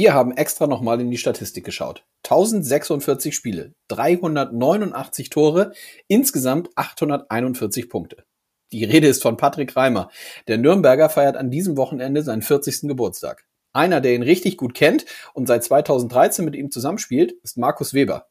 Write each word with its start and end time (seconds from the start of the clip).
Wir 0.00 0.14
haben 0.14 0.30
extra 0.30 0.68
nochmal 0.68 1.00
in 1.00 1.10
die 1.10 1.18
Statistik 1.18 1.64
geschaut. 1.64 2.04
1046 2.22 3.34
Spiele, 3.34 3.74
389 3.88 5.28
Tore, 5.28 5.72
insgesamt 6.06 6.70
841 6.76 7.88
Punkte. 7.88 8.22
Die 8.70 8.84
Rede 8.84 9.08
ist 9.08 9.22
von 9.22 9.36
Patrick 9.36 9.74
Reimer. 9.74 10.08
Der 10.46 10.56
Nürnberger 10.56 11.10
feiert 11.10 11.36
an 11.36 11.50
diesem 11.50 11.76
Wochenende 11.76 12.22
seinen 12.22 12.42
40. 12.42 12.82
Geburtstag. 12.82 13.44
Einer, 13.72 14.00
der 14.00 14.14
ihn 14.14 14.22
richtig 14.22 14.56
gut 14.56 14.72
kennt 14.72 15.04
und 15.34 15.48
seit 15.48 15.64
2013 15.64 16.44
mit 16.44 16.54
ihm 16.54 16.70
zusammenspielt, 16.70 17.32
ist 17.42 17.58
Markus 17.58 17.92
Weber. 17.92 18.28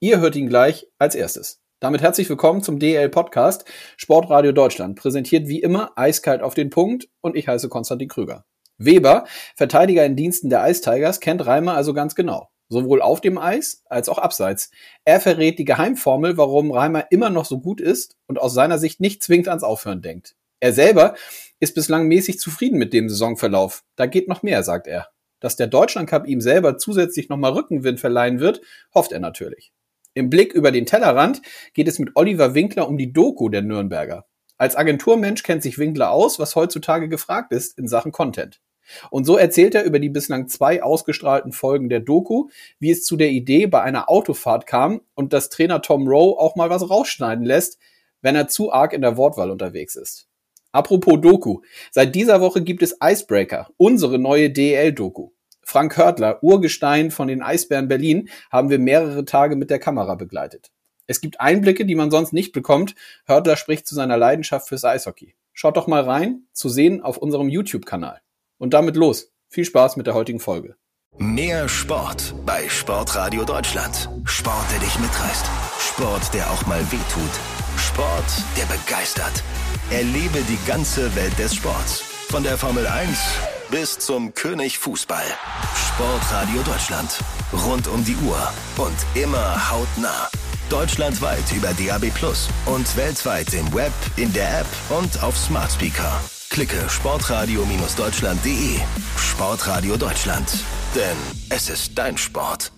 Ihr 0.00 0.20
hört 0.20 0.36
ihn 0.36 0.48
gleich 0.48 0.86
als 0.96 1.14
erstes. 1.14 1.60
Damit 1.80 2.00
herzlich 2.00 2.30
willkommen 2.30 2.62
zum 2.62 2.78
DL 2.78 3.10
Podcast 3.10 3.66
Sportradio 3.98 4.52
Deutschland, 4.52 4.98
präsentiert 4.98 5.48
wie 5.48 5.60
immer 5.60 5.92
eiskalt 5.96 6.40
auf 6.40 6.54
den 6.54 6.70
Punkt 6.70 7.10
und 7.20 7.36
ich 7.36 7.46
heiße 7.46 7.68
Konstantin 7.68 8.08
Krüger. 8.08 8.46
Weber, 8.78 9.24
Verteidiger 9.56 10.04
in 10.04 10.16
Diensten 10.16 10.50
der 10.50 10.68
Ice 10.68 10.82
Tigers, 10.82 11.20
kennt 11.20 11.46
Reimer 11.46 11.74
also 11.74 11.94
ganz 11.94 12.14
genau. 12.14 12.50
Sowohl 12.68 13.02
auf 13.02 13.20
dem 13.20 13.38
Eis 13.38 13.82
als 13.86 14.08
auch 14.08 14.18
abseits. 14.18 14.70
Er 15.04 15.20
verrät 15.20 15.58
die 15.58 15.64
Geheimformel, 15.64 16.36
warum 16.36 16.72
Reimer 16.72 17.06
immer 17.10 17.30
noch 17.30 17.44
so 17.44 17.60
gut 17.60 17.80
ist 17.80 18.16
und 18.26 18.40
aus 18.40 18.54
seiner 18.54 18.78
Sicht 18.78 19.00
nicht 19.00 19.22
zwingend 19.22 19.48
ans 19.48 19.62
Aufhören 19.62 20.02
denkt. 20.02 20.34
Er 20.60 20.72
selber 20.72 21.14
ist 21.60 21.74
bislang 21.74 22.08
mäßig 22.08 22.38
zufrieden 22.38 22.78
mit 22.78 22.92
dem 22.92 23.08
Saisonverlauf. 23.08 23.84
Da 23.96 24.06
geht 24.06 24.28
noch 24.28 24.42
mehr, 24.42 24.62
sagt 24.62 24.86
er. 24.86 25.08
Dass 25.40 25.56
der 25.56 25.66
Deutschlandcup 25.66 26.26
ihm 26.26 26.40
selber 26.40 26.78
zusätzlich 26.78 27.28
nochmal 27.28 27.52
Rückenwind 27.52 28.00
verleihen 28.00 28.40
wird, 28.40 28.62
hofft 28.94 29.12
er 29.12 29.20
natürlich. 29.20 29.72
Im 30.14 30.30
Blick 30.30 30.54
über 30.54 30.70
den 30.70 30.86
Tellerrand 30.86 31.42
geht 31.74 31.88
es 31.88 31.98
mit 31.98 32.12
Oliver 32.14 32.54
Winkler 32.54 32.88
um 32.88 32.96
die 32.96 33.12
Doku 33.12 33.50
der 33.50 33.62
Nürnberger. 33.62 34.24
Als 34.56 34.76
Agenturmensch 34.76 35.42
kennt 35.42 35.62
sich 35.62 35.78
Winkler 35.78 36.10
aus, 36.10 36.38
was 36.38 36.54
heutzutage 36.54 37.08
gefragt 37.08 37.52
ist 37.52 37.78
in 37.78 37.88
Sachen 37.88 38.12
Content. 38.12 38.60
Und 39.10 39.24
so 39.24 39.36
erzählt 39.36 39.74
er 39.74 39.84
über 39.84 39.98
die 39.98 40.10
bislang 40.10 40.48
zwei 40.48 40.82
ausgestrahlten 40.82 41.52
Folgen 41.52 41.88
der 41.88 42.00
Doku, 42.00 42.48
wie 42.78 42.90
es 42.90 43.04
zu 43.04 43.16
der 43.16 43.30
Idee 43.30 43.66
bei 43.66 43.82
einer 43.82 44.10
Autofahrt 44.10 44.66
kam 44.66 45.00
und 45.14 45.32
dass 45.32 45.48
Trainer 45.48 45.82
Tom 45.82 46.06
Rowe 46.06 46.38
auch 46.38 46.54
mal 46.54 46.70
was 46.70 46.88
rausschneiden 46.88 47.44
lässt, 47.44 47.78
wenn 48.20 48.36
er 48.36 48.48
zu 48.48 48.72
arg 48.72 48.92
in 48.92 49.02
der 49.02 49.16
Wortwahl 49.16 49.50
unterwegs 49.50 49.96
ist. 49.96 50.28
Apropos 50.72 51.20
Doku. 51.20 51.60
Seit 51.90 52.14
dieser 52.14 52.40
Woche 52.40 52.62
gibt 52.62 52.82
es 52.82 52.96
Icebreaker, 53.02 53.70
unsere 53.76 54.18
neue 54.18 54.50
DL-Doku. 54.50 55.30
Frank 55.62 55.96
Hörtler, 55.96 56.42
Urgestein 56.42 57.10
von 57.10 57.28
den 57.28 57.42
Eisbären 57.42 57.88
Berlin, 57.88 58.28
haben 58.50 58.70
wir 58.70 58.78
mehrere 58.78 59.24
Tage 59.24 59.56
mit 59.56 59.70
der 59.70 59.78
Kamera 59.78 60.14
begleitet. 60.14 60.73
Es 61.06 61.20
gibt 61.20 61.40
Einblicke, 61.40 61.84
die 61.84 61.94
man 61.94 62.10
sonst 62.10 62.32
nicht 62.32 62.52
bekommt. 62.52 62.94
Hörtler 63.26 63.56
spricht 63.56 63.86
zu 63.86 63.94
seiner 63.94 64.16
Leidenschaft 64.16 64.68
fürs 64.68 64.84
Eishockey. 64.84 65.34
Schaut 65.52 65.76
doch 65.76 65.86
mal 65.86 66.02
rein, 66.02 66.46
zu 66.52 66.68
sehen 66.68 67.02
auf 67.02 67.18
unserem 67.18 67.48
YouTube-Kanal. 67.48 68.20
Und 68.58 68.74
damit 68.74 68.96
los. 68.96 69.32
Viel 69.48 69.64
Spaß 69.64 69.96
mit 69.96 70.06
der 70.06 70.14
heutigen 70.14 70.40
Folge. 70.40 70.76
Mehr 71.16 71.68
Sport 71.68 72.34
bei 72.44 72.68
Sportradio 72.68 73.44
Deutschland. 73.44 74.08
Sport, 74.24 74.66
der 74.72 74.80
dich 74.80 74.98
mitreißt. 74.98 75.46
Sport, 75.78 76.34
der 76.34 76.50
auch 76.50 76.66
mal 76.66 76.80
wehtut. 76.90 77.30
Sport, 77.76 78.24
der 78.56 78.64
begeistert. 78.64 79.44
Erlebe 79.90 80.40
die 80.48 80.58
ganze 80.66 81.14
Welt 81.14 81.38
des 81.38 81.54
Sports. 81.54 82.00
Von 82.00 82.42
der 82.42 82.58
Formel 82.58 82.86
1 82.86 83.16
bis 83.70 83.98
zum 83.98 84.34
König 84.34 84.78
Fußball. 84.78 85.24
Sportradio 85.74 86.62
Deutschland. 86.62 87.20
Rund 87.52 87.86
um 87.86 88.04
die 88.04 88.16
Uhr 88.26 88.52
und 88.76 89.22
immer 89.22 89.70
hautnah. 89.70 90.28
Deutschlandweit 90.70 91.52
über 91.54 91.68
DAB 91.74 92.10
Plus 92.14 92.48
und 92.66 92.96
weltweit 92.96 93.52
im 93.52 93.72
Web, 93.74 93.92
in 94.16 94.32
der 94.32 94.60
App 94.60 94.66
und 94.90 95.22
auf 95.22 95.36
Smart 95.36 95.70
Speaker. 95.70 96.20
Klicke 96.48 96.88
sportradio-deutschland.de. 96.88 98.78
Sportradio 99.16 99.96
Deutschland. 99.96 100.64
Denn 100.94 101.16
es 101.50 101.68
ist 101.68 101.98
dein 101.98 102.16
Sport. 102.16 102.72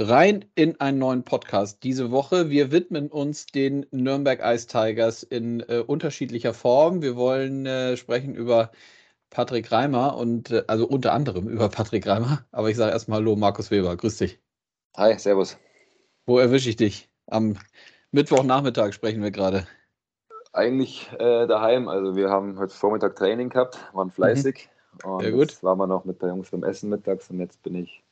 Rein 0.00 0.44
in 0.56 0.80
einen 0.80 0.98
neuen 0.98 1.22
Podcast 1.22 1.84
diese 1.84 2.10
Woche. 2.10 2.50
Wir 2.50 2.72
widmen 2.72 3.08
uns 3.08 3.46
den 3.46 3.86
Nürnberg 3.92 4.40
Ice 4.42 4.66
Tigers 4.66 5.22
in 5.22 5.60
äh, 5.60 5.84
unterschiedlicher 5.86 6.54
Form. 6.54 7.02
Wir 7.02 7.14
wollen 7.14 7.66
äh, 7.66 7.96
sprechen 7.96 8.34
über 8.34 8.72
Patrick 9.30 9.70
Reimer 9.70 10.16
und 10.16 10.50
äh, 10.50 10.64
also 10.66 10.88
unter 10.88 11.12
anderem 11.12 11.48
über 11.48 11.68
Patrick 11.68 12.06
Reimer. 12.06 12.44
Aber 12.50 12.70
ich 12.70 12.76
sage 12.76 12.90
erstmal 12.90 13.20
Hallo, 13.20 13.36
Markus 13.36 13.70
Weber. 13.70 13.96
Grüß 13.96 14.16
dich. 14.16 14.40
Hi, 14.96 15.16
Servus. 15.18 15.56
Wo 16.26 16.38
erwische 16.38 16.70
ich 16.70 16.76
dich? 16.76 17.08
Am 17.26 17.56
Mittwochnachmittag 18.10 18.92
sprechen 18.92 19.22
wir 19.22 19.30
gerade. 19.30 19.66
Eigentlich 20.52 21.10
äh, 21.18 21.46
daheim. 21.46 21.88
Also 21.88 22.14
wir 22.14 22.30
haben 22.30 22.58
heute 22.58 22.74
Vormittag 22.74 23.16
Training 23.16 23.48
gehabt, 23.48 23.78
waren 23.92 24.08
mhm. 24.08 24.12
fleißig. 24.12 24.68
Mhm. 25.04 25.10
Und 25.10 25.22
Sehr 25.22 25.32
gut. 25.32 25.50
Jetzt 25.50 25.62
waren 25.62 25.78
wir 25.78 25.86
noch 25.86 26.04
mit 26.04 26.20
der 26.20 26.28
Jungs 26.28 26.50
beim 26.50 26.64
Essen 26.64 26.90
mittags 26.90 27.30
und 27.30 27.40
jetzt 27.40 27.62
bin 27.62 27.74
ich 27.74 28.04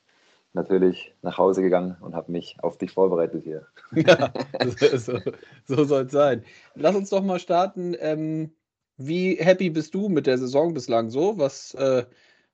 natürlich 0.52 1.14
nach 1.22 1.38
Hause 1.38 1.62
gegangen 1.62 1.96
und 2.00 2.14
habe 2.14 2.32
mich 2.32 2.56
auf 2.62 2.78
dich 2.78 2.92
vorbereitet 2.92 3.44
hier. 3.44 3.66
Ja, 3.92 4.32
so, 4.96 5.18
so 5.66 5.84
soll 5.84 6.06
es 6.06 6.12
sein. 6.12 6.44
Lass 6.74 6.96
uns 6.96 7.10
doch 7.10 7.22
mal 7.22 7.38
starten. 7.38 7.94
Ähm, 8.00 8.52
wie 8.96 9.36
happy 9.36 9.70
bist 9.70 9.94
du 9.94 10.08
mit 10.08 10.26
der 10.26 10.38
Saison 10.38 10.74
bislang 10.74 11.10
so, 11.10 11.38
was 11.38 11.74
äh, 11.74 12.04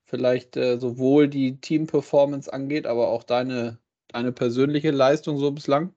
vielleicht 0.05 0.55
äh, 0.55 0.77
sowohl 0.77 1.27
die 1.27 1.59
Team-Performance 1.59 2.51
angeht, 2.51 2.87
aber 2.87 3.09
auch 3.09 3.23
deine, 3.23 3.79
deine 4.17 4.31
persönliche 4.31 4.91
Leistung 4.91 5.37
so 5.37 5.51
bislang? 5.51 5.93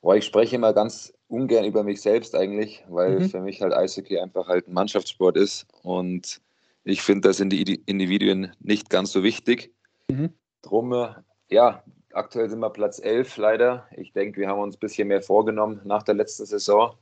Boah, 0.00 0.16
ich 0.16 0.24
spreche 0.24 0.56
immer 0.56 0.72
ganz 0.72 1.14
ungern 1.28 1.64
über 1.64 1.84
mich 1.84 2.02
selbst 2.02 2.34
eigentlich, 2.34 2.84
weil 2.88 3.20
mhm. 3.20 3.28
für 3.28 3.40
mich 3.40 3.62
halt 3.62 3.72
Eishockey 3.72 4.18
einfach 4.18 4.48
halt 4.48 4.66
ein 4.68 4.74
Mannschaftssport 4.74 5.36
ist 5.36 5.66
und 5.82 6.40
ich 6.84 7.02
finde 7.02 7.28
das 7.28 7.38
in 7.38 7.48
die 7.48 7.80
Individuen 7.86 8.52
nicht 8.58 8.90
ganz 8.90 9.12
so 9.12 9.22
wichtig. 9.22 9.72
Mhm. 10.10 10.30
Drum, 10.62 10.92
äh, 10.92 11.14
ja, 11.48 11.84
aktuell 12.12 12.50
sind 12.50 12.58
wir 12.58 12.70
Platz 12.70 12.98
11 12.98 13.36
leider. 13.36 13.86
Ich 13.96 14.12
denke, 14.12 14.40
wir 14.40 14.48
haben 14.48 14.60
uns 14.60 14.76
ein 14.76 14.80
bisschen 14.80 15.06
mehr 15.06 15.22
vorgenommen 15.22 15.80
nach 15.84 16.02
der 16.02 16.14
letzten 16.14 16.46
Saison. 16.46 16.96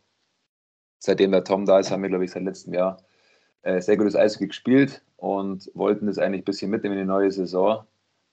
Seitdem 0.98 1.32
der 1.32 1.44
Tom 1.44 1.64
da 1.64 1.78
ist, 1.78 1.90
haben 1.90 2.02
wir, 2.02 2.10
glaube 2.10 2.26
ich, 2.26 2.30
seit 2.30 2.42
letztem 2.42 2.74
Jahr 2.74 2.98
äh, 3.62 3.80
sehr 3.80 3.96
gutes 3.96 4.14
Eishockey 4.14 4.48
gespielt 4.48 5.02
und 5.16 5.70
wollten 5.72 6.06
das 6.06 6.18
eigentlich 6.18 6.42
ein 6.42 6.44
bisschen 6.44 6.70
mitnehmen 6.70 6.96
in 6.96 7.04
die 7.04 7.08
neue 7.08 7.30
Saison. 7.30 7.86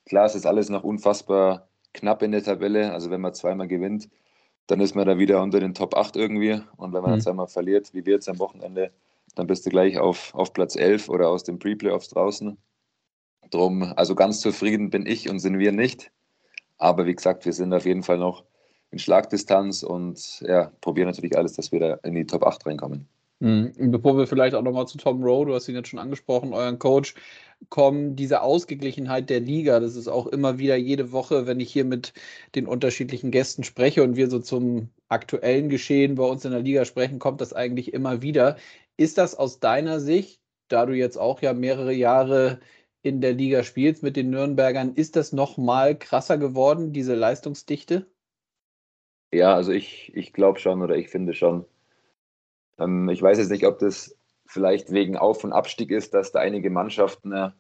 Klar, 0.08 0.26
es 0.26 0.36
ist 0.36 0.46
alles 0.46 0.70
noch 0.70 0.84
unfassbar 0.84 1.68
knapp 1.94 2.22
in 2.22 2.32
der 2.32 2.44
Tabelle. 2.44 2.94
Also 2.94 3.12
wenn 3.12 3.22
man 3.22 3.34
zweimal 3.34 3.68
gewinnt, 3.68 4.10
dann 4.68 4.80
ist 4.80 4.96
man 4.96 5.06
da 5.06 5.18
wieder 5.18 5.42
unter 5.42 5.60
den 5.60 5.74
Top 5.74 5.96
8 5.96 6.16
irgendwie. 6.16 6.62
Und 6.78 6.94
wenn 6.94 7.02
man 7.02 7.12
mhm. 7.12 7.16
dann 7.16 7.22
zweimal 7.22 7.48
verliert, 7.48 7.94
wie 7.94 8.06
wir 8.06 8.14
jetzt 8.14 8.30
am 8.30 8.40
Wochenende, 8.40 8.92
dann 9.36 9.48
bist 9.48 9.66
du 9.66 9.70
gleich 9.70 9.98
auf, 9.98 10.34
auf 10.34 10.54
Platz 10.54 10.76
11 10.76 11.10
oder 11.10 11.30
aus 11.30 11.44
den 11.44 11.60
Pre-Playoffs 11.60 12.10
draußen. 12.10 12.58
Drum, 13.52 13.94
also 13.96 14.16
ganz 14.16 14.42
zufrieden 14.42 14.90
bin 14.90 15.06
ich 15.06 15.30
und 15.30 15.40
sind 15.40 15.60
wir 15.60 15.72
nicht. 15.72 16.12
Aber 16.78 17.06
wie 17.06 17.16
gesagt, 17.16 17.46
wir 17.46 17.54
sind 17.54 17.74
auf 17.74 17.86
jeden 17.86 18.04
Fall 18.04 18.18
noch 18.18 18.44
in 18.92 19.00
Schlagdistanz 19.00 19.84
und 19.84 20.42
ja, 20.42 20.72
probieren 20.82 21.08
natürlich 21.08 21.38
alles, 21.38 21.54
dass 21.54 21.72
wir 21.72 21.80
da 21.80 21.94
in 22.04 22.16
die 22.16 22.26
Top 22.26 22.46
8 22.46 22.66
reinkommen. 22.66 23.08
Mhm. 23.40 23.92
Bevor 23.92 24.18
wir 24.18 24.28
vielleicht 24.28 24.56
auch 24.56 24.64
nochmal 24.64 24.88
zu 24.88 24.98
Tom 24.98 25.24
Rowe, 25.24 25.46
du 25.46 25.54
hast 25.54 25.68
ihn 25.68 25.76
jetzt 25.76 25.90
schon 25.90 26.00
angesprochen, 26.00 26.54
euren 26.54 26.80
Coach, 26.80 27.14
kommen, 27.70 28.16
diese 28.16 28.42
Ausgeglichenheit 28.42 29.30
der 29.30 29.40
Liga, 29.40 29.80
das 29.80 29.96
ist 29.96 30.08
auch 30.08 30.28
immer 30.28 30.60
wieder 30.60 30.76
jede 30.76 31.12
Woche, 31.12 31.48
wenn 31.48 31.60
ich 31.60 31.72
hier 31.72 31.86
mit 31.86 32.14
den 32.56 32.68
unterschiedlichen 32.68 33.32
Gästen 33.32 33.64
spreche 33.64 34.04
und 34.04 34.16
wir 34.16 34.30
so 34.30 34.40
zum 34.40 34.90
aktuellen 35.08 35.70
Geschehen 35.70 36.16
bei 36.16 36.24
uns 36.24 36.46
in 36.46 36.52
der 36.52 36.62
Liga 36.62 36.86
sprechen, 36.86 37.20
kommt 37.20 37.42
das 37.42 37.54
eigentlich 37.54 37.94
immer 37.94 38.22
wieder. 38.22 38.58
Ist 38.96 39.18
das 39.18 39.36
aus 39.36 39.60
deiner 39.60 40.00
Sicht, 40.00 40.42
da 40.68 40.86
du 40.86 40.94
jetzt 40.94 41.18
auch 41.18 41.42
ja 41.42 41.54
mehrere 41.54 41.94
Jahre 41.94 42.60
in 43.02 43.22
der 43.22 43.34
Liga 43.34 43.64
spielst 43.64 44.04
mit 44.04 44.16
den 44.18 44.30
Nürnbergern, 44.30 44.94
ist 44.94 45.16
das 45.16 45.34
noch 45.34 45.58
mal 45.58 45.98
krasser 45.98 46.38
geworden, 46.38 46.94
diese 46.94 47.16
Leistungsdichte? 47.16 48.08
Ja, 49.32 49.56
also 49.56 49.72
ich, 49.72 50.12
ich 50.16 50.34
glaube 50.34 50.60
schon 50.60 50.82
oder 50.82 50.96
ich 50.96 51.10
finde 51.10 51.34
schon. 51.34 51.66
Ähm, 52.80 53.10
ich 53.10 53.22
weiß 53.22 53.38
jetzt 53.38 53.52
nicht, 53.52 53.66
ob 53.66 53.80
das 53.80 54.16
vielleicht 54.46 54.92
wegen 54.92 55.18
Auf- 55.18 55.44
und 55.44 55.54
Abstieg 55.54 55.92
ist, 55.92 56.14
dass 56.14 56.32
da 56.32 56.40
einige 56.40 56.70
Mannschaften 56.70 57.32
äh, 57.32 57.52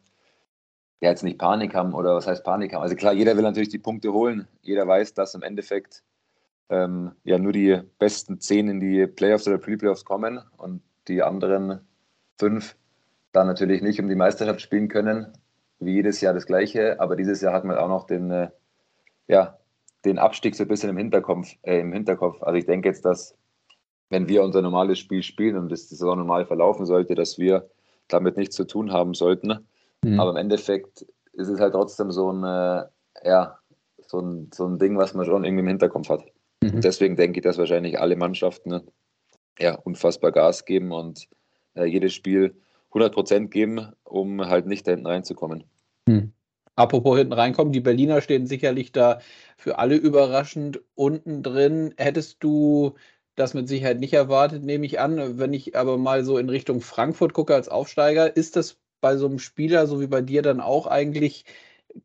ja 1.02 1.10
jetzt 1.10 1.24
nicht 1.24 1.38
Panik 1.38 1.76
haben 1.76 1.94
oder 1.94 2.16
was 2.16 2.28
heißt 2.28 2.44
Panik 2.44 2.74
haben. 2.74 2.82
Also 2.82 2.96
klar, 2.96 3.14
jeder 3.14 3.36
will 3.36 3.44
natürlich 3.44 3.70
die 3.70 3.78
Punkte 3.78 4.14
holen. 4.14 4.48
Jeder 4.62 4.88
weiß, 4.88 5.14
dass 5.14 5.36
im 5.36 5.44
Endeffekt 5.44 6.04
ähm, 6.70 7.12
ja 7.24 7.38
nur 7.38 7.52
die 7.52 7.80
besten 8.00 8.40
zehn 8.40 8.68
in 8.68 8.80
die 8.80 9.08
Playoffs 9.08 9.48
oder 9.48 9.58
Pre-Playoffs 9.58 10.06
kommen 10.06 10.40
und 10.58 10.82
die 11.08 11.22
anderen 11.22 11.82
fünf 12.38 12.76
dann 13.32 13.48
natürlich 13.48 13.82
nicht 13.82 14.00
um 14.00 14.08
die 14.08 14.16
Meisterschaft 14.16 14.62
spielen 14.62 14.88
können. 14.88 15.34
Wie 15.80 15.94
jedes 15.94 16.22
Jahr 16.22 16.34
das 16.34 16.48
Gleiche, 16.48 17.00
aber 17.00 17.16
dieses 17.16 17.42
Jahr 17.42 17.54
hat 17.54 17.64
man 17.64 17.78
auch 17.78 17.88
noch 17.88 18.08
den, 18.08 18.32
äh, 18.32 18.50
ja, 19.28 19.60
den 20.06 20.18
Abstieg 20.18 20.56
so 20.56 20.64
ein 20.64 20.68
bisschen 20.68 20.90
im 20.90 20.98
Hinterkopf, 20.98 21.50
äh, 21.62 21.80
im 21.80 21.94
Hinterkopf. 21.94 22.42
Also 22.42 22.58
ich 22.58 22.66
denke 22.66 22.90
jetzt, 22.90 23.06
dass 23.06 23.37
wenn 24.10 24.28
wir 24.28 24.44
unser 24.44 24.62
normales 24.62 25.00
Spiel 25.00 25.24
spielen 25.24 25.58
und 25.58 25.72
es 25.72 25.90
so 25.90 26.16
normal 26.16 26.46
verlaufen 26.46 26.86
sollte, 26.86 27.16
dass 27.16 27.38
wir 27.38 27.70
damit 28.08 28.38
nichts 28.38 28.56
zu 28.56 28.66
tun 28.66 28.92
haben 28.92 29.14
sollten. 29.14 29.68
Mhm. 30.04 30.20
Aber 30.20 30.32
im 30.32 30.38
Endeffekt 30.38 31.06
ist 31.34 31.50
es 31.50 31.60
halt 31.60 31.74
trotzdem 31.74 32.12
so 32.12 32.32
ein, 32.32 32.44
äh, 32.44 32.86
ja, 33.24 33.60
so 34.08 34.20
ein, 34.20 34.50
so 34.54 34.66
ein 34.66 34.80
Ding, 34.80 34.98
was 34.98 35.14
man 35.14 35.26
schon 35.26 35.44
irgendwie 35.44 35.64
im 35.64 35.68
Hinterkopf 35.68 36.10
hat. 36.10 36.24
Mhm. 36.64 36.76
Und 36.76 36.84
deswegen 36.84 37.16
denke 37.16 37.40
ich, 37.40 37.44
dass 37.44 37.58
wahrscheinlich 37.58 38.00
alle 38.00 38.16
Mannschaften 38.16 38.82
ja, 39.60 39.76
unfassbar 39.76 40.32
Gas 40.32 40.66
geben 40.66 40.92
und 40.92 41.28
äh, 41.76 41.86
jedes 41.86 42.14
Spiel 42.14 42.56
100 42.90 43.14
Prozent 43.14 43.52
geben, 43.52 43.92
um 44.04 44.46
halt 44.46 44.66
nicht 44.66 44.88
da 44.88 44.92
hinten 44.92 45.08
reinzukommen. 45.08 45.64
Hm. 46.08 46.32
Apropos 46.76 47.18
hinten 47.18 47.34
reinkommen, 47.34 47.74
die 47.74 47.82
Berliner 47.82 48.22
stehen 48.22 48.46
sicherlich 48.46 48.92
da 48.92 49.20
für 49.58 49.80
alle 49.80 49.96
überraschend 49.96 50.80
unten 50.94 51.42
drin. 51.42 51.94
Hättest 51.98 52.44
du 52.44 52.94
das 53.38 53.54
mit 53.54 53.70
Sicherheit 53.70 54.00
nicht 54.00 54.14
erwartet, 54.14 54.66
nehme 54.66 54.86
ich 54.86 55.00
an. 55.00 55.38
Wenn 55.40 55.54
ich 55.54 55.78
aber 55.78 55.98
mal 55.98 56.26
so 56.26 56.38
in 56.38 56.50
Richtung 56.50 56.82
Frankfurt 56.82 57.34
gucke 57.34 57.54
als 57.56 57.70
Aufsteiger, 57.70 58.36
ist 58.36 58.56
das 58.58 58.78
bei 59.00 59.16
so 59.16 59.28
einem 59.28 59.40
Spieler, 59.40 59.88
so 59.88 60.02
wie 60.02 60.08
bei 60.08 60.22
dir, 60.22 60.42
dann 60.42 60.60
auch 60.60 60.88
eigentlich 60.88 61.46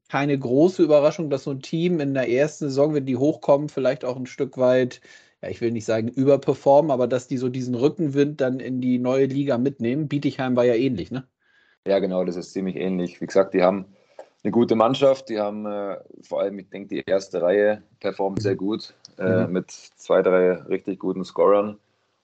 keine 0.08 0.38
große 0.38 0.82
Überraschung, 0.82 1.31
dass 1.31 1.44
so 1.44 1.50
ein 1.50 1.62
Team 1.62 2.00
in 2.00 2.14
der 2.14 2.29
ersten 2.29 2.67
Saison, 2.67 2.94
wenn 2.94 3.06
die 3.06 3.17
hochkommen, 3.17 3.70
vielleicht 3.70 4.05
auch 4.05 4.17
ein 4.17 4.26
Stück 4.26 4.58
weit, 4.58 5.00
ja, 5.43 5.49
ich 5.49 5.61
will 5.62 5.73
nicht 5.73 5.87
sagen 5.87 6.08
überperformen, 6.08 6.90
aber 6.90 7.08
dass 7.08 7.29
die 7.29 7.38
so 7.38 7.49
diesen 7.49 7.75
Rückenwind 7.75 8.40
dann 8.43 8.61
in 8.61 8.81
die 8.82 8.99
neue 8.99 9.26
Liga 9.26 9.56
mitnehmen. 9.56 10.08
Bietigheim 10.08 10.55
war 10.55 10.64
ja 10.64 10.75
ähnlich, 10.75 11.11
ne? 11.11 11.26
Ja, 11.87 11.99
genau, 11.99 12.25
das 12.25 12.37
ist 12.37 12.52
ziemlich 12.52 12.76
ähnlich. 12.76 13.20
Wie 13.20 13.26
gesagt, 13.26 13.55
die 13.55 13.62
haben 13.62 13.87
eine 14.44 14.50
gute 14.50 14.74
Mannschaft. 14.74 15.28
Die 15.28 15.38
haben 15.38 15.66
äh, 15.66 15.98
vor 16.22 16.40
allem, 16.40 16.58
ich 16.58 16.68
denke, 16.68 16.88
die 16.88 17.02
erste 17.06 17.42
Reihe 17.42 17.82
performt 18.00 18.42
sehr 18.42 18.56
gut 18.56 18.94
äh, 19.18 19.46
mhm. 19.46 19.52
mit 19.52 19.70
zwei, 19.70 20.22
drei 20.22 20.52
richtig 20.52 20.98
guten 20.98 21.24
Scorern. 21.24 21.78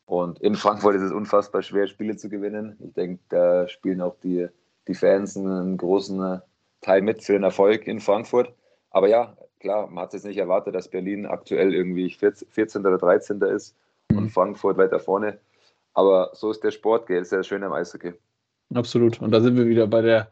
Und 0.06 0.40
in 0.40 0.54
Frankfurt 0.54 0.96
ist 0.96 1.02
es 1.02 1.12
unfassbar 1.12 1.62
schwer, 1.62 1.86
Spiele 1.86 2.16
zu 2.16 2.28
gewinnen. 2.28 2.76
Ich 2.80 2.94
denke, 2.94 3.22
da 3.28 3.68
spielen 3.68 4.00
auch 4.00 4.16
die, 4.22 4.48
die 4.86 4.94
Fans 4.94 5.36
einen 5.36 5.76
großen 5.76 6.40
Teil 6.80 7.02
mit 7.02 7.22
für 7.22 7.34
den 7.34 7.42
Erfolg 7.42 7.86
in 7.86 8.00
Frankfurt. 8.00 8.52
Aber 8.90 9.08
ja, 9.08 9.36
klar, 9.60 9.86
man 9.86 10.04
hat 10.04 10.08
es 10.08 10.22
jetzt 10.22 10.24
nicht 10.24 10.38
erwartet, 10.38 10.74
dass 10.74 10.88
Berlin 10.88 11.26
aktuell 11.26 11.74
irgendwie 11.74 12.10
14. 12.10 12.86
oder 12.86 12.96
13. 12.96 13.40
ist 13.42 13.76
mhm. 14.10 14.18
und 14.18 14.30
Frankfurt 14.30 14.78
weiter 14.78 14.98
vorne. 14.98 15.38
Aber 15.92 16.30
so 16.32 16.50
ist 16.50 16.64
der 16.64 16.70
Sport, 16.70 17.06
gell? 17.06 17.20
Ist 17.20 17.32
ja 17.32 17.42
schön 17.42 17.62
am 17.62 17.72
Eishockey. 17.72 18.14
Absolut. 18.74 19.20
Und 19.20 19.30
da 19.30 19.40
sind 19.40 19.56
wir 19.56 19.66
wieder 19.66 19.86
bei 19.86 20.00
der 20.00 20.28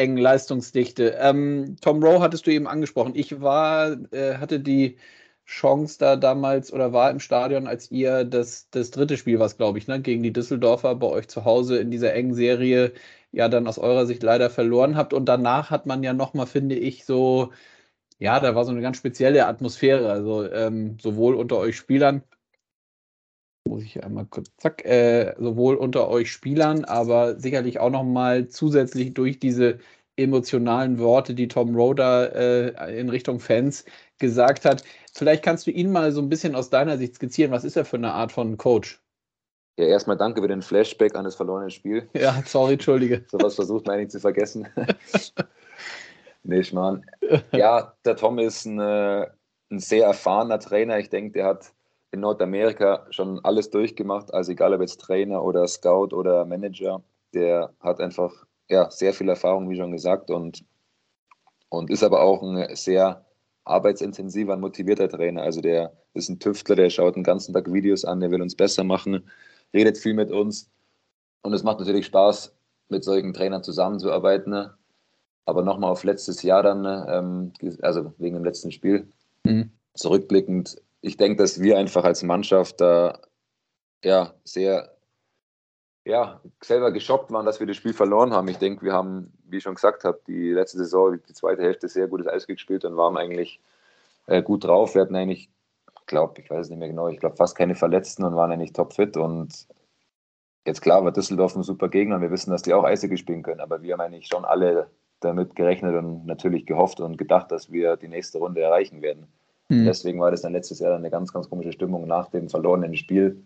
engen 0.00 0.16
Leistungsdichte. 0.16 1.16
Ähm, 1.20 1.76
Tom 1.80 2.02
Rowe 2.02 2.20
hattest 2.20 2.46
du 2.46 2.50
eben 2.52 2.66
angesprochen. 2.66 3.12
Ich 3.14 3.40
war, 3.40 3.92
äh, 4.12 4.36
hatte 4.38 4.60
die 4.60 4.98
Chance 5.46 5.98
da 5.98 6.16
damals 6.16 6.72
oder 6.72 6.92
war 6.92 7.10
im 7.10 7.20
Stadion, 7.20 7.66
als 7.66 7.90
ihr 7.90 8.24
das, 8.24 8.70
das 8.70 8.90
dritte 8.92 9.16
Spiel, 9.16 9.38
was 9.40 9.56
glaube 9.56 9.78
ich, 9.78 9.88
ne, 9.88 10.00
gegen 10.00 10.22
die 10.22 10.32
Düsseldorfer 10.32 10.94
bei 10.94 11.08
euch 11.08 11.28
zu 11.28 11.44
Hause 11.44 11.78
in 11.78 11.90
dieser 11.90 12.14
engen 12.14 12.34
Serie 12.34 12.92
ja 13.32 13.48
dann 13.48 13.66
aus 13.66 13.78
eurer 13.78 14.06
Sicht 14.06 14.22
leider 14.22 14.50
verloren 14.50 14.96
habt. 14.96 15.12
Und 15.12 15.26
danach 15.26 15.70
hat 15.70 15.86
man 15.86 16.02
ja 16.02 16.12
nochmal, 16.12 16.46
finde 16.46 16.76
ich, 16.76 17.04
so, 17.04 17.52
ja, 18.18 18.40
da 18.40 18.54
war 18.54 18.64
so 18.64 18.72
eine 18.72 18.82
ganz 18.82 18.98
spezielle 18.98 19.46
Atmosphäre. 19.46 20.10
Also 20.10 20.50
ähm, 20.52 20.98
sowohl 21.00 21.34
unter 21.36 21.58
euch 21.58 21.76
Spielern 21.76 22.22
muss 23.70 23.82
ich 23.82 24.04
einmal 24.04 24.26
kurz, 24.26 24.50
zack, 24.58 24.84
äh, 24.84 25.34
sowohl 25.38 25.76
unter 25.76 26.08
euch 26.08 26.30
Spielern, 26.30 26.84
aber 26.84 27.38
sicherlich 27.38 27.78
auch 27.80 27.90
nochmal 27.90 28.48
zusätzlich 28.48 29.14
durch 29.14 29.38
diese 29.38 29.78
emotionalen 30.16 30.98
Worte, 30.98 31.34
die 31.34 31.48
Tom 31.48 31.74
Roder 31.74 32.34
äh, 32.34 33.00
in 33.00 33.08
Richtung 33.08 33.40
Fans 33.40 33.84
gesagt 34.18 34.64
hat. 34.64 34.84
Vielleicht 35.14 35.42
kannst 35.42 35.66
du 35.66 35.70
ihn 35.70 35.90
mal 35.90 36.12
so 36.12 36.20
ein 36.20 36.28
bisschen 36.28 36.54
aus 36.54 36.68
deiner 36.68 36.98
Sicht 36.98 37.14
skizzieren. 37.14 37.52
Was 37.52 37.64
ist 37.64 37.76
er 37.76 37.84
für 37.84 37.96
eine 37.96 38.12
Art 38.12 38.32
von 38.32 38.58
Coach? 38.58 39.00
Ja, 39.78 39.86
erstmal 39.86 40.18
danke 40.18 40.42
für 40.42 40.48
den 40.48 40.62
Flashback 40.62 41.14
an 41.14 41.24
das 41.24 41.36
verlorene 41.36 41.70
Spiel. 41.70 42.08
Ja, 42.14 42.42
sorry, 42.44 42.74
entschuldige. 42.74 43.24
Sowas 43.30 43.54
versucht 43.54 43.86
man 43.86 43.96
eigentlich 43.96 44.10
zu 44.10 44.20
vergessen. 44.20 44.68
nee, 46.42 46.62
Schmarrn. 46.62 47.06
Ja, 47.52 47.94
der 48.04 48.16
Tom 48.16 48.38
ist 48.38 48.66
ein, 48.66 48.78
äh, 48.78 49.26
ein 49.70 49.78
sehr 49.78 50.06
erfahrener 50.06 50.58
Trainer. 50.58 50.98
Ich 50.98 51.08
denke, 51.08 51.32
der 51.32 51.46
hat 51.46 51.72
in 52.12 52.20
Nordamerika 52.20 53.06
schon 53.10 53.38
alles 53.44 53.70
durchgemacht, 53.70 54.32
also 54.34 54.52
egal 54.52 54.74
ob 54.74 54.80
jetzt 54.80 55.00
Trainer 55.00 55.44
oder 55.44 55.66
Scout 55.68 56.14
oder 56.14 56.44
Manager, 56.44 57.02
der 57.34 57.72
hat 57.80 58.00
einfach 58.00 58.32
ja, 58.68 58.90
sehr 58.90 59.12
viel 59.12 59.28
Erfahrung, 59.28 59.68
wie 59.70 59.76
schon 59.76 59.92
gesagt, 59.92 60.30
und, 60.30 60.64
und 61.68 61.90
ist 61.90 62.02
aber 62.02 62.22
auch 62.22 62.42
ein 62.42 62.74
sehr 62.74 63.24
arbeitsintensiver 63.64 64.54
und 64.54 64.60
motivierter 64.60 65.08
Trainer. 65.08 65.42
Also 65.42 65.60
der 65.60 65.92
ist 66.14 66.28
ein 66.28 66.38
Tüftler, 66.38 66.76
der 66.76 66.90
schaut 66.90 67.16
den 67.16 67.22
ganzen 67.22 67.52
Tag 67.52 67.72
Videos 67.72 68.04
an, 68.04 68.20
der 68.20 68.30
will 68.30 68.42
uns 68.42 68.54
besser 68.54 68.84
machen, 68.84 69.28
redet 69.72 69.98
viel 69.98 70.14
mit 70.14 70.30
uns. 70.30 70.68
Und 71.42 71.52
es 71.52 71.62
macht 71.62 71.78
natürlich 71.78 72.06
Spaß, 72.06 72.54
mit 72.88 73.04
solchen 73.04 73.32
Trainern 73.32 73.62
zusammenzuarbeiten. 73.62 74.70
Aber 75.46 75.62
nochmal 75.62 75.90
auf 75.90 76.04
letztes 76.04 76.42
Jahr 76.42 76.62
dann, 76.62 76.84
ähm, 77.08 77.76
also 77.82 78.12
wegen 78.18 78.34
dem 78.34 78.44
letzten 78.44 78.72
Spiel, 78.72 79.08
mhm. 79.44 79.70
zurückblickend, 79.94 80.80
ich 81.00 81.16
denke, 81.16 81.42
dass 81.42 81.60
wir 81.60 81.78
einfach 81.78 82.04
als 82.04 82.22
Mannschaft 82.22 82.80
da 82.80 83.20
ja 84.02 84.34
sehr 84.44 84.90
ja, 86.04 86.40
selber 86.62 86.92
geschockt 86.92 87.30
waren, 87.30 87.46
dass 87.46 87.60
wir 87.60 87.66
das 87.66 87.76
Spiel 87.76 87.92
verloren 87.92 88.32
haben. 88.32 88.48
Ich 88.48 88.58
denke, 88.58 88.84
wir 88.84 88.92
haben, 88.92 89.32
wie 89.44 89.58
ich 89.58 89.62
schon 89.62 89.74
gesagt 89.74 90.04
habe, 90.04 90.20
die 90.26 90.50
letzte 90.50 90.78
Saison, 90.78 91.18
die 91.28 91.34
zweite 91.34 91.62
Hälfte 91.62 91.88
sehr 91.88 92.08
gutes 92.08 92.26
Eis 92.26 92.46
gespielt 92.46 92.84
und 92.84 92.96
waren 92.96 93.16
eigentlich 93.16 93.60
äh, 94.26 94.42
gut 94.42 94.64
drauf. 94.64 94.94
Wir 94.94 95.02
hatten 95.02 95.16
eigentlich, 95.16 95.50
ich 95.98 96.06
glaube, 96.06 96.40
ich 96.40 96.50
weiß 96.50 96.66
es 96.66 96.70
nicht 96.70 96.78
mehr 96.78 96.88
genau, 96.88 97.08
ich 97.08 97.20
glaube 97.20 97.36
fast 97.36 97.56
keine 97.56 97.74
Verletzten 97.74 98.24
und 98.24 98.34
waren 98.34 98.50
eigentlich 98.50 98.72
topfit. 98.72 99.16
Und 99.16 99.66
jetzt 100.66 100.80
klar 100.80 101.04
war 101.04 101.12
Düsseldorf 101.12 101.54
ein 101.54 101.62
super 101.62 101.88
Gegner 101.88 102.16
und 102.16 102.22
wir 102.22 102.30
wissen, 102.30 102.50
dass 102.50 102.62
die 102.62 102.74
auch 102.74 102.84
Eishockey 102.84 103.18
spielen 103.18 103.42
können. 103.42 103.60
Aber 103.60 103.82
wir 103.82 103.92
haben 103.92 104.00
eigentlich 104.00 104.28
schon 104.28 104.44
alle 104.44 104.90
damit 105.20 105.54
gerechnet 105.54 105.94
und 105.94 106.24
natürlich 106.24 106.64
gehofft 106.64 107.00
und 107.00 107.18
gedacht, 107.18 107.52
dass 107.52 107.70
wir 107.70 107.96
die 107.98 108.08
nächste 108.08 108.38
Runde 108.38 108.62
erreichen 108.62 109.02
werden. 109.02 109.28
Mhm. 109.70 109.86
Deswegen 109.86 110.20
war 110.20 110.30
das 110.30 110.42
dann 110.42 110.52
letztes 110.52 110.80
Jahr 110.80 110.96
eine 110.96 111.10
ganz, 111.10 111.32
ganz 111.32 111.48
komische 111.48 111.72
Stimmung 111.72 112.06
nach 112.06 112.28
dem 112.28 112.48
verlorenen 112.48 112.96
Spiel, 112.96 113.42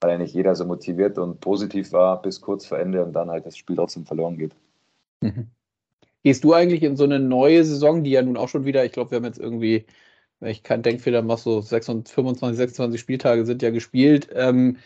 weil 0.00 0.10
eigentlich 0.10 0.34
jeder 0.34 0.54
so 0.54 0.66
motiviert 0.66 1.18
und 1.18 1.40
positiv 1.40 1.92
war 1.92 2.20
bis 2.20 2.40
kurz 2.40 2.66
vor 2.66 2.78
Ende 2.78 3.02
und 3.02 3.14
dann 3.14 3.30
halt 3.30 3.46
das 3.46 3.56
Spiel 3.56 3.76
trotzdem 3.76 4.04
verloren 4.04 4.36
geht. 4.36 4.54
Mhm. 5.22 5.48
Gehst 6.22 6.44
du 6.44 6.52
eigentlich 6.52 6.82
in 6.82 6.96
so 6.96 7.04
eine 7.04 7.18
neue 7.18 7.64
Saison, 7.64 8.04
die 8.04 8.10
ja 8.10 8.22
nun 8.22 8.36
auch 8.36 8.48
schon 8.48 8.66
wieder, 8.66 8.84
ich 8.84 8.92
glaube, 8.92 9.12
wir 9.12 9.16
haben 9.16 9.24
jetzt 9.24 9.38
irgendwie, 9.38 9.86
wenn 10.40 10.50
ich 10.50 10.62
keinen 10.62 10.82
Denkfehler 10.82 11.22
mache, 11.22 11.40
so 11.40 11.60
26, 11.62 12.14
25, 12.14 12.58
26 12.58 13.00
Spieltage 13.00 13.46
sind 13.46 13.62
ja 13.62 13.70
gespielt. 13.70 14.28
Ähm, 14.34 14.76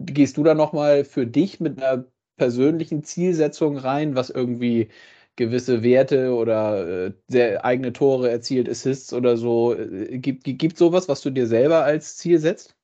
gehst 0.00 0.36
du 0.36 0.42
da 0.42 0.54
nochmal 0.54 1.04
für 1.04 1.26
dich 1.26 1.60
mit 1.60 1.80
einer 1.80 2.04
persönlichen 2.36 3.04
Zielsetzung 3.04 3.76
rein, 3.78 4.16
was 4.16 4.30
irgendwie 4.30 4.88
gewisse 5.36 5.82
Werte 5.82 6.34
oder 6.34 7.06
äh, 7.06 7.12
sehr 7.28 7.64
eigene 7.64 7.92
Tore 7.92 8.30
erzielt, 8.30 8.68
Assists 8.68 9.12
oder 9.12 9.36
so. 9.36 9.74
Äh, 9.74 10.18
gibt, 10.18 10.44
gibt 10.44 10.78
sowas, 10.78 11.08
was 11.08 11.20
du 11.20 11.30
dir 11.30 11.46
selber 11.46 11.84
als 11.84 12.16
Ziel 12.16 12.38
setzt? 12.38 12.74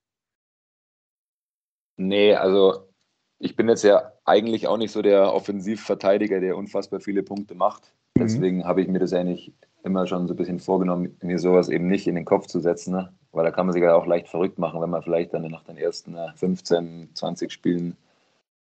Nee, 1.96 2.34
also 2.34 2.88
ich 3.38 3.56
bin 3.56 3.68
jetzt 3.68 3.82
ja 3.82 4.12
eigentlich 4.24 4.68
auch 4.68 4.76
nicht 4.76 4.92
so 4.92 5.02
der 5.02 5.32
Offensivverteidiger, 5.34 6.40
der 6.40 6.56
unfassbar 6.56 7.00
viele 7.00 7.22
Punkte 7.22 7.54
macht. 7.54 7.92
Mhm. 8.16 8.20
Deswegen 8.20 8.64
habe 8.64 8.82
ich 8.82 8.88
mir 8.88 8.98
das 8.98 9.12
eigentlich 9.12 9.52
immer 9.82 10.06
schon 10.06 10.28
so 10.28 10.34
ein 10.34 10.36
bisschen 10.36 10.60
vorgenommen, 10.60 11.16
mir 11.22 11.38
sowas 11.38 11.68
eben 11.68 11.88
nicht 11.88 12.06
in 12.06 12.14
den 12.14 12.24
Kopf 12.24 12.46
zu 12.46 12.60
setzen, 12.60 12.92
ne? 12.92 13.12
weil 13.32 13.44
da 13.44 13.50
kann 13.50 13.66
man 13.66 13.72
sich 13.72 13.82
ja 13.82 13.94
auch 13.94 14.06
leicht 14.06 14.28
verrückt 14.28 14.58
machen, 14.58 14.80
wenn 14.80 14.90
man 14.90 15.02
vielleicht 15.02 15.34
dann 15.34 15.42
nach 15.50 15.64
den 15.64 15.76
ersten 15.76 16.16
15, 16.36 17.02
äh, 17.10 17.14
20 17.14 17.50
Spielen, 17.50 17.96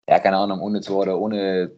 ja, 0.09 0.19
keine 0.19 0.39
Ahnung, 0.39 0.61
ohne 0.61 0.81
Tor 0.81 1.03
oder 1.03 1.21
ohne 1.21 1.71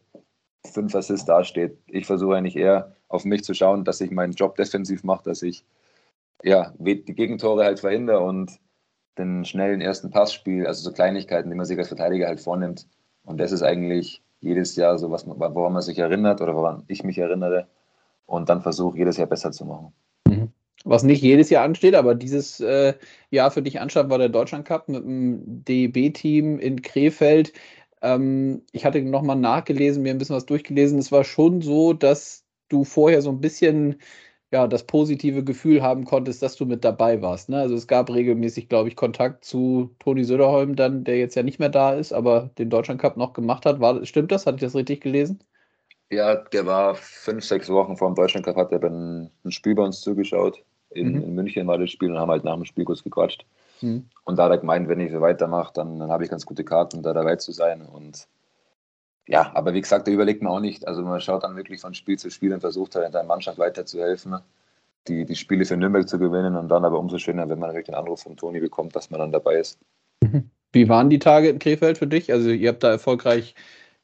fünf 0.72 0.94
Assists 0.94 1.26
dasteht. 1.26 1.78
Ich 1.88 2.06
versuche 2.06 2.36
eigentlich 2.36 2.56
eher 2.56 2.94
auf 3.08 3.24
mich 3.24 3.44
zu 3.44 3.54
schauen, 3.54 3.84
dass 3.84 4.00
ich 4.00 4.10
meinen 4.10 4.32
Job 4.32 4.56
defensiv 4.56 5.04
mache, 5.04 5.24
dass 5.24 5.42
ich 5.42 5.64
ja, 6.42 6.72
die 6.78 7.14
Gegentore 7.14 7.64
halt 7.64 7.80
verhindere 7.80 8.20
und 8.20 8.58
den 9.18 9.44
schnellen 9.44 9.80
ersten 9.80 10.10
Pass 10.10 10.34
spiele, 10.34 10.68
also 10.68 10.82
so 10.82 10.92
Kleinigkeiten, 10.92 11.50
die 11.50 11.56
man 11.56 11.66
sich 11.66 11.78
als 11.78 11.88
Verteidiger 11.88 12.26
halt 12.26 12.40
vornimmt. 12.40 12.86
Und 13.24 13.40
das 13.40 13.52
ist 13.52 13.62
eigentlich 13.62 14.22
jedes 14.40 14.76
Jahr 14.76 14.98
so, 14.98 15.10
was, 15.10 15.26
woran 15.26 15.72
man 15.72 15.82
sich 15.82 15.98
erinnert 15.98 16.40
oder 16.40 16.54
woran 16.54 16.84
ich 16.88 17.02
mich 17.02 17.18
erinnere 17.18 17.66
und 18.26 18.48
dann 18.48 18.62
versuche, 18.62 18.98
jedes 18.98 19.16
Jahr 19.16 19.26
besser 19.26 19.52
zu 19.52 19.64
machen. 19.64 19.92
Mhm. 20.28 20.52
Was 20.84 21.02
nicht 21.02 21.22
jedes 21.22 21.50
Jahr 21.50 21.64
ansteht, 21.64 21.94
aber 21.94 22.14
dieses 22.14 22.60
äh, 22.60 22.94
Jahr 23.30 23.50
für 23.50 23.62
dich 23.62 23.80
anstand, 23.80 24.10
war 24.10 24.18
der 24.18 24.28
Deutschland 24.28 24.66
Cup 24.66 24.88
mit 24.88 25.02
dem 25.02 25.64
DEB-Team 25.64 26.60
in 26.60 26.82
Krefeld. 26.82 27.52
Ähm, 28.02 28.62
ich 28.72 28.84
hatte 28.84 29.02
nochmal 29.02 29.36
nachgelesen, 29.36 30.02
mir 30.02 30.10
ein 30.10 30.18
bisschen 30.18 30.36
was 30.36 30.46
durchgelesen. 30.46 30.98
Es 30.98 31.12
war 31.12 31.24
schon 31.24 31.62
so, 31.62 31.92
dass 31.92 32.44
du 32.68 32.84
vorher 32.84 33.22
so 33.22 33.30
ein 33.30 33.40
bisschen 33.40 34.00
ja, 34.52 34.66
das 34.68 34.84
positive 34.84 35.42
Gefühl 35.44 35.82
haben 35.82 36.04
konntest, 36.04 36.42
dass 36.42 36.56
du 36.56 36.66
mit 36.66 36.84
dabei 36.84 37.20
warst. 37.20 37.48
Ne? 37.48 37.58
Also 37.58 37.74
es 37.74 37.86
gab 37.88 38.10
regelmäßig, 38.10 38.68
glaube 38.68 38.88
ich, 38.88 38.96
Kontakt 38.96 39.44
zu 39.44 39.94
Toni 39.98 40.24
Söderholm 40.24 40.76
dann, 40.76 41.04
der 41.04 41.18
jetzt 41.18 41.34
ja 41.34 41.42
nicht 41.42 41.58
mehr 41.58 41.68
da 41.68 41.94
ist, 41.94 42.12
aber 42.12 42.50
den 42.58 42.70
Deutschland 42.70 43.00
Cup 43.00 43.16
noch 43.16 43.32
gemacht 43.32 43.66
hat. 43.66 43.80
War, 43.80 44.04
stimmt 44.06 44.30
das? 44.30 44.46
Hatte 44.46 44.56
ich 44.56 44.62
das 44.62 44.76
richtig 44.76 45.00
gelesen? 45.00 45.40
Ja, 46.10 46.36
der 46.36 46.64
war 46.66 46.94
fünf, 46.94 47.44
sechs 47.44 47.68
Wochen 47.68 47.96
vor 47.96 48.08
dem 48.08 48.14
Deutschland 48.14 48.46
Cup, 48.46 48.56
hat 48.56 48.70
er 48.70 48.82
ein, 48.84 49.30
ein 49.44 49.50
Spiel 49.50 49.74
bei 49.74 49.82
uns 49.82 50.00
zugeschaut. 50.00 50.62
In, 50.90 51.14
mhm. 51.14 51.22
in, 51.22 51.34
München 51.34 51.66
war 51.66 51.78
das 51.78 51.90
Spiel 51.90 52.12
und 52.12 52.18
haben 52.18 52.30
halt 52.30 52.44
nach 52.44 52.54
dem 52.54 52.64
Spiel 52.64 52.84
kurz 52.84 53.02
gequatscht. 53.02 53.44
Mhm. 53.80 54.08
Und 54.24 54.38
da 54.38 54.44
hat 54.44 54.52
er 54.52 54.58
gemeint, 54.58 54.88
wenn 54.88 55.00
ich 55.00 55.12
so 55.12 55.20
weitermache, 55.20 55.72
dann, 55.74 55.98
dann 55.98 56.10
habe 56.10 56.24
ich 56.24 56.30
ganz 56.30 56.46
gute 56.46 56.64
Karten, 56.64 57.02
da 57.02 57.12
dabei 57.12 57.36
zu 57.36 57.52
sein. 57.52 57.82
Und 57.82 58.28
ja, 59.26 59.50
aber 59.54 59.74
wie 59.74 59.80
gesagt, 59.80 60.06
da 60.06 60.12
überlegt 60.12 60.42
man 60.42 60.52
auch 60.52 60.60
nicht. 60.60 60.86
Also 60.86 61.02
man 61.02 61.20
schaut 61.20 61.44
dann 61.44 61.56
wirklich 61.56 61.80
von 61.80 61.94
Spiel 61.94 62.18
zu 62.18 62.30
Spiel 62.30 62.52
und 62.52 62.60
versucht 62.60 62.94
halt 62.94 63.12
der 63.14 63.24
Mannschaft 63.24 63.58
weiterzuhelfen, 63.58 64.38
die, 65.08 65.24
die 65.24 65.36
Spiele 65.36 65.64
für 65.64 65.76
Nürnberg 65.76 66.08
zu 66.08 66.18
gewinnen. 66.18 66.56
Und 66.56 66.68
dann 66.68 66.84
aber 66.84 66.98
umso 66.98 67.18
schöner, 67.18 67.48
wenn 67.48 67.58
man 67.58 67.68
natürlich 67.68 67.86
den 67.86 67.94
Anruf 67.94 68.22
von 68.22 68.36
Toni 68.36 68.60
bekommt, 68.60 68.94
dass 68.96 69.10
man 69.10 69.20
dann 69.20 69.32
dabei 69.32 69.56
ist. 69.56 69.78
Mhm. 70.22 70.50
Wie 70.72 70.88
waren 70.88 71.10
die 71.10 71.18
Tage 71.18 71.48
in 71.48 71.58
Krefeld 71.58 71.98
für 71.98 72.06
dich? 72.06 72.32
Also 72.32 72.50
ihr 72.50 72.68
habt 72.68 72.82
da 72.82 72.90
erfolgreich 72.90 73.54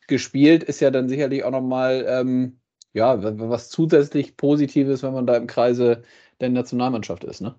gespielt, 0.09 0.63
ist 0.63 0.81
ja 0.81 0.91
dann 0.91 1.09
sicherlich 1.09 1.45
auch 1.45 1.51
nochmal 1.51 2.05
ähm, 2.09 2.59
ja, 2.93 3.17
was 3.23 3.71
zusätzlich 3.71 4.37
Positives, 4.37 5.03
wenn 5.03 5.15
man 5.15 5.27
da 5.27 5.37
im 5.37 5.47
Kreise 5.47 6.03
der 6.41 6.51
Nationalmannschaft 6.51 7.25
ist, 7.25 7.41
ne? 7.41 7.55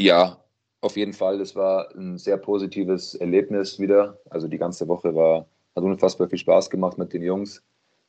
Ja, 0.00 0.43
auf 0.84 0.96
jeden 0.96 1.14
Fall. 1.14 1.38
Das 1.38 1.56
war 1.56 1.88
ein 1.96 2.18
sehr 2.18 2.36
positives 2.36 3.14
Erlebnis 3.14 3.80
wieder. 3.80 4.18
Also 4.30 4.48
die 4.48 4.58
ganze 4.58 4.86
Woche 4.86 5.14
war, 5.14 5.46
hat 5.74 5.82
unfassbar 5.82 6.28
viel 6.28 6.38
Spaß 6.38 6.70
gemacht 6.70 6.98
mit 6.98 7.12
den 7.12 7.22
Jungs. 7.22 7.62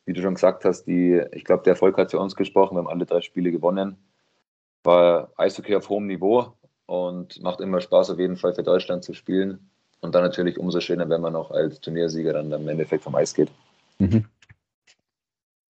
Wie 0.06 0.14
du 0.14 0.22
schon 0.22 0.36
gesagt 0.36 0.66
hast, 0.66 0.84
die, 0.84 1.22
ich 1.32 1.46
glaube, 1.46 1.64
der 1.64 1.74
Erfolg 1.74 1.98
hat 1.98 2.12
für 2.12 2.20
uns 2.20 2.36
gesprochen. 2.36 2.76
Wir 2.76 2.80
haben 2.80 2.90
alle 2.90 3.06
drei 3.06 3.22
Spiele 3.22 3.52
gewonnen. 3.52 3.98
War 4.84 5.32
Eishockey 5.38 5.76
auf 5.76 5.90
hohem 5.90 6.06
Niveau 6.06 6.54
und 6.86 7.42
macht 7.42 7.62
immer 7.62 7.82
Spaß, 7.82 8.12
auf 8.12 8.20
jeden 8.20 8.36
Fall 8.36 8.54
für 8.54 8.62
Deutschland 8.64 9.04
zu 9.04 9.14
spielen. 9.14 9.70
Und 10.02 10.14
dann 10.14 10.24
natürlich 10.24 10.60
umso 10.60 10.82
schöner, 10.82 11.10
wenn 11.10 11.22
man 11.22 11.34
noch 11.34 11.52
als 11.52 11.80
Turniersieger 11.80 12.34
dann 12.34 12.52
im 12.52 12.68
Endeffekt 12.68 13.04
vom 13.04 13.16
Eis 13.16 13.34
geht. 13.34 13.50
Mhm. 13.98 14.26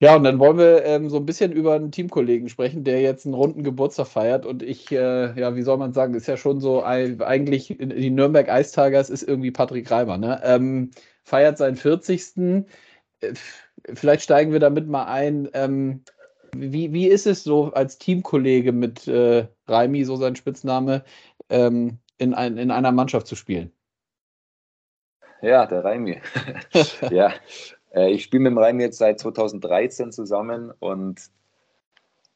Ja, 0.02 0.16
und 0.18 0.26
dann 0.26 0.40
wollen 0.40 0.58
wir 0.58 0.84
ähm, 0.84 1.10
so 1.10 1.18
ein 1.18 1.26
bisschen 1.26 1.54
über 1.54 1.76
einen 1.76 1.92
Teamkollegen 1.92 2.50
sprechen, 2.50 2.84
der 2.84 3.00
jetzt 3.02 3.26
einen 3.26 3.34
runden 3.34 3.64
Geburtstag 3.64 4.08
feiert. 4.08 4.46
Und 4.46 4.62
ich, 4.62 4.92
äh, 4.92 5.40
ja, 5.40 5.56
wie 5.56 5.62
soll 5.62 5.78
man 5.78 5.94
sagen, 5.94 6.14
ist 6.16 6.28
ja 6.28 6.36
schon 6.36 6.60
so, 6.60 6.84
eigentlich 6.84 7.78
die 7.80 8.10
Nürnberg 8.10 8.50
Eistagers 8.50 9.10
ist 9.10 9.24
irgendwie 9.24 9.52
Patrick 9.52 9.90
Reimer, 9.90 10.18
ne? 10.18 10.42
Ähm, 10.44 10.92
feiert 11.24 11.58
seinen 11.58 11.78
40. 11.78 12.66
Äh, 13.22 13.34
vielleicht 13.94 14.24
steigen 14.24 14.52
wir 14.52 14.60
damit 14.60 14.88
mal 14.88 15.06
ein. 15.06 15.50
Ähm, 15.54 16.04
wie, 16.56 16.94
wie 16.94 17.08
ist 17.08 17.28
es 17.28 17.44
so 17.44 17.72
als 17.74 17.98
Teamkollege 17.98 18.72
mit 18.72 19.08
äh, 19.08 19.48
Raimi, 19.68 20.04
so 20.04 20.16
sein 20.18 20.36
Spitzname, 20.36 21.04
ähm, 21.50 22.00
in, 22.18 22.34
ein, 22.34 22.58
in 22.58 22.72
einer 22.72 22.92
Mannschaft 22.92 23.28
zu 23.28 23.36
spielen? 23.36 23.72
Ja, 25.42 25.66
der 25.66 25.84
Raimi. 25.84 26.22
ja, 27.12 27.34
äh, 27.96 28.12
ich 28.12 28.24
spiele 28.24 28.44
mit 28.44 28.52
dem 28.52 28.58
Raimi 28.58 28.84
jetzt 28.84 28.98
seit 28.98 29.20
2013 29.20 30.12
zusammen 30.12 30.72
und 30.80 31.32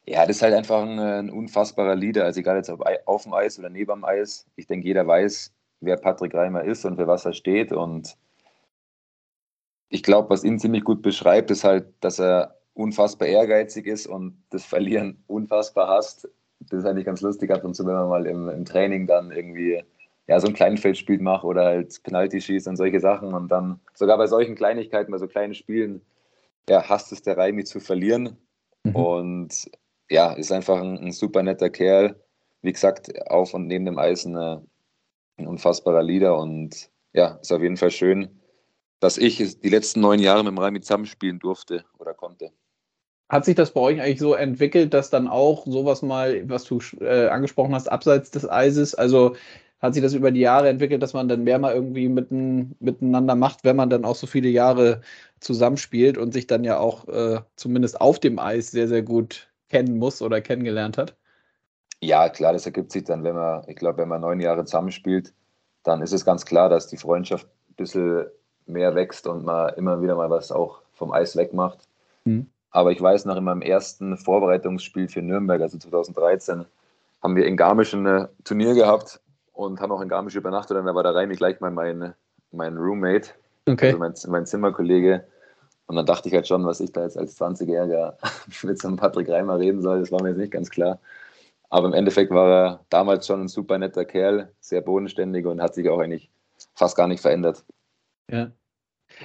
ja, 0.05 0.25
das 0.25 0.37
ist 0.37 0.41
halt 0.41 0.55
einfach 0.55 0.81
ein, 0.81 0.97
ein 0.97 1.29
unfassbarer 1.29 1.95
Leader. 1.95 2.23
Also 2.23 2.39
egal 2.39 2.55
jetzt 2.57 2.71
auf, 2.71 2.79
auf 3.05 3.23
dem 3.23 3.33
Eis 3.33 3.59
oder 3.59 3.69
neben 3.69 3.91
dem 3.91 4.05
Eis. 4.05 4.47
Ich 4.55 4.65
denke, 4.65 4.87
jeder 4.87 5.05
weiß, 5.05 5.53
wer 5.81 5.97
Patrick 5.97 6.33
Reimer 6.33 6.63
ist 6.63 6.83
und 6.85 6.95
für 6.95 7.05
was 7.05 7.25
er 7.25 7.33
steht. 7.33 7.71
Und 7.71 8.17
ich 9.89 10.01
glaube, 10.01 10.31
was 10.31 10.43
ihn 10.43 10.57
ziemlich 10.57 10.83
gut 10.83 11.03
beschreibt, 11.03 11.51
ist 11.51 11.63
halt, 11.63 11.93
dass 11.99 12.19
er 12.19 12.55
unfassbar 12.73 13.27
ehrgeizig 13.27 13.85
ist 13.85 14.07
und 14.07 14.41
das 14.49 14.65
Verlieren 14.65 15.23
unfassbar 15.27 15.87
hasst. 15.89 16.27
Das 16.59 16.79
ist 16.79 16.85
eigentlich 16.85 17.05
ganz 17.05 17.21
lustig 17.21 17.51
ab 17.51 17.63
und 17.63 17.75
zu, 17.75 17.85
wenn 17.85 17.93
man 17.93 18.09
mal 18.09 18.25
im, 18.25 18.49
im 18.49 18.65
Training 18.65 19.05
dann 19.05 19.31
irgendwie 19.31 19.83
ja, 20.29 20.39
so 20.39 20.47
ein 20.47 20.53
Kleinfeldspiel 20.53 21.17
mache 21.19 21.47
oder 21.47 21.65
halt 21.65 22.03
Penalty 22.03 22.39
schießt 22.39 22.67
und 22.67 22.75
solche 22.75 22.99
Sachen. 22.99 23.33
Und 23.33 23.47
dann 23.47 23.79
sogar 23.95 24.15
bei 24.19 24.27
solchen 24.27 24.53
Kleinigkeiten, 24.53 25.11
bei 25.11 25.17
so 25.17 25.27
kleinen 25.27 25.55
Spielen, 25.55 26.01
ja, 26.69 26.87
hasst 26.87 27.11
es 27.11 27.23
der 27.23 27.35
Raimi 27.35 27.63
zu 27.63 27.79
verlieren. 27.79 28.37
Mhm. 28.83 28.95
Und 28.95 29.71
ja, 30.07 30.33
ist 30.33 30.51
einfach 30.51 30.79
ein, 30.79 30.99
ein, 30.99 31.11
super 31.13 31.41
netter 31.41 31.71
Kerl. 31.71 32.15
Wie 32.61 32.71
gesagt, 32.71 33.11
auf 33.31 33.55
und 33.55 33.65
neben 33.65 33.85
dem 33.85 33.97
Eis 33.97 34.23
eine, 34.23 34.63
ein 35.37 35.47
unfassbarer 35.47 36.03
Leader. 36.03 36.37
Und 36.37 36.91
ja, 37.13 37.39
ist 37.41 37.51
auf 37.51 37.63
jeden 37.63 37.77
Fall 37.77 37.89
schön, 37.89 38.39
dass 38.99 39.17
ich 39.17 39.59
die 39.59 39.69
letzten 39.69 39.99
neun 39.99 40.19
Jahre 40.19 40.43
mit 40.43 40.51
dem 40.51 40.59
Raimi 40.59 40.81
zusammenspielen 40.81 41.39
durfte 41.39 41.85
oder 41.97 42.13
konnte. 42.13 42.51
Hat 43.29 43.45
sich 43.45 43.55
das 43.55 43.73
bei 43.73 43.81
euch 43.81 43.99
eigentlich 43.99 44.19
so 44.19 44.35
entwickelt, 44.35 44.93
dass 44.93 45.09
dann 45.09 45.27
auch 45.27 45.65
sowas 45.65 46.03
mal, 46.03 46.47
was 46.47 46.65
du 46.65 46.79
äh, 46.99 47.29
angesprochen 47.29 47.73
hast, 47.73 47.91
abseits 47.91 48.29
des 48.29 48.47
Eises, 48.47 48.93
also 48.93 49.35
hat 49.79 49.93
sich 49.93 50.03
das 50.03 50.13
über 50.13 50.31
die 50.31 50.41
Jahre 50.41 50.69
entwickelt, 50.69 51.01
dass 51.01 51.13
man 51.13 51.27
dann 51.27 51.43
mehr 51.43 51.57
mal 51.57 51.73
irgendwie 51.73 52.09
mitten, 52.09 52.75
miteinander 52.79 53.35
macht, 53.35 53.63
wenn 53.63 53.75
man 53.75 53.89
dann 53.89 54.05
auch 54.05 54.15
so 54.15 54.27
viele 54.27 54.49
Jahre 54.49 55.01
zusammenspielt 55.39 56.17
und 56.17 56.33
sich 56.33 56.47
dann 56.47 56.63
ja 56.63 56.77
auch 56.79 57.07
äh, 57.07 57.39
zumindest 57.55 58.01
auf 58.01 58.19
dem 58.19 58.39
Eis 58.39 58.71
sehr, 58.71 58.87
sehr 58.87 59.03
gut 59.03 59.49
kennen 59.69 59.97
muss 59.97 60.21
oder 60.21 60.41
kennengelernt 60.41 60.97
hat? 60.97 61.15
Ja, 62.01 62.29
klar, 62.29 62.53
das 62.53 62.65
ergibt 62.65 62.91
sich 62.91 63.05
dann, 63.05 63.23
wenn 63.23 63.35
man, 63.35 63.63
ich 63.67 63.75
glaube, 63.75 63.99
wenn 63.99 64.09
man 64.09 64.21
neun 64.21 64.39
Jahre 64.39 64.65
zusammenspielt, 64.65 65.33
dann 65.83 66.01
ist 66.01 66.13
es 66.13 66.25
ganz 66.25 66.45
klar, 66.45 66.69
dass 66.69 66.87
die 66.87 66.97
Freundschaft 66.97 67.47
ein 67.69 67.75
bisschen 67.75 68.25
mehr 68.65 68.95
wächst 68.95 69.27
und 69.27 69.45
man 69.45 69.73
immer 69.75 70.01
wieder 70.01 70.15
mal 70.15 70.29
was 70.29 70.51
auch 70.51 70.81
vom 70.93 71.11
Eis 71.11 71.35
wegmacht. 71.35 71.79
Mhm. 72.25 72.47
Aber 72.71 72.91
ich 72.91 73.01
weiß 73.01 73.25
noch, 73.25 73.37
in 73.37 73.43
meinem 73.43 73.61
ersten 73.61 74.17
Vorbereitungsspiel 74.17 75.07
für 75.07 75.21
Nürnberg, 75.21 75.61
also 75.61 75.77
2013, 75.77 76.65
haben 77.23 77.35
wir 77.35 77.45
in 77.45 77.57
Garmisch 77.57 77.93
ein 77.93 78.27
Turnier 78.43 78.75
gehabt 78.75 79.19
und 79.59 79.81
haben 79.81 79.91
auch 79.91 80.01
in 80.01 80.07
Garmisch 80.07 80.35
übernachtet. 80.35 80.77
Und 80.77 80.85
da 80.85 80.95
war 80.95 81.03
der 81.03 81.13
Reimi 81.13 81.35
gleich 81.35 81.59
mal 81.59 81.69
mein, 81.69 82.13
mein 82.51 82.77
Roommate, 82.77 83.31
okay. 83.67 83.87
also 83.87 83.97
mein, 83.97 84.13
mein 84.27 84.45
Zimmerkollege. 84.45 85.27
Und 85.87 85.97
dann 85.97 86.05
dachte 86.05 86.29
ich 86.29 86.35
halt 86.35 86.47
schon, 86.47 86.65
was 86.65 86.79
ich 86.79 86.93
da 86.93 87.03
jetzt 87.03 87.17
als 87.17 87.39
20-Jähriger 87.39 88.13
mit 88.63 88.81
so 88.81 88.87
einem 88.87 88.97
Patrick 88.97 89.27
Reimer 89.27 89.59
reden 89.59 89.81
soll, 89.81 89.99
das 89.99 90.11
war 90.11 90.21
mir 90.21 90.29
jetzt 90.29 90.37
nicht 90.37 90.53
ganz 90.53 90.69
klar. 90.69 90.99
Aber 91.69 91.87
im 91.87 91.93
Endeffekt 91.93 92.31
war 92.31 92.49
er 92.49 92.85
damals 92.89 93.27
schon 93.27 93.41
ein 93.41 93.47
super 93.47 93.77
netter 93.77 94.05
Kerl, 94.05 94.51
sehr 94.61 94.81
bodenständig 94.81 95.45
und 95.45 95.61
hat 95.61 95.75
sich 95.75 95.89
auch 95.89 95.99
eigentlich 95.99 96.31
fast 96.75 96.95
gar 96.95 97.07
nicht 97.07 97.21
verändert. 97.21 97.63
Ja. 98.31 98.51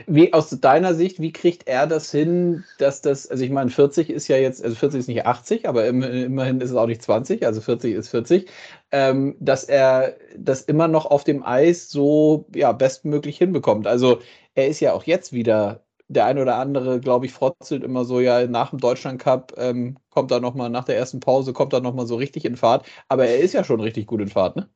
Wie 0.07 0.33
aus 0.33 0.51
deiner 0.51 0.95
Sicht, 0.95 1.21
wie 1.21 1.33
kriegt 1.33 1.69
er 1.69 1.87
das 1.87 2.11
hin, 2.11 2.65
dass 2.79 3.01
das, 3.01 3.29
also 3.29 3.45
ich 3.45 3.51
meine, 3.51 3.71
40 3.71 4.11
ist 4.11 4.29
ja 4.29 4.37
jetzt, 4.37 4.63
also 4.63 4.75
40 4.77 5.01
ist 5.01 5.09
nicht 5.09 5.27
80, 5.27 5.69
aber 5.69 5.87
immerhin 5.87 6.61
ist 6.61 6.71
es 6.71 6.77
auch 6.77 6.87
nicht 6.87 7.03
20, 7.03 7.47
also 7.47 7.61
40 7.61 7.95
ist 7.95 8.09
40, 8.09 8.51
ähm, 8.91 9.37
dass 9.41 9.65
er 9.65 10.17
das 10.37 10.63
immer 10.63 10.89
noch 10.89 11.07
auf 11.07 11.25
dem 11.25 11.45
Eis 11.45 11.91
so 11.91 12.47
ja, 12.55 12.73
bestmöglich 12.73 13.39
hinbekommt. 13.39 13.87
Also 13.87 14.21
er 14.55 14.69
ist 14.69 14.81
ja 14.81 14.93
auch 14.93 15.05
jetzt 15.05 15.33
wieder, 15.33 15.85
der 16.09 16.27
ein 16.27 16.39
oder 16.39 16.57
andere, 16.57 17.01
glaube 17.01 17.27
ich, 17.27 17.33
frotzelt 17.33 17.85
immer 17.85 18.05
so, 18.05 18.21
ja, 18.21 18.47
nach 18.47 18.71
dem 18.71 18.81
Deutschland 18.81 19.21
Cup 19.21 19.55
ähm, 19.57 19.97
kommt 20.11 20.31
er 20.31 20.41
nochmal, 20.41 20.71
nach 20.71 20.85
der 20.85 20.97
ersten 20.97 21.21
Pause 21.21 21.53
kommt 21.53 21.73
er 21.73 21.81
nochmal 21.81 22.07
so 22.07 22.17
richtig 22.17 22.45
in 22.45 22.57
Fahrt, 22.57 22.87
aber 23.09 23.27
er 23.27 23.39
ist 23.39 23.55
ja 23.55 23.65
schon 23.65 23.81
richtig 23.81 24.07
gut 24.07 24.21
in 24.21 24.29
Fahrt, 24.29 24.57
ne? 24.57 24.69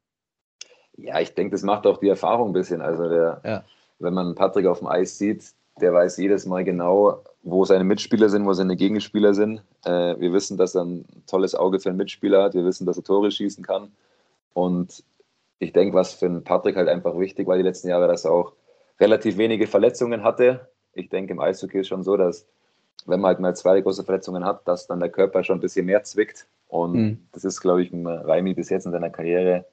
Ja, 0.96 1.20
ich 1.20 1.34
denke, 1.34 1.52
das 1.52 1.62
macht 1.62 1.86
auch 1.86 1.98
die 1.98 2.08
Erfahrung 2.08 2.50
ein 2.50 2.52
bisschen. 2.54 2.80
Also 2.80 3.08
der, 3.08 3.40
ja 3.44 3.64
wenn 3.98 4.14
man 4.14 4.34
Patrick 4.34 4.66
auf 4.66 4.78
dem 4.78 4.88
Eis 4.88 5.18
sieht, 5.18 5.52
der 5.80 5.92
weiß 5.92 6.16
jedes 6.16 6.46
Mal 6.46 6.64
genau, 6.64 7.22
wo 7.42 7.64
seine 7.64 7.84
Mitspieler 7.84 8.28
sind, 8.28 8.46
wo 8.46 8.52
seine 8.52 8.76
Gegenspieler 8.76 9.34
sind. 9.34 9.62
Äh, 9.84 10.18
wir 10.18 10.32
wissen, 10.32 10.56
dass 10.56 10.74
er 10.74 10.84
ein 10.84 11.04
tolles 11.26 11.54
Auge 11.54 11.78
für 11.78 11.90
einen 11.90 11.98
Mitspieler 11.98 12.42
hat. 12.42 12.54
Wir 12.54 12.64
wissen, 12.64 12.86
dass 12.86 12.96
er 12.96 13.04
Tore 13.04 13.30
schießen 13.30 13.64
kann. 13.64 13.92
Und 14.54 15.04
ich 15.58 15.72
denke, 15.72 15.94
was 15.94 16.14
für 16.14 16.26
einen 16.26 16.44
Patrick 16.44 16.76
halt 16.76 16.88
einfach 16.88 17.18
wichtig 17.18 17.46
war 17.46 17.56
die 17.56 17.62
letzten 17.62 17.88
Jahre, 17.88 18.08
dass 18.08 18.24
er 18.24 18.32
auch 18.32 18.52
relativ 19.00 19.36
wenige 19.38 19.66
Verletzungen 19.66 20.22
hatte. 20.22 20.68
Ich 20.92 21.08
denke, 21.08 21.32
im 21.32 21.40
Eishockey 21.40 21.80
ist 21.80 21.88
schon 21.88 22.02
so, 22.02 22.16
dass 22.16 22.46
wenn 23.06 23.20
man 23.20 23.28
halt 23.28 23.40
mal 23.40 23.56
zwei 23.56 23.80
große 23.80 24.04
Verletzungen 24.04 24.44
hat, 24.44 24.66
dass 24.66 24.86
dann 24.86 25.00
der 25.00 25.10
Körper 25.10 25.44
schon 25.44 25.58
ein 25.58 25.60
bisschen 25.60 25.86
mehr 25.86 26.02
zwickt. 26.02 26.46
Und 26.66 26.92
mhm. 26.94 27.18
das 27.32 27.44
ist, 27.44 27.60
glaube 27.60 27.82
ich, 27.82 27.92
Raimi 27.92 28.54
bis 28.54 28.68
jetzt 28.68 28.86
in 28.86 28.92
seiner 28.92 29.10
Karriere 29.10 29.64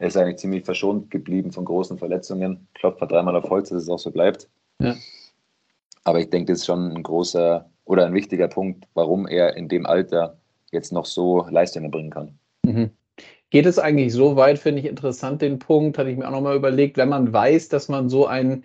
er 0.00 0.08
ist 0.08 0.16
eigentlich 0.16 0.38
ziemlich 0.38 0.64
verschont 0.64 1.10
geblieben 1.10 1.52
von 1.52 1.66
großen 1.66 1.98
Verletzungen. 1.98 2.66
Klopft 2.72 3.02
dreimal 3.12 3.36
auf 3.36 3.50
Holz, 3.50 3.68
dass 3.68 3.82
es 3.82 3.88
auch 3.90 3.98
so 3.98 4.10
bleibt. 4.10 4.48
Ja. 4.80 4.96
Aber 6.04 6.20
ich 6.20 6.30
denke, 6.30 6.52
das 6.52 6.60
ist 6.60 6.66
schon 6.66 6.90
ein 6.90 7.02
großer 7.02 7.68
oder 7.84 8.06
ein 8.06 8.14
wichtiger 8.14 8.48
Punkt, 8.48 8.88
warum 8.94 9.28
er 9.28 9.58
in 9.58 9.68
dem 9.68 9.84
Alter 9.84 10.38
jetzt 10.72 10.90
noch 10.90 11.04
so 11.04 11.46
Leistungen 11.50 11.90
bringen 11.90 12.08
kann. 12.08 12.38
Mhm. 12.64 12.90
Geht 13.50 13.66
es 13.66 13.78
eigentlich 13.78 14.14
so 14.14 14.36
weit, 14.36 14.58
finde 14.58 14.80
ich 14.80 14.86
interessant, 14.88 15.42
den 15.42 15.58
Punkt, 15.58 15.98
hatte 15.98 16.08
ich 16.08 16.16
mir 16.16 16.26
auch 16.26 16.32
nochmal 16.32 16.56
überlegt, 16.56 16.96
wenn 16.96 17.10
man 17.10 17.30
weiß, 17.30 17.68
dass 17.68 17.90
man 17.90 18.08
so 18.08 18.26
einen 18.26 18.64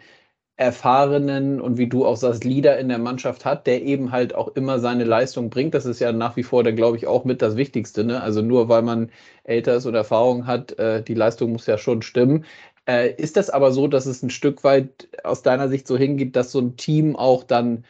erfahrenen 0.58 1.60
und 1.60 1.78
wie 1.78 1.88
du 1.88 2.06
auch 2.06 2.16
sagst, 2.16 2.46
Leader 2.46 2.80
in 2.80 2.88
der 2.88 2.98
Mannschaft 2.98 3.44
hat, 3.44 3.68
der 3.68 3.84
eben 3.84 4.12
halt 4.12 4.34
auch 4.36 4.50
immer 4.56 4.80
seine 4.80 5.04
Leistung 5.04 5.50
bringt. 5.50 5.74
Das 5.74 5.86
ist 5.86 6.00
ja 6.00 6.12
nach 6.14 6.38
wie 6.38 6.44
vor, 6.44 6.64
da 6.64 6.72
glaube 6.72 6.98
ich, 6.98 7.08
auch 7.08 7.26
mit 7.26 7.42
das 7.42 7.58
Wichtigste. 7.58 8.06
Ne? 8.06 8.22
Also 8.22 8.42
nur 8.42 8.70
weil 8.70 8.82
man 8.82 9.12
älter 9.44 9.76
ist 9.76 9.86
oder 9.86 10.00
Erfahrung 10.00 10.48
hat, 10.48 10.78
äh, 10.80 11.04
die 11.04 11.14
Leistung 11.14 11.52
muss 11.52 11.68
ja 11.68 11.78
schon 11.78 12.02
stimmen. 12.02 12.46
Äh, 12.88 13.14
ist 13.16 13.36
das 13.38 13.50
aber 13.50 13.72
so, 13.72 13.88
dass 13.88 14.06
es 14.06 14.24
ein 14.24 14.30
Stück 14.30 14.64
weit 14.64 15.10
aus 15.24 15.42
deiner 15.42 15.68
Sicht 15.70 15.88
so 15.88 15.98
hingeht, 15.98 16.36
dass 16.36 16.52
so 16.52 16.60
ein 16.60 16.78
Team 16.78 17.16
auch 17.16 17.44
dann 17.44 17.84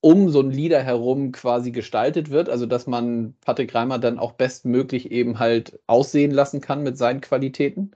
um 0.00 0.28
so 0.28 0.40
einen 0.40 0.50
Leader 0.50 0.82
herum 0.82 1.32
quasi 1.32 1.70
gestaltet 1.70 2.30
wird, 2.30 2.48
also 2.48 2.66
dass 2.66 2.86
man 2.86 3.34
Patrick 3.40 3.74
Reimer 3.74 3.98
dann 3.98 4.18
auch 4.18 4.32
bestmöglich 4.32 5.10
eben 5.10 5.38
halt 5.38 5.80
aussehen 5.86 6.30
lassen 6.30 6.60
kann 6.60 6.82
mit 6.82 6.98
seinen 6.98 7.20
Qualitäten? 7.22 7.92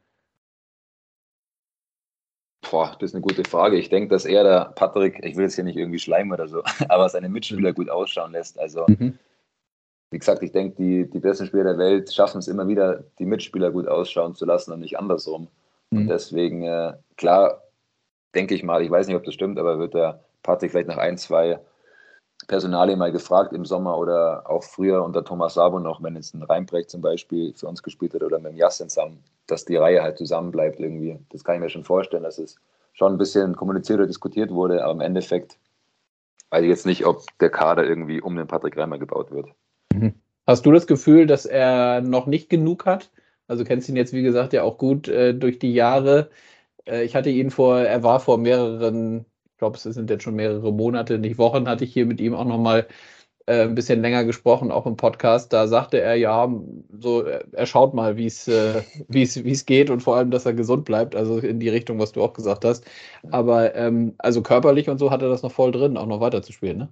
Boah, 2.70 2.96
das 2.98 3.10
ist 3.10 3.14
eine 3.14 3.22
gute 3.22 3.44
Frage. 3.44 3.76
Ich 3.76 3.88
denke, 3.88 4.08
dass 4.08 4.24
er 4.24 4.44
der 4.44 4.72
Patrick, 4.74 5.24
ich 5.24 5.36
will 5.36 5.44
jetzt 5.44 5.54
hier 5.54 5.64
nicht 5.64 5.76
irgendwie 5.76 5.98
schleimen 5.98 6.32
oder 6.32 6.48
so, 6.48 6.62
aber 6.88 7.08
seine 7.08 7.28
Mitspieler 7.28 7.72
gut 7.72 7.88
ausschauen 7.88 8.32
lässt. 8.32 8.58
Also, 8.58 8.84
mhm. 8.88 9.18
wie 10.10 10.18
gesagt, 10.18 10.42
ich 10.42 10.52
denke, 10.52 10.76
die, 10.76 11.08
die 11.08 11.18
besten 11.18 11.46
Spieler 11.46 11.64
der 11.64 11.78
Welt 11.78 12.12
schaffen 12.12 12.38
es 12.38 12.48
immer 12.48 12.68
wieder, 12.68 13.04
die 13.18 13.26
Mitspieler 13.26 13.70
gut 13.70 13.88
ausschauen 13.88 14.34
zu 14.34 14.44
lassen 14.44 14.72
und 14.72 14.80
nicht 14.80 14.98
andersrum. 14.98 15.48
Mhm. 15.90 15.98
Und 15.98 16.06
deswegen, 16.08 16.62
äh, 16.62 16.94
klar, 17.16 17.62
denke 18.34 18.54
ich 18.54 18.62
mal, 18.62 18.82
ich 18.82 18.90
weiß 18.90 19.06
nicht, 19.06 19.16
ob 19.16 19.24
das 19.24 19.34
stimmt, 19.34 19.58
aber 19.58 19.78
wird 19.78 19.94
der 19.94 20.20
Patrick 20.42 20.70
vielleicht 20.70 20.88
nach 20.88 20.98
ein, 20.98 21.16
zwei 21.18 21.60
Personale 22.48 22.96
mal 22.96 23.12
gefragt 23.12 23.52
im 23.52 23.64
Sommer 23.64 23.96
oder 23.98 24.50
auch 24.50 24.64
früher 24.64 25.04
unter 25.04 25.22
Thomas 25.22 25.54
Sabo 25.54 25.78
noch, 25.78 26.02
wenn 26.02 26.16
jetzt 26.16 26.34
ein 26.34 26.42
Reinbrecht 26.42 26.90
zum 26.90 27.02
Beispiel 27.02 27.52
für 27.54 27.68
uns 27.68 27.82
gespielt 27.82 28.14
hat 28.14 28.22
oder 28.22 28.38
mit 28.38 28.52
dem 28.52 28.56
Jassen 28.56 28.88
zusammen, 28.88 29.22
dass 29.46 29.66
die 29.66 29.76
Reihe 29.76 30.02
halt 30.02 30.18
zusammen 30.18 30.50
bleibt 30.50 30.80
irgendwie. 30.80 31.18
Das 31.28 31.44
kann 31.44 31.56
ich 31.56 31.60
mir 31.60 31.68
schon 31.68 31.84
vorstellen, 31.84 32.22
dass 32.24 32.38
es 32.38 32.56
schon 32.94 33.12
ein 33.12 33.18
bisschen 33.18 33.54
kommuniziert 33.54 33.98
oder 33.98 34.08
diskutiert 34.08 34.50
wurde, 34.50 34.82
aber 34.82 34.92
im 34.92 35.00
Endeffekt 35.02 35.58
weiß 36.50 36.62
ich 36.62 36.70
jetzt 36.70 36.86
nicht, 36.86 37.04
ob 37.04 37.22
der 37.38 37.50
Kader 37.50 37.84
irgendwie 37.84 38.20
um 38.20 38.34
den 38.34 38.46
Patrick 38.46 38.76
Reimer 38.76 38.98
gebaut 38.98 39.30
wird. 39.30 39.50
Mhm. 39.92 40.14
Hast 40.46 40.64
du 40.64 40.72
das 40.72 40.86
Gefühl, 40.86 41.26
dass 41.26 41.44
er 41.44 42.00
noch 42.00 42.26
nicht 42.26 42.48
genug 42.48 42.86
hat? 42.86 43.10
Also 43.46 43.64
kennst 43.64 43.90
ihn 43.90 43.96
jetzt, 43.96 44.14
wie 44.14 44.22
gesagt, 44.22 44.54
ja 44.54 44.62
auch 44.62 44.78
gut 44.78 45.06
äh, 45.06 45.34
durch 45.34 45.58
die 45.58 45.74
Jahre. 45.74 46.30
Äh, 46.86 47.04
ich 47.04 47.14
hatte 47.14 47.28
ihn 47.28 47.50
vor, 47.50 47.78
er 47.80 48.02
war 48.02 48.20
vor 48.20 48.38
mehreren, 48.38 49.26
ich 49.58 49.60
glaube, 49.60 49.76
es 49.76 49.82
sind 49.82 50.08
jetzt 50.08 50.22
schon 50.22 50.36
mehrere 50.36 50.72
Monate, 50.72 51.18
nicht 51.18 51.36
Wochen, 51.36 51.66
hatte 51.66 51.82
ich 51.82 51.92
hier 51.92 52.06
mit 52.06 52.20
ihm 52.20 52.32
auch 52.32 52.44
nochmal 52.44 52.86
äh, 53.46 53.62
ein 53.62 53.74
bisschen 53.74 54.00
länger 54.00 54.22
gesprochen, 54.22 54.70
auch 54.70 54.86
im 54.86 54.96
Podcast. 54.96 55.52
Da 55.52 55.66
sagte 55.66 56.00
er 56.00 56.14
ja, 56.14 56.48
so, 56.96 57.24
er 57.24 57.66
schaut 57.66 57.92
mal, 57.92 58.16
wie 58.16 58.26
es 58.26 58.46
äh, 58.46 58.84
wie 59.08 59.22
es 59.24 59.66
geht 59.66 59.90
und 59.90 60.00
vor 60.00 60.14
allem, 60.14 60.30
dass 60.30 60.46
er 60.46 60.52
gesund 60.52 60.84
bleibt. 60.84 61.16
Also 61.16 61.38
in 61.38 61.58
die 61.58 61.70
Richtung, 61.70 61.98
was 61.98 62.12
du 62.12 62.22
auch 62.22 62.34
gesagt 62.34 62.64
hast. 62.64 62.88
Aber 63.32 63.74
ähm, 63.74 64.14
also 64.18 64.42
körperlich 64.42 64.88
und 64.88 64.98
so 64.98 65.10
hat 65.10 65.22
er 65.22 65.28
das 65.28 65.42
noch 65.42 65.50
voll 65.50 65.72
drin, 65.72 65.96
auch 65.96 66.06
noch 66.06 66.20
weiter 66.20 66.40
zu 66.40 66.52
spielen, 66.52 66.78
ne? 66.78 66.88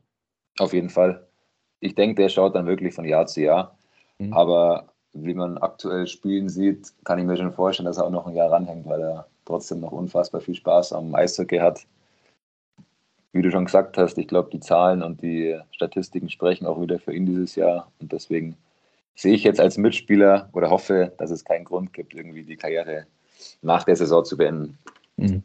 Auf 0.58 0.72
jeden 0.72 0.90
Fall. 0.90 1.24
Ich 1.78 1.94
denke, 1.94 2.20
der 2.20 2.30
schaut 2.30 2.56
dann 2.56 2.66
wirklich 2.66 2.94
von 2.94 3.04
Jahr 3.04 3.26
zu 3.26 3.42
Jahr. 3.42 3.78
Mhm. 4.18 4.32
Aber 4.32 4.88
wie 5.12 5.34
man 5.34 5.56
aktuell 5.58 6.08
spielen 6.08 6.48
sieht, 6.48 6.92
kann 7.04 7.20
ich 7.20 7.26
mir 7.26 7.36
schon 7.36 7.52
vorstellen, 7.52 7.86
dass 7.86 7.98
er 7.98 8.06
auch 8.06 8.10
noch 8.10 8.26
ein 8.26 8.34
Jahr 8.34 8.50
ranhängt, 8.50 8.86
weil 8.88 9.02
er 9.02 9.28
trotzdem 9.44 9.78
noch 9.78 9.92
unfassbar 9.92 10.40
viel 10.40 10.56
Spaß 10.56 10.94
am 10.94 11.14
Eishockey 11.14 11.58
hat. 11.58 11.86
Wie 13.36 13.42
du 13.42 13.50
schon 13.50 13.66
gesagt 13.66 13.98
hast, 13.98 14.18
ich 14.18 14.28
glaube, 14.28 14.50
die 14.52 14.60
Zahlen 14.60 15.02
und 15.02 15.22
die 15.22 15.58
Statistiken 15.70 16.28
sprechen 16.30 16.66
auch 16.66 16.80
wieder 16.80 16.98
für 16.98 17.12
ihn 17.12 17.26
dieses 17.26 17.54
Jahr. 17.54 17.90
Und 18.00 18.12
deswegen 18.12 18.56
sehe 19.14 19.34
ich 19.34 19.44
jetzt 19.44 19.60
als 19.60 19.78
Mitspieler 19.78 20.48
oder 20.52 20.70
hoffe, 20.70 21.12
dass 21.18 21.30
es 21.30 21.44
keinen 21.44 21.64
Grund 21.64 21.92
gibt, 21.92 22.14
irgendwie 22.14 22.44
die 22.44 22.56
Karriere 22.56 23.06
nach 23.62 23.84
der 23.84 23.96
Saison 23.96 24.24
zu 24.24 24.36
beenden. 24.36 24.78
Mhm. 25.16 25.42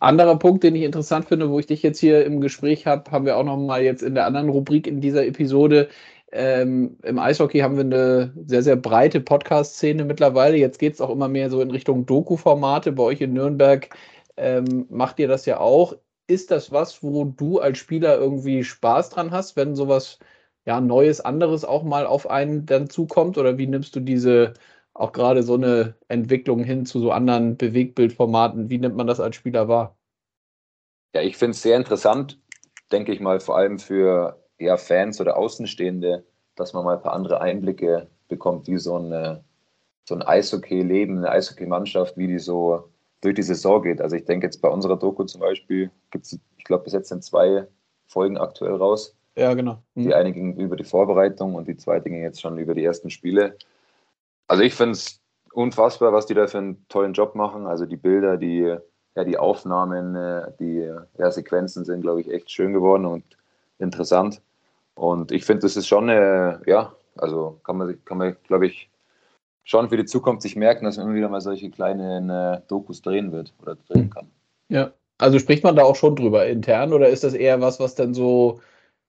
Anderer 0.00 0.38
Punkt, 0.38 0.64
den 0.64 0.74
ich 0.74 0.82
interessant 0.82 1.26
finde, 1.26 1.50
wo 1.50 1.58
ich 1.58 1.66
dich 1.66 1.82
jetzt 1.82 1.98
hier 1.98 2.24
im 2.24 2.40
Gespräch 2.40 2.86
habe, 2.86 3.10
haben 3.10 3.26
wir 3.26 3.36
auch 3.36 3.44
noch 3.44 3.58
mal 3.58 3.82
jetzt 3.82 4.02
in 4.02 4.14
der 4.14 4.24
anderen 4.24 4.48
Rubrik 4.48 4.86
in 4.86 5.02
dieser 5.02 5.26
Episode 5.26 5.88
ähm, 6.30 6.98
Im 7.04 7.18
Eishockey 7.18 7.60
haben 7.60 7.76
wir 7.76 7.84
eine 7.84 8.32
sehr, 8.46 8.62
sehr 8.62 8.76
breite 8.76 9.20
Podcast-Szene 9.20 10.04
mittlerweile. 10.04 10.58
Jetzt 10.58 10.78
geht 10.78 10.94
es 10.94 11.00
auch 11.00 11.10
immer 11.10 11.28
mehr 11.28 11.48
so 11.48 11.62
in 11.62 11.70
Richtung 11.70 12.04
Doku-Formate. 12.04 12.92
Bei 12.92 13.02
euch 13.04 13.20
in 13.22 13.32
Nürnberg 13.32 13.88
ähm, 14.36 14.86
macht 14.90 15.18
ihr 15.20 15.28
das 15.28 15.46
ja 15.46 15.58
auch. 15.58 15.96
Ist 16.28 16.50
das 16.52 16.70
was, 16.72 17.02
wo 17.02 17.24
du 17.24 17.58
als 17.58 17.78
Spieler 17.78 18.16
irgendwie 18.18 18.62
Spaß 18.62 19.10
dran 19.10 19.30
hast, 19.32 19.56
wenn 19.56 19.74
sowas 19.74 20.18
ja, 20.64 20.80
Neues, 20.80 21.20
anderes 21.20 21.64
auch 21.64 21.82
mal 21.82 22.06
auf 22.06 22.28
einen 22.30 22.66
dann 22.66 22.88
zukommt? 22.90 23.36
Oder 23.38 23.58
wie 23.58 23.66
nimmst 23.66 23.96
du 23.96 24.00
diese, 24.00 24.54
auch 24.92 25.12
gerade 25.12 25.42
so 25.42 25.54
eine 25.54 25.96
Entwicklung 26.08 26.62
hin 26.64 26.84
zu 26.86 27.00
so 27.00 27.10
anderen 27.12 27.56
Bewegbildformaten, 27.56 28.70
wie 28.70 28.78
nimmt 28.78 28.96
man 28.96 29.06
das 29.06 29.20
als 29.20 29.36
Spieler 29.36 29.68
wahr? 29.68 29.96
Ja, 31.14 31.22
ich 31.22 31.36
finde 31.36 31.52
es 31.52 31.62
sehr 31.62 31.76
interessant, 31.76 32.38
denke 32.92 33.12
ich 33.12 33.20
mal, 33.20 33.40
vor 33.40 33.56
allem 33.56 33.78
für 33.78 34.42
ja, 34.58 34.76
Fans 34.76 35.20
oder 35.20 35.36
Außenstehende, 35.36 36.26
dass 36.54 36.72
man 36.72 36.84
mal 36.84 36.96
ein 36.96 37.02
paar 37.02 37.14
andere 37.14 37.40
Einblicke 37.40 38.10
bekommt, 38.28 38.68
wie 38.68 38.78
so, 38.78 38.96
eine, 38.96 39.44
so 40.08 40.14
ein 40.16 40.22
Eishockey-Leben, 40.22 41.18
eine 41.18 41.30
Eishockey-Mannschaft, 41.30 42.16
wie 42.18 42.26
die 42.28 42.38
so 42.40 42.92
durch 43.20 43.34
die 43.34 43.42
Saison 43.42 43.82
geht. 43.82 44.00
Also 44.00 44.16
ich 44.16 44.24
denke 44.24 44.46
jetzt 44.46 44.60
bei 44.60 44.68
unserer 44.68 44.96
Doku 44.96 45.24
zum 45.24 45.40
Beispiel 45.40 45.90
gibt 46.10 46.26
es, 46.26 46.38
ich 46.56 46.64
glaube, 46.64 46.84
bis 46.84 46.92
jetzt 46.92 47.08
sind 47.08 47.24
zwei 47.24 47.66
Folgen 48.06 48.38
aktuell 48.38 48.74
raus. 48.74 49.16
Ja, 49.36 49.54
genau. 49.54 49.82
Mhm. 49.94 50.02
Die 50.02 50.14
eine 50.14 50.32
ging 50.32 50.56
über 50.56 50.76
die 50.76 50.84
Vorbereitung 50.84 51.54
und 51.54 51.68
die 51.68 51.76
zweite 51.76 52.10
ging 52.10 52.22
jetzt 52.22 52.40
schon 52.40 52.58
über 52.58 52.74
die 52.74 52.84
ersten 52.84 53.10
Spiele. 53.10 53.56
Also 54.46 54.62
ich 54.62 54.74
finde 54.74 54.92
es 54.92 55.20
unfassbar, 55.52 56.12
was 56.12 56.26
die 56.26 56.34
da 56.34 56.46
für 56.46 56.58
einen 56.58 56.86
tollen 56.88 57.12
Job 57.12 57.34
machen. 57.34 57.66
Also 57.66 57.86
die 57.86 57.96
Bilder, 57.96 58.36
die, 58.36 58.76
ja, 59.14 59.24
die 59.24 59.38
Aufnahmen, 59.38 60.14
äh, 60.14 60.52
die 60.58 60.92
ja, 61.18 61.30
Sequenzen 61.30 61.84
sind, 61.84 62.02
glaube 62.02 62.20
ich, 62.20 62.30
echt 62.30 62.50
schön 62.50 62.72
geworden 62.72 63.04
und 63.06 63.24
interessant. 63.78 64.42
Und 64.94 65.30
ich 65.30 65.44
finde, 65.44 65.62
das 65.62 65.76
ist 65.76 65.86
schon, 65.86 66.10
eine, 66.10 66.60
ja, 66.66 66.92
also 67.16 67.60
kann 67.64 67.76
man, 67.76 68.04
kann 68.04 68.18
man 68.18 68.36
glaube 68.44 68.66
ich, 68.66 68.90
schon 69.68 69.90
für 69.90 69.98
die 69.98 70.06
Zukunft 70.06 70.40
sich 70.40 70.56
merken, 70.56 70.86
dass 70.86 70.96
man 70.96 71.06
immer 71.06 71.16
wieder 71.16 71.28
mal 71.28 71.42
solche 71.42 71.68
kleinen 71.70 72.30
äh, 72.30 72.62
Dokus 72.68 73.02
drehen 73.02 73.32
wird 73.32 73.52
oder 73.60 73.76
drehen 73.76 74.08
kann. 74.08 74.28
Ja, 74.70 74.92
also 75.18 75.38
spricht 75.38 75.62
man 75.62 75.76
da 75.76 75.82
auch 75.82 75.94
schon 75.94 76.16
drüber 76.16 76.46
intern 76.46 76.94
oder 76.94 77.08
ist 77.10 77.22
das 77.22 77.34
eher 77.34 77.60
was, 77.60 77.78
was 77.78 77.94
dann 77.94 78.14
so, 78.14 78.60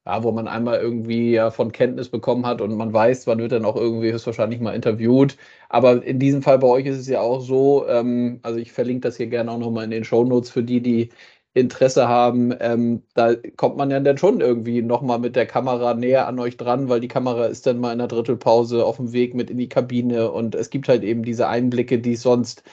ja, 0.06 0.22
wo 0.22 0.34
man 0.34 0.50
einmal 0.50 0.80
irgendwie 0.80 1.32
ja 1.32 1.50
von 1.50 1.72
Kenntnis 1.72 2.10
bekommen 2.10 2.46
hat 2.46 2.60
und 2.60 2.76
man 2.76 2.92
weiß, 2.92 3.26
man 3.28 3.40
wird 3.40 3.54
dann 3.54 3.64
auch 3.64 3.78
irgendwie 3.78 4.12
höchstwahrscheinlich 4.12 4.60
mal 4.60 4.76
interviewt. 4.76 5.38
Aber 5.70 6.04
in 6.04 6.20
diesem 6.20 6.42
Fall 6.42 6.60
bei 6.60 6.68
euch 6.68 6.86
ist 6.88 6.98
es 6.98 7.08
ja 7.08 7.22
auch 7.22 7.40
so, 7.40 7.88
ähm, 7.88 8.40
also 8.44 8.60
ich 8.60 8.74
verlinke 8.74 9.08
das 9.08 9.16
hier 9.16 9.28
gerne 9.28 9.52
auch 9.52 9.60
nochmal 9.60 9.86
in 9.86 9.92
den 9.92 10.04
Show 10.04 10.26
Notes 10.26 10.50
für 10.50 10.64
die, 10.64 10.82
die 10.82 11.10
Interesse 11.54 12.08
haben, 12.08 12.54
ähm, 12.60 13.04
da 13.16 13.36
kommt 13.58 13.76
man 13.78 13.92
ja 13.92 14.00
dann 14.00 14.18
schon 14.18 14.40
irgendwie 14.42 14.82
nochmal 14.82 15.20
mit 15.20 15.36
der 15.36 15.48
Kamera 15.48 15.94
näher 15.96 16.28
an 16.28 16.40
euch 16.40 16.58
dran, 16.58 16.90
weil 16.90 17.00
die 17.00 17.08
Kamera 17.08 17.46
ist 17.46 17.66
dann 17.66 17.80
mal 17.80 17.92
in 17.92 17.98
der 18.00 18.08
Drittelpause 18.08 18.86
auf 18.86 18.98
dem 18.98 19.12
Weg 19.14 19.34
mit 19.34 19.50
in 19.50 19.58
die 19.58 19.70
Kabine 19.70 20.32
und 20.32 20.56
es 20.56 20.70
gibt 20.70 20.88
halt 20.88 21.04
eben 21.04 21.24
diese 21.24 21.48
Einblicke, 21.48 22.00
die 22.00 22.14
es 22.14 22.22
sonst 22.22 22.64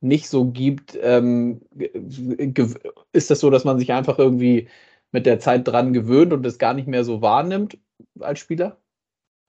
nicht 0.00 0.28
so 0.28 0.44
gibt. 0.50 0.98
Ähm, 1.00 1.62
ist 3.12 3.30
das 3.30 3.40
so, 3.40 3.50
dass 3.50 3.64
man 3.64 3.78
sich 3.78 3.92
einfach 3.92 4.18
irgendwie 4.18 4.68
mit 5.12 5.26
der 5.26 5.40
Zeit 5.40 5.66
dran 5.66 5.92
gewöhnt 5.92 6.32
und 6.32 6.44
es 6.46 6.58
gar 6.58 6.74
nicht 6.74 6.88
mehr 6.88 7.04
so 7.04 7.22
wahrnimmt 7.22 7.78
als 8.20 8.38
Spieler? 8.40 8.78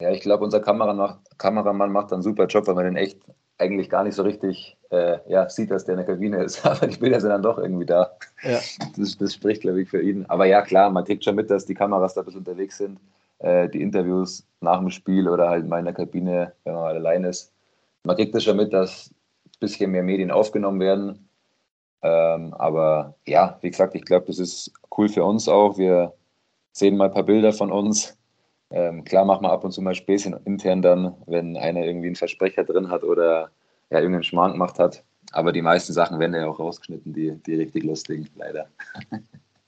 Ja, 0.02 0.12
ich 0.12 0.21
glaube, 0.21 0.43
unser 0.43 0.62
Kameramann 0.62 0.97
macht, 0.97 1.39
Kameramann 1.39 1.91
macht 1.91 2.13
einen 2.13 2.21
super 2.21 2.45
Job, 2.47 2.67
weil 2.67 2.76
man 2.76 2.86
den 2.86 2.97
echt 2.97 3.19
eigentlich 3.58 3.89
gar 3.89 4.04
nicht 4.04 4.15
so 4.15 4.24
richtig 4.24 4.78
äh, 4.91 5.17
ja, 5.28 5.50
sieht, 5.50 5.72
dass 5.72 5.86
der 5.86 5.93
in 5.93 6.06
der 6.06 6.06
Kabine 6.06 6.43
ist. 6.43 6.65
Aber 6.65 6.88
die 6.88 6.98
Bilder 6.98 7.20
sind 7.20 7.32
dann 7.32 7.41
doch 7.41 7.58
irgendwie 7.58 7.86
da. 7.86 8.12
Ja. 8.43 8.60
Das, 8.98 9.17
das, 9.17 9.34
spricht, 9.34 9.62
glaube 9.62 9.82
ich, 9.82 9.89
für 9.89 10.02
ihn. 10.02 10.26
Aber 10.28 10.46
ja, 10.46 10.62
klar, 10.62 10.89
man 10.89 11.04
kriegt 11.04 11.24
schon 11.24 11.36
mit, 11.36 11.50
dass 11.50 11.65
die 11.65 11.74
Kameras 11.74 12.13
da 12.13 12.22
bis 12.22 12.36
unterwegs 12.36 12.78
sind. 12.78 13.00
Äh, 13.39 13.70
die 13.70 13.82
Interviews 13.82 14.46
nach 14.62 14.80
dem 14.80 14.89
Spiel 14.89 15.28
oder 15.28 15.50
halt 15.50 15.67
mal 15.67 15.80
in 15.80 15.86
der 15.86 15.93
Kabine, 15.93 16.54
wenn 16.63 16.74
man 16.74 16.84
mal 16.84 16.96
allein 16.96 17.24
ist. 17.24 17.52
Man 18.04 18.15
kriegt 18.15 18.34
das 18.34 18.43
schon 18.43 18.58
mit, 18.58 18.74
dass 18.74 19.12
ein 19.46 19.60
bisschen 19.60 19.91
mehr 19.91 20.04
Medien 20.04 20.32
aufgenommen 20.32 20.80
werden. 20.80 21.28
Ähm, 22.02 22.54
aber 22.54 23.15
ja, 23.26 23.58
wie 23.62 23.72
gesagt, 23.72 23.96
ich 23.96 24.06
glaube, 24.06 24.28
das 24.28 24.39
ist 24.39 24.72
cool 24.98 25.10
für 25.10 25.24
uns 25.24 25.48
auch. 25.48 25.78
Wir 25.78 26.13
sehen 26.72 26.96
mal 26.96 27.06
ein 27.06 27.13
paar 27.13 27.24
Bilder 27.24 27.54
von 27.54 27.72
uns 27.72 28.16
ähm, 28.71 29.03
klar 29.03 29.25
machen 29.25 29.43
wir 29.43 29.51
ab 29.51 29.63
und 29.63 29.71
zu 29.71 29.82
mal 29.82 29.95
Späßchen 29.95 30.36
intern 30.45 30.82
dann, 30.82 31.15
wenn 31.25 31.58
einer 31.58 31.84
irgendwie 31.84 32.08
einen 32.08 32.15
Versprecher 32.15 32.63
drin 32.63 32.89
hat 32.89 33.03
oder 33.03 33.49
ja, 33.89 33.99
irgendeinen 33.99 34.23
Schmarrn 34.23 34.53
gemacht 34.53 34.80
hat. 34.80 35.03
Aber 35.32 35.51
die 35.51 35.62
meisten 35.62 35.93
Sachen 35.93 36.19
werden 36.19 36.36
ja 36.36 36.47
auch 36.47 36.60
rausgeschnitten, 36.60 37.13
die, 37.13 37.32
die 37.45 37.56
richtig 37.56 37.84
lustigen, 37.84 38.30
leider. 38.36 38.67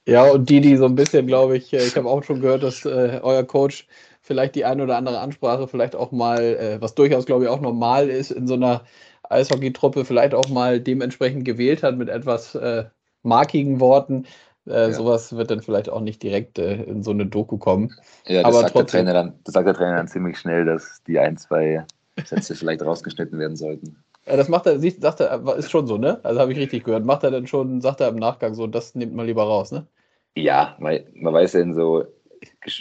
Ja, 0.08 0.24
und 0.24 0.50
die, 0.50 0.60
die 0.60 0.76
so 0.76 0.86
ein 0.86 0.96
bisschen, 0.96 1.28
glaube 1.28 1.58
ich, 1.58 1.72
äh, 1.72 1.86
ich 1.86 1.96
habe 1.96 2.10
auch 2.10 2.24
schon 2.24 2.42
gehört, 2.42 2.64
dass 2.64 2.84
äh, 2.84 3.20
euer 3.22 3.44
Coach 3.44 3.88
vielleicht 4.22 4.56
die 4.56 4.66
eine 4.66 4.82
oder 4.84 4.98
andere 4.98 5.20
Ansprache 5.20 5.68
vielleicht 5.68 5.96
auch 5.96 6.12
mal, 6.12 6.42
äh, 6.42 6.82
was 6.82 6.96
durchaus, 6.96 7.28
glaube 7.28 7.44
ich, 7.44 7.50
auch 7.50 7.62
normal 7.62 8.10
ist 8.10 8.32
in 8.32 8.48
so 8.48 8.56
einer 8.56 8.86
Eishockey-Truppe, 9.30 10.06
vielleicht 10.06 10.34
auch 10.34 10.50
mal 10.50 10.80
dementsprechend 10.80 11.46
gewählt 11.46 11.84
hat 11.84 11.98
mit 11.98 12.10
etwas 12.10 12.56
äh, 12.56 12.86
markigen 13.22 13.80
Worten. 13.80 14.26
Äh, 14.70 14.88
ja. 14.88 14.94
Sowas 14.94 15.36
wird 15.36 15.52
dann 15.52 15.62
vielleicht 15.62 15.90
auch 15.90 16.02
nicht 16.02 16.22
direkt 16.24 16.60
äh, 16.60 16.84
in 16.84 17.04
so 17.04 17.12
eine 17.12 17.26
Doku 17.26 17.58
kommen. 17.58 17.94
Ja, 18.28 18.44
das, 18.44 18.46
Aber 18.46 18.62
sagt, 18.62 18.74
trotzdem, 18.74 19.06
der 19.06 19.14
Trainer 19.14 19.14
dann, 19.14 19.40
das 19.44 19.54
sagt 19.54 19.68
der 19.68 19.74
Trainer 19.74 19.96
dann 19.98 20.08
ziemlich 20.08 20.38
schnell, 20.38 20.66
dass 20.66 21.02
die 21.08 21.20
ein, 21.20 21.38
zwei 21.38 21.86
Sätze 22.26 22.56
vielleicht 22.56 22.82
rausgeschnitten 22.84 23.40
werden 23.40 23.56
sollten. 23.56 23.98
Ja, 24.26 24.38
das 24.38 24.48
macht 24.48 24.68
er, 24.68 24.80
sagt 24.80 25.22
er, 25.22 25.58
ist 25.58 25.72
schon 25.72 25.88
so, 25.88 25.98
ne? 25.98 26.20
Also 26.24 26.40
habe 26.40 26.52
ich 26.52 26.60
richtig 26.60 26.84
gehört. 26.84 27.04
Macht 27.04 27.24
er 27.24 27.32
dann 27.32 27.48
schon, 27.48 27.82
sagt 27.82 28.02
er 28.02 28.10
im 28.10 28.18
Nachgang 28.18 28.54
so, 28.54 28.68
das 28.68 28.94
nimmt 28.94 29.16
man 29.16 29.26
lieber 29.26 29.44
raus, 29.44 29.72
ne? 29.72 29.88
Ja, 30.36 30.76
man, 30.80 31.00
man 31.16 31.34
weiß 31.34 31.54
ja 31.54 31.62
in 31.62 31.74
so 31.74 32.06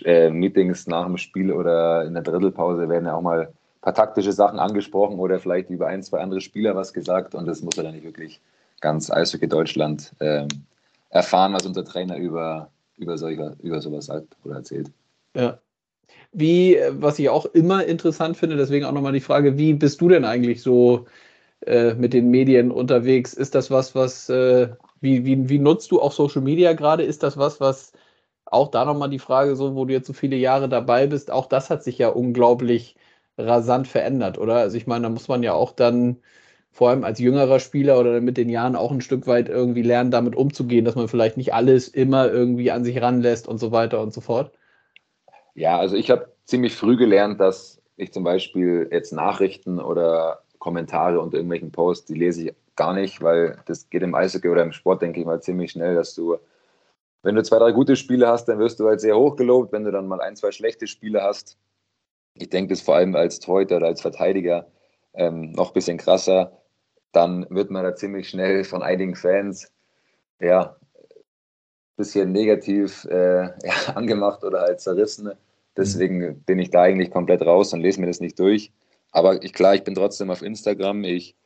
äh, 0.05 0.31
Meetings 0.31 0.87
nach 0.87 1.07
dem 1.07 1.16
Spiel 1.16 1.53
oder 1.53 2.05
in 2.05 2.14
der 2.14 2.22
Drittelpause 2.22 2.88
werden 2.88 3.07
ja 3.07 3.14
auch 3.14 3.22
mal 3.22 3.40
ein 3.40 3.55
paar 3.81 3.94
taktische 3.94 4.33
Sachen 4.33 4.59
angesprochen 4.59 5.18
oder 5.18 5.38
vielleicht 5.38 5.70
über 5.70 5.87
ein, 5.87 6.03
zwei 6.03 6.20
andere 6.20 6.40
Spieler 6.40 6.77
was 6.77 6.92
gesagt 6.92 7.35
und 7.35 7.46
das 7.46 7.62
muss 7.62 7.77
er 7.77 7.85
dann 7.85 7.94
nicht 7.94 8.05
wirklich 8.05 8.40
ganz 8.81 9.11
Eishockey 9.11 9.48
Deutschland 9.48 10.12
ähm, 10.20 10.48
erfahren, 11.11 11.53
was 11.53 11.66
unser 11.66 11.85
Trainer 11.85 12.16
über, 12.16 12.71
über, 12.97 13.16
solche, 13.18 13.57
über 13.62 13.81
sowas 13.81 14.07
sagt 14.07 14.37
oder 14.44 14.57
erzählt. 14.57 14.90
Ja. 15.35 15.59
Wie, 16.33 16.79
was 16.90 17.18
ich 17.18 17.29
auch 17.29 17.47
immer 17.47 17.85
interessant 17.85 18.37
finde, 18.37 18.57
deswegen 18.57 18.85
auch 18.85 18.92
nochmal 18.92 19.12
die 19.12 19.21
Frage, 19.21 19.59
wie 19.59 19.75
bist 19.75 20.01
du 20.01 20.09
denn 20.09 20.25
eigentlich 20.25 20.62
so 20.62 21.07
äh, 21.66 21.94
mit 21.94 22.12
den 22.12 22.31
Medien 22.31 22.71
unterwegs? 22.71 23.35
Ist 23.35 23.55
das 23.55 23.71
was, 23.71 23.94
was, 23.94 24.29
äh, 24.29 24.68
wie, 25.01 25.25
wie, 25.25 25.49
wie 25.49 25.59
nutzt 25.59 25.90
du 25.90 26.01
auch 26.01 26.12
Social 26.12 26.42
Media 26.42 26.73
gerade? 26.75 27.03
Ist 27.03 27.23
das 27.23 27.37
was, 27.37 27.61
was 27.61 27.92
auch 28.47 28.71
da 28.71 28.85
nochmal 28.85 29.11
die 29.11 29.18
Frage, 29.18 29.57
so, 29.57 29.75
wo 29.75 29.85
du 29.85 29.92
jetzt 29.92 30.07
so 30.07 30.12
viele 30.12 30.37
Jahre 30.37 30.68
dabei 30.68 31.07
bist, 31.07 31.31
auch 31.31 31.47
das 31.47 31.71
hat 31.71 31.83
sich 31.85 31.99
ja 31.99 32.09
unglaublich 32.09 32.97
rasant 33.38 33.88
verändert, 33.88 34.38
oder? 34.38 34.57
Also 34.57 34.77
ich 34.77 34.87
meine, 34.87 35.05
da 35.05 35.09
muss 35.11 35.29
man 35.29 35.42
ja 35.42 35.53
auch 35.55 35.73
dann 35.73 36.18
vor 36.78 36.90
allem 36.90 37.02
als 37.02 37.18
jüngerer 37.18 37.58
Spieler 37.58 37.98
oder 37.98 38.20
mit 38.20 38.36
den 38.36 38.48
Jahren 38.48 38.76
auch 38.76 38.92
ein 38.92 39.00
Stück 39.00 39.26
weit 39.26 39.48
irgendwie 39.48 39.82
lernen, 39.82 40.12
damit 40.12 40.36
umzugehen, 40.36 40.84
dass 40.84 40.94
man 40.94 41.08
vielleicht 41.08 41.36
nicht 41.36 41.52
alles 41.52 41.88
immer 41.88 42.30
irgendwie 42.30 42.70
an 42.70 42.84
sich 42.84 43.02
ranlässt 43.02 43.48
und 43.48 43.58
so 43.58 43.72
weiter 43.72 44.00
und 44.00 44.14
so 44.14 44.20
fort? 44.20 44.52
Ja, 45.54 45.76
also 45.76 45.96
ich 45.96 46.08
habe 46.08 46.32
ziemlich 46.44 46.76
früh 46.76 46.96
gelernt, 46.96 47.40
dass 47.40 47.82
ich 47.96 48.12
zum 48.12 48.22
Beispiel 48.22 48.86
jetzt 48.92 49.12
Nachrichten 49.12 49.80
oder 49.80 50.44
Kommentare 50.60 51.18
unter 51.18 51.38
irgendwelchen 51.38 51.72
Posts, 51.72 52.06
die 52.06 52.14
lese 52.14 52.42
ich 52.44 52.54
gar 52.76 52.94
nicht, 52.94 53.20
weil 53.22 53.58
das 53.66 53.90
geht 53.90 54.04
im 54.04 54.14
Eishockey 54.14 54.48
oder 54.48 54.62
im 54.62 54.70
Sport, 54.70 55.02
denke 55.02 55.18
ich 55.18 55.26
mal, 55.26 55.42
ziemlich 55.42 55.72
schnell, 55.72 55.96
dass 55.96 56.14
du, 56.14 56.36
wenn 57.24 57.34
du 57.34 57.42
zwei, 57.42 57.58
drei 57.58 57.72
gute 57.72 57.96
Spiele 57.96 58.28
hast, 58.28 58.44
dann 58.44 58.60
wirst 58.60 58.78
du 58.78 58.86
halt 58.86 59.00
sehr 59.00 59.18
hoch 59.18 59.34
gelobt. 59.34 59.72
Wenn 59.72 59.82
du 59.82 59.90
dann 59.90 60.06
mal 60.06 60.20
ein, 60.20 60.36
zwei 60.36 60.52
schlechte 60.52 60.86
Spiele 60.86 61.24
hast, 61.24 61.58
ich 62.34 62.50
denke, 62.50 62.72
das 62.72 62.82
vor 62.82 62.94
allem 62.94 63.16
als 63.16 63.40
Torhüter 63.40 63.78
oder 63.78 63.88
als 63.88 64.00
Verteidiger 64.00 64.68
ähm, 65.14 65.50
noch 65.50 65.70
ein 65.70 65.74
bisschen 65.74 65.98
krasser, 65.98 66.52
dann 67.12 67.47
wird 67.51 67.71
man 67.71 67.85
da 67.85 67.94
ziemlich 67.94 68.29
schnell 68.29 68.64
von 68.64 68.83
einigen 68.83 69.16
Fans 69.16 69.73
ja, 70.40 70.77
bisschen 71.97 72.33
negativ 72.33 73.05
äh, 73.05 73.42
ja, 73.66 73.94
angemacht 73.94 74.44
oder 74.44 74.61
halt 74.61 74.81
zerrissen. 74.81 75.33
Deswegen 75.77 76.40
bin 76.42 76.59
ich 76.59 76.71
da 76.71 76.83
eigentlich 76.83 77.11
komplett 77.11 77.42
raus 77.42 77.73
und 77.73 77.81
lese 77.81 78.01
mir 78.01 78.07
das 78.07 78.21
nicht 78.21 78.38
durch. 78.38 78.73
Aber 79.12 79.42
ich, 79.42 79.53
klar, 79.53 79.75
ich 79.75 79.85
bin 79.85 79.94
trotzdem 79.94 80.31
auf 80.31 80.42
Instagram. 80.42 81.05
Ich 81.05 81.37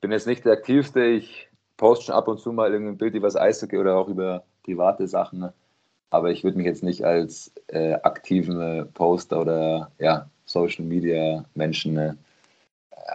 bin 0.00 0.12
jetzt 0.12 0.26
nicht 0.26 0.44
der 0.44 0.52
Aktivste. 0.52 1.04
Ich 1.04 1.48
poste 1.76 2.06
schon 2.06 2.14
ab 2.14 2.28
und 2.28 2.38
zu 2.38 2.52
mal 2.52 2.72
irgendein 2.72 2.98
Bild 2.98 3.14
über 3.14 3.26
das 3.26 3.36
Eishockey 3.36 3.76
oder 3.76 3.96
auch 3.96 4.08
über 4.08 4.44
private 4.64 5.06
Sachen. 5.08 5.50
Aber 6.10 6.30
ich 6.30 6.44
würde 6.44 6.56
mich 6.56 6.66
jetzt 6.66 6.82
nicht 6.82 7.04
als 7.04 7.52
äh, 7.68 7.94
aktiven 7.94 8.90
Poster 8.92 9.40
oder 9.40 9.90
ja, 9.98 10.28
Social 10.46 10.84
Media 10.84 11.44
Menschen 11.54 11.96
äh, 11.96 12.14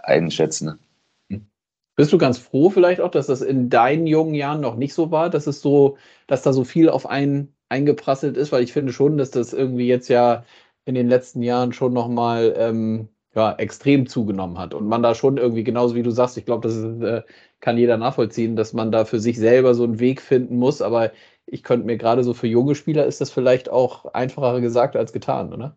einschätzen. 0.02 0.78
Bist 1.98 2.12
du 2.12 2.18
ganz 2.18 2.38
froh 2.38 2.70
vielleicht 2.70 3.00
auch, 3.00 3.10
dass 3.10 3.26
das 3.26 3.42
in 3.42 3.68
deinen 3.70 4.06
jungen 4.06 4.34
Jahren 4.34 4.60
noch 4.60 4.76
nicht 4.76 4.94
so 4.94 5.10
war, 5.10 5.30
dass 5.30 5.46
es 5.48 5.60
so, 5.60 5.98
dass 6.28 6.42
da 6.42 6.52
so 6.52 6.62
viel 6.64 6.88
auf 6.88 7.06
einen 7.06 7.54
eingeprasselt 7.68 8.36
ist? 8.36 8.52
Weil 8.52 8.62
ich 8.62 8.72
finde 8.72 8.92
schon, 8.92 9.18
dass 9.18 9.30
das 9.32 9.52
irgendwie 9.52 9.88
jetzt 9.88 10.08
ja 10.08 10.44
in 10.84 10.94
den 10.94 11.08
letzten 11.08 11.42
Jahren 11.42 11.72
schon 11.72 11.92
nochmal 11.92 12.54
ähm, 12.56 13.08
ja, 13.34 13.52
extrem 13.56 14.06
zugenommen 14.06 14.58
hat. 14.58 14.74
Und 14.74 14.86
man 14.86 15.02
da 15.02 15.14
schon 15.16 15.38
irgendwie, 15.38 15.64
genauso 15.64 15.94
wie 15.96 16.02
du 16.04 16.10
sagst, 16.12 16.38
ich 16.38 16.44
glaube, 16.46 16.68
das 16.68 16.76
ist, 16.76 17.02
äh, 17.02 17.22
kann 17.60 17.76
jeder 17.78 17.96
nachvollziehen, 17.98 18.54
dass 18.56 18.72
man 18.72 18.92
da 18.92 19.04
für 19.04 19.18
sich 19.20 19.36
selber 19.36 19.74
so 19.74 19.82
einen 19.84 19.98
Weg 20.00 20.20
finden 20.22 20.56
muss. 20.56 20.80
Aber 20.82 21.10
ich 21.46 21.64
könnte 21.64 21.84
mir 21.86 21.96
gerade 21.98 22.22
so 22.22 22.32
für 22.32 22.46
junge 22.46 22.76
Spieler 22.76 23.06
ist 23.06 23.20
das 23.20 23.30
vielleicht 23.32 23.68
auch 23.70 24.06
einfacher 24.14 24.60
gesagt 24.60 24.94
als 24.96 25.12
getan, 25.12 25.52
oder? 25.52 25.76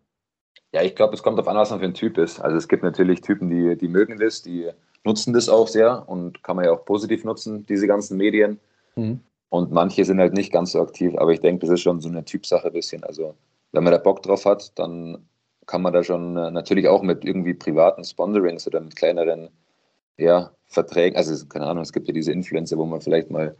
Ja, 0.72 0.82
ich 0.82 0.94
glaube, 0.96 1.14
es 1.14 1.22
kommt 1.22 1.38
auf 1.38 1.48
an, 1.48 1.56
was 1.56 1.70
man 1.70 1.80
für 1.80 1.84
ein 1.84 1.94
Typ 1.94 2.18
ist. 2.18 2.40
Also 2.40 2.56
es 2.56 2.66
gibt 2.66 2.82
natürlich 2.82 3.20
Typen, 3.20 3.50
die, 3.50 3.76
die 3.76 3.88
mögen 3.88 4.18
das, 4.18 4.42
die 4.42 4.70
nutzen 5.04 5.32
das 5.32 5.48
auch 5.48 5.68
sehr 5.68 6.08
und 6.08 6.42
kann 6.42 6.56
man 6.56 6.64
ja 6.64 6.72
auch 6.72 6.84
positiv 6.84 7.24
nutzen, 7.24 7.66
diese 7.66 7.86
ganzen 7.86 8.16
Medien. 8.16 8.58
Mhm. 8.96 9.20
Und 9.50 9.70
manche 9.70 10.04
sind 10.04 10.18
halt 10.18 10.32
nicht 10.32 10.50
ganz 10.50 10.72
so 10.72 10.80
aktiv, 10.80 11.14
aber 11.16 11.32
ich 11.32 11.40
denke, 11.40 11.66
das 11.66 11.74
ist 11.74 11.82
schon 11.82 12.00
so 12.00 12.08
eine 12.08 12.24
Typsache 12.24 12.68
ein 12.68 12.72
bisschen. 12.72 13.04
Also 13.04 13.34
wenn 13.72 13.84
man 13.84 13.92
da 13.92 13.98
Bock 13.98 14.22
drauf 14.22 14.46
hat, 14.46 14.72
dann 14.78 15.26
kann 15.66 15.82
man 15.82 15.92
da 15.92 16.02
schon 16.02 16.36
äh, 16.36 16.50
natürlich 16.50 16.88
auch 16.88 17.02
mit 17.02 17.24
irgendwie 17.24 17.54
privaten 17.54 18.02
Sponsorings 18.02 18.66
oder 18.66 18.80
mit 18.80 18.96
kleineren 18.96 19.50
ja, 20.16 20.52
Verträgen, 20.66 21.16
also 21.16 21.46
keine 21.46 21.66
Ahnung, 21.66 21.82
es 21.82 21.92
gibt 21.92 22.06
ja 22.06 22.14
diese 22.14 22.32
Influencer, 22.32 22.78
wo 22.78 22.86
man 22.86 23.00
vielleicht 23.00 23.30
mal 23.30 23.56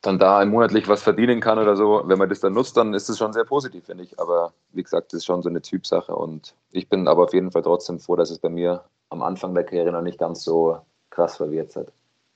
dann 0.00 0.18
da 0.18 0.44
monatlich 0.44 0.88
was 0.88 1.02
verdienen 1.02 1.40
kann 1.40 1.58
oder 1.58 1.76
so. 1.76 2.02
Wenn 2.04 2.18
man 2.18 2.28
das 2.28 2.40
dann 2.40 2.52
nutzt, 2.52 2.76
dann 2.76 2.94
ist 2.94 3.08
es 3.08 3.18
schon 3.18 3.32
sehr 3.32 3.44
positiv, 3.44 3.86
finde 3.86 4.04
ich. 4.04 4.18
Aber 4.18 4.52
wie 4.72 4.82
gesagt, 4.82 5.12
das 5.12 5.18
ist 5.18 5.24
schon 5.24 5.42
so 5.42 5.48
eine 5.48 5.60
Typsache 5.60 6.14
und 6.14 6.54
ich 6.70 6.88
bin 6.88 7.08
aber 7.08 7.24
auf 7.24 7.34
jeden 7.34 7.50
Fall 7.50 7.62
trotzdem 7.62 7.98
froh, 7.98 8.16
dass 8.16 8.30
es 8.30 8.38
bei 8.38 8.48
mir 8.48 8.84
am 9.10 9.22
Anfang 9.22 9.54
der 9.54 9.64
Karriere 9.64 9.92
noch 9.92 10.02
nicht 10.02 10.18
ganz 10.18 10.44
so 10.44 10.78
krass 11.10 11.36
verwirrt 11.36 11.74
hat. 11.74 11.88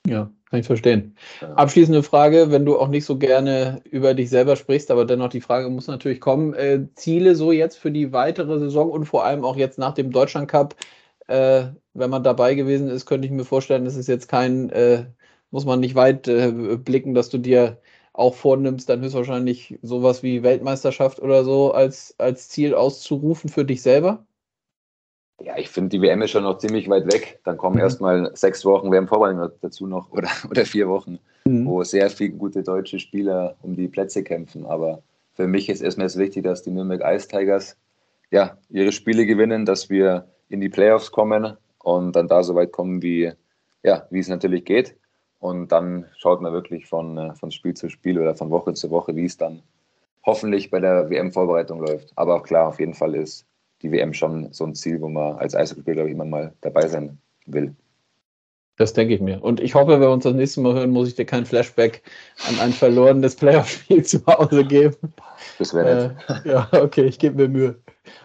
Ja, 0.07 0.29
kann 0.51 0.61
ich 0.61 0.67
verstehen. 0.67 1.17
Ja. 1.41 1.55
Abschließende 1.55 2.03
Frage, 2.03 2.51
wenn 2.51 2.65
du 2.65 2.77
auch 2.77 2.89
nicht 2.89 3.05
so 3.05 3.19
gerne 3.19 3.81
über 3.85 4.15
dich 4.15 4.31
selber 4.31 4.57
sprichst, 4.57 4.91
aber 4.91 5.05
dennoch 5.05 5.29
die 5.29 5.41
Frage 5.41 5.69
muss 5.69 5.87
natürlich 5.87 6.21
kommen. 6.21 6.55
Äh, 6.55 6.89
Ziele 6.97 7.37
so 7.37 7.53
jetzt 7.53 7.79
für 7.79 7.93
die 7.93 8.13
weitere 8.13 8.59
Saison 8.59 8.91
und 8.91 9.05
vor 9.05 9.25
allem 9.25 9.45
auch 9.45 9.57
jetzt 9.57 9.79
nach 9.79 9.95
dem 9.95 10.11
Deutschland 10.11 10.49
Cup, 10.49 10.75
äh, 11.29 11.67
wenn 11.95 12.11
man 12.11 12.25
dabei 12.25 12.55
gewesen 12.55 12.89
ist, 12.89 13.07
könnte 13.07 13.27
ich 13.27 13.33
mir 13.33 13.45
vorstellen, 13.45 13.85
das 13.85 13.95
ist 13.95 14.09
jetzt 14.09 14.29
kein, 14.29 14.71
äh, 14.71 15.05
muss 15.53 15.65
man 15.65 15.79
nicht 15.79 15.95
weit 15.95 16.27
äh, 16.27 16.51
blicken, 16.77 17.15
dass 17.15 17.29
du 17.29 17.39
dir 17.39 17.79
auch 18.15 18.35
vornimmst, 18.35 18.89
dann 18.89 19.01
höchstwahrscheinlich 19.01 19.79
sowas 19.83 20.23
wie 20.23 20.43
Weltmeisterschaft 20.43 21.21
oder 21.21 21.45
so 21.45 21.73
als, 21.73 22.15
als 22.19 22.49
Ziel 22.49 22.75
auszurufen 22.75 23.49
für 23.49 23.65
dich 23.65 23.81
selber? 23.81 24.27
Ja, 25.41 25.57
ich 25.57 25.69
finde, 25.69 25.91
die 25.91 26.03
WM 26.03 26.23
ist 26.23 26.31
schon 26.31 26.45
noch 26.45 26.59
ziemlich 26.59 26.89
weit 26.89 27.11
weg. 27.13 27.41
Dann 27.45 27.57
kommen 27.57 27.77
mhm. 27.77 27.83
erstmal 27.83 28.31
sechs 28.35 28.65
Wochen 28.65 28.91
WM-Vorbereitung 28.91 29.51
dazu 29.61 29.87
noch 29.87 30.11
oder, 30.11 30.29
oder 30.51 30.65
vier 30.65 30.89
Wochen, 30.89 31.19
mhm. 31.45 31.67
wo 31.67 31.83
sehr 31.85 32.11
viele 32.11 32.33
gute 32.33 32.63
deutsche 32.63 32.99
Spieler 32.99 33.57
um 33.63 33.77
die 33.77 33.89
Plätze 33.89 34.23
kämpfen. 34.23 34.67
Aber 34.67 35.03
für 35.35 35.47
mich 35.47 35.69
ist 35.69 35.81
erstmal 35.81 36.07
jetzt 36.07 36.19
wichtig, 36.19 36.45
dass 36.45 36.63
die 36.63 36.71
Nürnberg 36.71 37.03
Ice 37.05 37.29
Tigers 37.29 37.77
ja, 38.31 38.57
ihre 38.71 38.93
Spiele 38.93 39.27
gewinnen, 39.27 39.67
dass 39.67 39.91
wir 39.91 40.27
in 40.49 40.61
die 40.61 40.69
Playoffs 40.69 41.11
kommen 41.11 41.57
und 41.83 42.13
dann 42.13 42.29
da 42.29 42.43
so 42.43 42.55
weit 42.55 42.73
kommen, 42.73 43.03
wie, 43.03 43.33
ja, 43.83 44.07
wie 44.11 44.21
es 44.21 44.29
natürlich 44.29 44.65
geht. 44.65 44.95
Und 45.43 45.73
dann 45.73 46.07
schaut 46.17 46.41
man 46.41 46.53
wirklich 46.53 46.87
von, 46.87 47.19
äh, 47.19 47.35
von 47.35 47.51
Spiel 47.51 47.75
zu 47.75 47.89
Spiel 47.89 48.17
oder 48.17 48.37
von 48.37 48.51
Woche 48.51 48.75
zu 48.75 48.91
Woche, 48.91 49.17
wie 49.17 49.25
es 49.25 49.37
dann 49.37 49.61
hoffentlich 50.25 50.71
bei 50.71 50.79
der 50.79 51.11
WM-Vorbereitung 51.11 51.81
läuft. 51.85 52.13
Aber 52.15 52.37
auch 52.37 52.45
klar, 52.45 52.69
auf 52.69 52.79
jeden 52.79 52.95
Fall 52.95 53.17
ist 53.17 53.45
die 53.83 53.91
WM 53.91 54.15
schon 54.15 54.53
so 54.53 54.65
ein 54.65 54.77
Ziel, 54.77 55.01
wo 55.01 55.09
man 55.09 55.35
als 55.39 55.57
Eishockeyspieler, 55.57 55.95
glaube 55.97 56.11
ich, 56.11 56.15
immer 56.15 56.27
mal 56.27 56.53
dabei 56.61 56.87
sein 56.87 57.19
will. 57.47 57.75
Das 58.77 58.93
denke 58.93 59.15
ich 59.15 59.21
mir. 59.21 59.43
Und 59.43 59.59
ich 59.59 59.75
hoffe, 59.75 59.89
wenn 59.89 60.01
wir 60.01 60.11
uns 60.13 60.23
das 60.23 60.33
nächste 60.33 60.61
Mal 60.61 60.75
hören, 60.75 60.91
muss 60.91 61.09
ich 61.09 61.17
dir 61.17 61.27
kein 61.27 61.45
Flashback 61.45 62.03
an 62.49 62.61
ein 62.61 62.73
verlorenes 62.73 63.35
Playoff-Spiel 63.35 64.03
zu 64.05 64.25
Hause 64.27 64.65
geben. 64.65 65.13
Das 65.59 65.75
wäre 65.75 66.17
nett. 66.29 66.45
Äh, 66.47 66.51
ja, 66.51 66.69
okay, 66.71 67.07
ich 67.07 67.19
gebe 67.19 67.35
mir 67.35 67.49
Mühe. 67.49 67.81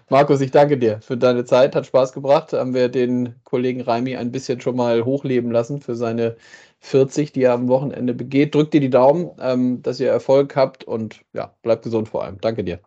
Markus, 0.09 0.39
ich 0.41 0.51
danke 0.51 0.77
dir 0.77 1.01
für 1.01 1.17
deine 1.17 1.45
Zeit, 1.45 1.75
hat 1.75 1.87
Spaß 1.87 2.13
gebracht. 2.13 2.53
Haben 2.53 2.75
wir 2.75 2.89
den 2.89 3.33
Kollegen 3.43 3.81
Raimi 3.81 4.15
ein 4.15 4.31
bisschen 4.31 4.61
schon 4.61 4.75
mal 4.75 5.03
hochleben 5.03 5.51
lassen 5.51 5.81
für 5.81 5.95
seine 5.95 6.37
40, 6.79 7.31
die 7.31 7.43
er 7.43 7.53
am 7.53 7.67
Wochenende 7.67 8.13
begeht. 8.13 8.55
Drückt 8.55 8.73
dir 8.73 8.81
die 8.81 8.89
Daumen, 8.89 9.31
ähm, 9.39 9.81
dass 9.81 9.99
ihr 9.99 10.09
Erfolg 10.09 10.55
habt 10.55 10.83
und 10.83 11.21
ja, 11.33 11.55
bleibt 11.61 11.83
gesund 11.83 12.09
vor 12.09 12.23
allem. 12.23 12.39
Danke 12.39 12.63
dir. 12.63 12.79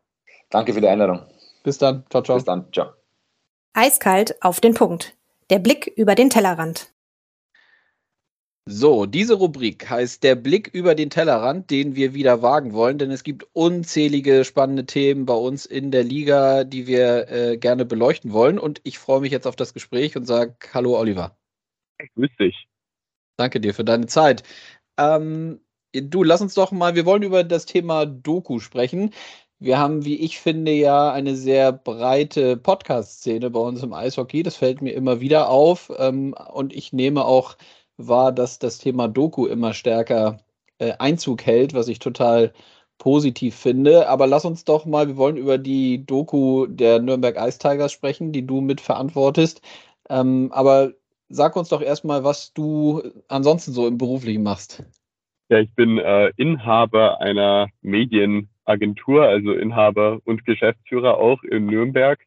Danke 0.51 0.73
für 0.73 0.81
die 0.81 0.89
Einladung. 0.89 1.21
Bis 1.63 1.79
dann. 1.79 2.05
Ciao, 2.11 2.23
ciao. 2.23 2.37
Bis 2.37 2.45
dann. 2.45 2.73
Ciao. 2.73 2.91
Eiskalt 3.73 4.43
auf 4.43 4.61
den 4.61 4.75
Punkt. 4.75 5.17
Der 5.51 5.59
Blick 5.59 5.87
über 5.87 6.15
den 6.15 6.31
Tellerrand. 6.31 6.93
So, 8.67 9.07
diese 9.07 9.35
Rubrik 9.35 9.91
heißt 9.91 10.23
der 10.23 10.37
Blick 10.37 10.69
über 10.69 10.95
den 10.95 11.11
Tellerrand, 11.11 11.71
den 11.71 11.97
wir 11.97 12.15
wieder 12.15 12.41
wagen 12.41 12.73
wollen, 12.73 12.99
denn 12.99 13.11
es 13.11 13.25
gibt 13.25 13.49
unzählige 13.53 14.45
spannende 14.45 14.87
Themen 14.87 15.27
bei 15.27 15.35
uns 15.35 15.67
in 15.67 15.91
der 15.91 16.05
Liga, 16.05 16.63
die 16.63 16.87
wir 16.87 17.29
äh, 17.29 17.57
gerne 17.57 17.85
beleuchten 17.85 18.33
wollen. 18.33 18.59
Und 18.59 18.81
ich 18.85 18.99
freue 18.99 19.21
mich 19.21 19.33
jetzt 19.33 19.47
auf 19.47 19.57
das 19.57 19.75
Gespräch 19.75 20.17
und 20.17 20.25
sage 20.25 20.55
Hallo 20.73 20.97
Oliver. 20.99 21.37
Grüß 22.15 22.31
dich. 22.39 22.69
Danke 23.41 23.59
dir 23.59 23.73
für 23.73 23.85
deine 23.85 24.07
Zeit. 24.07 24.43
Ähm, 24.99 25.61
du, 25.95 26.23
lass 26.23 26.43
uns 26.43 26.53
doch 26.55 26.73
mal, 26.73 26.95
wir 26.95 27.07
wollen 27.07 27.23
über 27.23 27.43
das 27.43 27.65
Thema 27.65 28.05
Doku 28.05 28.61
sprechen. 28.61 29.15
Wir 29.59 29.79
haben, 29.79 30.05
wie 30.05 30.17
ich 30.17 30.39
finde, 30.39 30.73
ja 30.73 31.11
eine 31.11 31.35
sehr 31.37 31.73
breite 31.73 32.59
Podcast-Szene 32.59 33.49
bei 33.51 33.61
uns 33.61 33.83
im 33.83 33.95
Eishockey. 33.95 34.43
Das 34.43 34.57
fällt 34.57 34.83
mir 34.83 34.93
immer 34.93 35.21
wieder 35.21 35.49
auf. 35.49 35.91
Ähm, 35.99 36.35
und 36.53 36.75
ich 36.75 36.93
nehme 36.93 37.25
auch 37.25 37.57
wahr, 37.97 38.31
dass 38.33 38.59
das 38.59 38.77
Thema 38.77 39.09
Doku 39.09 39.47
immer 39.47 39.73
stärker 39.73 40.41
äh, 40.79 40.93
Einzug 40.99 41.47
hält, 41.47 41.73
was 41.73 41.89
ich 41.89 41.99
total 41.99 42.53
positiv 42.99 43.57
finde. 43.57 44.09
Aber 44.11 44.27
lass 44.27 44.45
uns 44.45 44.65
doch 44.67 44.85
mal, 44.85 45.09
wir 45.09 45.17
wollen 45.17 45.39
über 45.39 45.57
die 45.57 46.05
Doku 46.05 46.67
der 46.67 47.01
Nürnberg 47.01 47.37
Ice 47.39 47.59
Tigers 47.59 47.93
sprechen, 47.93 48.33
die 48.33 48.47
du 48.47 48.61
mitverantwortest. 48.61 49.63
Ähm, 50.11 50.51
aber 50.53 50.93
sag 51.31 51.57
uns 51.57 51.71
doch 51.71 51.81
erstmal, 51.81 52.25
was 52.25 52.53
du 52.53 53.03
ansonsten 53.29 53.73
so 53.73 53.87
im 53.87 53.97
Beruflichen 53.97 54.43
machst. 54.43 54.85
Ja, 55.49 55.59
ich 55.59 55.75
bin 55.75 55.99
äh, 55.99 56.31
Inhaber 56.37 57.21
einer 57.21 57.69
Medien- 57.81 58.51
Agentur, 58.71 59.25
also 59.25 59.53
Inhaber 59.53 60.21
und 60.25 60.47
Geschäftsführer 60.47 61.19
auch 61.19 61.43
in 61.43 61.67
Nürnberg. 61.67 62.21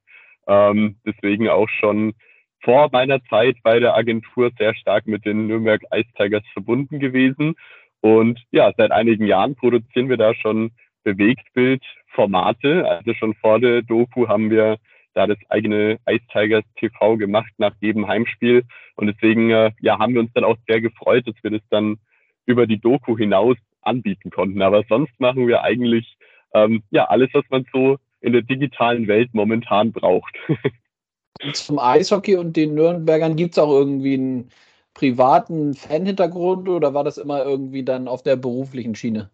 Ähm, 0.48 0.98
deswegen 1.06 1.50
auch 1.50 1.70
schon 1.70 2.13
vor 2.62 2.89
meiner 2.92 3.24
Zeit 3.26 3.56
bei 3.63 3.80
der 3.80 3.96
Agentur 3.96 4.52
sehr 4.58 4.76
stark 4.76 5.08
mit 5.08 5.26
den 5.26 5.48
Nürnberg 5.48 5.82
Ice 5.94 6.10
Tigers 6.16 6.44
verbunden 6.54 7.00
gewesen. 7.00 7.56
Und 8.02 8.39
ja, 8.52 8.72
seit 8.78 8.92
einigen 8.92 9.26
Jahren 9.26 9.56
produzieren 9.56 10.10
wir 10.10 10.18
da 10.18 10.36
schon 10.36 10.72
Bewegtbildformate. 11.04 12.88
Also 12.88 13.13
schon 13.13 13.34
vor 13.36 13.60
der 13.60 13.82
Doku 13.82 14.28
haben 14.28 14.50
wir 14.50 14.78
da 15.13 15.28
das 15.28 15.38
eigene 15.49 15.99
Ice 16.10 16.26
Tigers 16.32 16.63
TV 16.78 17.17
gemacht 17.17 17.52
nach 17.58 17.73
jedem 17.82 18.08
Heimspiel. 18.08 18.63
Und 18.95 19.08
deswegen 19.08 19.52
äh, 19.52 19.71
ja, 19.82 19.99
haben 19.99 20.13
wir 20.13 20.21
uns 20.21 20.34
dann 20.34 20.43
auch 20.43 20.58
sehr 20.67 20.82
gefreut, 20.82 21.28
dass 21.28 21.36
wir 21.41 21.52
das 21.52 21.62
dann 21.69 21.97
über 22.45 22.67
die 22.67 22.80
Doku 22.80 23.17
hinaus 23.17 23.58
anbieten 23.82 24.30
konnten. 24.30 24.62
Aber 24.62 24.84
sonst 24.89 25.19
machen 25.19 25.47
wir 25.47 25.63
eigentlich 25.63 26.17
ähm, 26.54 26.84
ja 26.91 27.06
alles, 27.06 27.30
was 27.34 27.45
man 27.49 27.65
so 27.71 27.97
in 28.21 28.34
der 28.34 28.41
digitalen 28.41 29.08
Welt 29.08 29.30
momentan 29.34 29.91
braucht. 29.91 30.36
Zum 31.54 31.80
Eishockey 31.80 32.38
und 32.38 32.56
den 32.56 32.73
Nürnbergern 32.76 33.36
gibt 33.36 33.54
es 33.54 33.60
auch 33.60 33.71
irgendwie 33.71 34.13
einen 34.13 34.49
privaten 34.93 35.73
Fan-Hintergrund 35.73 36.69
oder 36.69 36.93
war 36.93 37.04
das 37.04 37.17
immer 37.17 37.43
irgendwie 37.43 37.84
dann 37.84 38.08
auf 38.08 38.23
der 38.23 38.36
beruflichen 38.36 38.95
Schiene? 38.95 39.30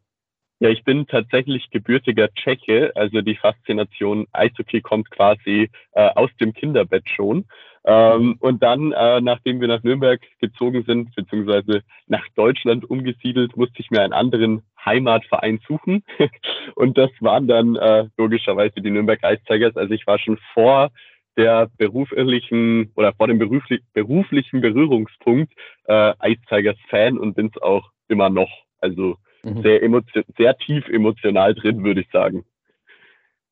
Ja, 0.61 0.69
ich 0.69 0.83
bin 0.83 1.07
tatsächlich 1.07 1.69
gebürtiger 1.69 2.33
Tscheche, 2.33 2.91
also 2.95 3.21
die 3.21 3.35
Faszination 3.35 4.27
Eishockey 4.33 4.81
kommt 4.81 5.09
quasi 5.09 5.69
äh, 5.93 6.09
aus 6.15 6.29
dem 6.41 6.53
Kinderbett 6.53 7.07
schon. 7.09 7.45
Ähm, 7.85 8.35
und 8.41 8.61
dann, 8.61 8.91
äh, 8.91 9.21
nachdem 9.21 9.61
wir 9.61 9.69
nach 9.69 9.83
Nürnberg 9.83 10.19
gezogen 10.41 10.83
sind, 10.85 11.15
beziehungsweise 11.15 11.83
nach 12.07 12.27
Deutschland 12.35 12.89
umgesiedelt, 12.89 13.55
musste 13.55 13.79
ich 13.79 13.89
mir 13.89 14.01
einen 14.01 14.11
anderen 14.11 14.63
Heimatverein 14.83 15.61
suchen. 15.65 16.03
und 16.75 16.97
das 16.97 17.09
waren 17.21 17.47
dann 17.47 17.77
äh, 17.77 18.09
logischerweise 18.17 18.81
die 18.81 18.91
Nürnberg 18.91 19.19
Ice 19.23 19.43
Tigers. 19.47 19.77
Also 19.77 19.93
ich 19.93 20.05
war 20.07 20.19
schon 20.19 20.37
vor 20.53 20.91
der 21.37 21.69
beruflichen 21.77 22.91
oder 22.97 23.13
vor 23.13 23.27
dem 23.27 23.39
beruflich, 23.39 23.81
beruflichen 23.93 24.59
Berührungspunkt 24.59 25.53
äh, 25.85 26.11
Ice 26.31 26.41
Tigers 26.49 26.77
Fan 26.89 27.17
und 27.17 27.35
bin 27.35 27.49
es 27.55 27.61
auch 27.61 27.91
immer 28.09 28.29
noch. 28.29 28.51
Also 28.81 29.15
mhm. 29.55 29.61
sehr, 29.61 29.83
emotion 29.83 30.23
sehr 30.37 30.57
tief 30.57 30.87
emotional 30.87 31.53
drin, 31.55 31.83
würde 31.83 32.01
ich 32.01 32.09
sagen. 32.11 32.45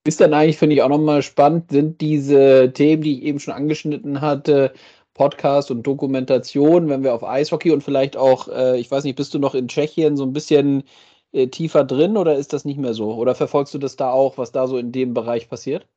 Ist 0.05 0.21
dann 0.21 0.33
eigentlich, 0.33 0.57
finde 0.57 0.75
ich, 0.75 0.81
auch 0.81 0.89
nochmal 0.89 1.21
spannend, 1.21 1.71
sind 1.71 1.99
diese 1.99 2.71
Themen, 2.73 3.01
die 3.01 3.19
ich 3.19 3.23
eben 3.23 3.39
schon 3.39 3.53
angeschnitten 3.53 4.21
hatte, 4.21 4.73
Podcast 5.13 5.71
und 5.71 5.85
Dokumentation, 5.85 6.87
wenn 6.87 7.03
wir 7.03 7.13
auf 7.13 7.23
Eishockey 7.23 7.71
und 7.71 7.83
vielleicht 7.83 8.15
auch, 8.15 8.47
äh, 8.47 8.79
ich 8.79 8.89
weiß 8.89 9.03
nicht, 9.03 9.17
bist 9.17 9.33
du 9.33 9.39
noch 9.39 9.55
in 9.55 9.67
Tschechien 9.67 10.15
so 10.15 10.23
ein 10.23 10.31
bisschen 10.31 10.83
äh, 11.33 11.47
tiefer 11.47 11.83
drin 11.83 12.15
oder 12.15 12.35
ist 12.35 12.53
das 12.53 12.63
nicht 12.63 12.79
mehr 12.79 12.93
so? 12.93 13.13
Oder 13.15 13.35
verfolgst 13.35 13.73
du 13.73 13.79
das 13.79 13.95
da 13.95 14.11
auch, 14.11 14.37
was 14.37 14.51
da 14.51 14.67
so 14.67 14.77
in 14.77 14.91
dem 14.91 15.13
Bereich 15.13 15.49
passiert? 15.49 15.87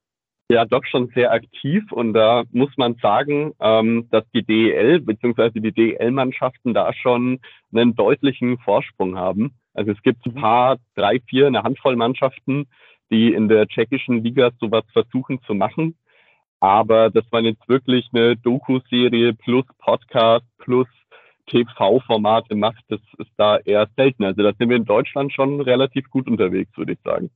Ja, 0.51 0.65
doch 0.65 0.85
schon 0.85 1.13
sehr 1.15 1.31
aktiv 1.31 1.93
und 1.93 2.13
da 2.13 2.43
muss 2.51 2.77
man 2.77 2.97
sagen, 2.97 3.53
ähm, 3.61 4.09
dass 4.11 4.25
die 4.35 4.43
DEL 4.43 5.01
bzw. 5.01 5.61
die 5.61 5.71
DEL-Mannschaften 5.71 6.75
da 6.75 6.93
schon 6.93 7.39
einen 7.73 7.95
deutlichen 7.95 8.59
Vorsprung 8.59 9.17
haben. 9.17 9.53
Also 9.75 9.93
es 9.93 10.03
gibt 10.03 10.27
ein 10.27 10.35
paar, 10.35 10.79
drei, 10.95 11.21
vier, 11.21 11.47
eine 11.47 11.63
Handvoll 11.63 11.97
Mannschaften, 11.97 12.67
die 13.11 13.33
in 13.33 13.49
der 13.49 13.67
tschechischen 13.67 14.23
Liga 14.23 14.51
sowas 14.61 14.85
versuchen 14.93 15.41
zu 15.43 15.55
machen. 15.55 15.97
Aber 16.61 17.11
dass 17.11 17.25
man 17.33 17.45
jetzt 17.45 17.69
wirklich 17.69 18.09
eine 18.13 18.37
Doku-Serie 18.37 19.33
plus 19.35 19.65
Podcast 19.79 20.45
plus 20.59 20.87
TV-Formate 21.47 22.55
macht, 22.55 22.85
das 22.89 23.01
ist 23.19 23.31
da 23.37 23.57
eher 23.59 23.89
selten. 23.97 24.25
Also 24.25 24.43
da 24.43 24.53
sind 24.59 24.69
wir 24.69 24.77
in 24.77 24.85
Deutschland 24.85 25.33
schon 25.33 25.61
relativ 25.61 26.09
gut 26.11 26.29
unterwegs, 26.29 26.71
würde 26.77 26.93
ich 26.93 26.99
sagen. 27.03 27.31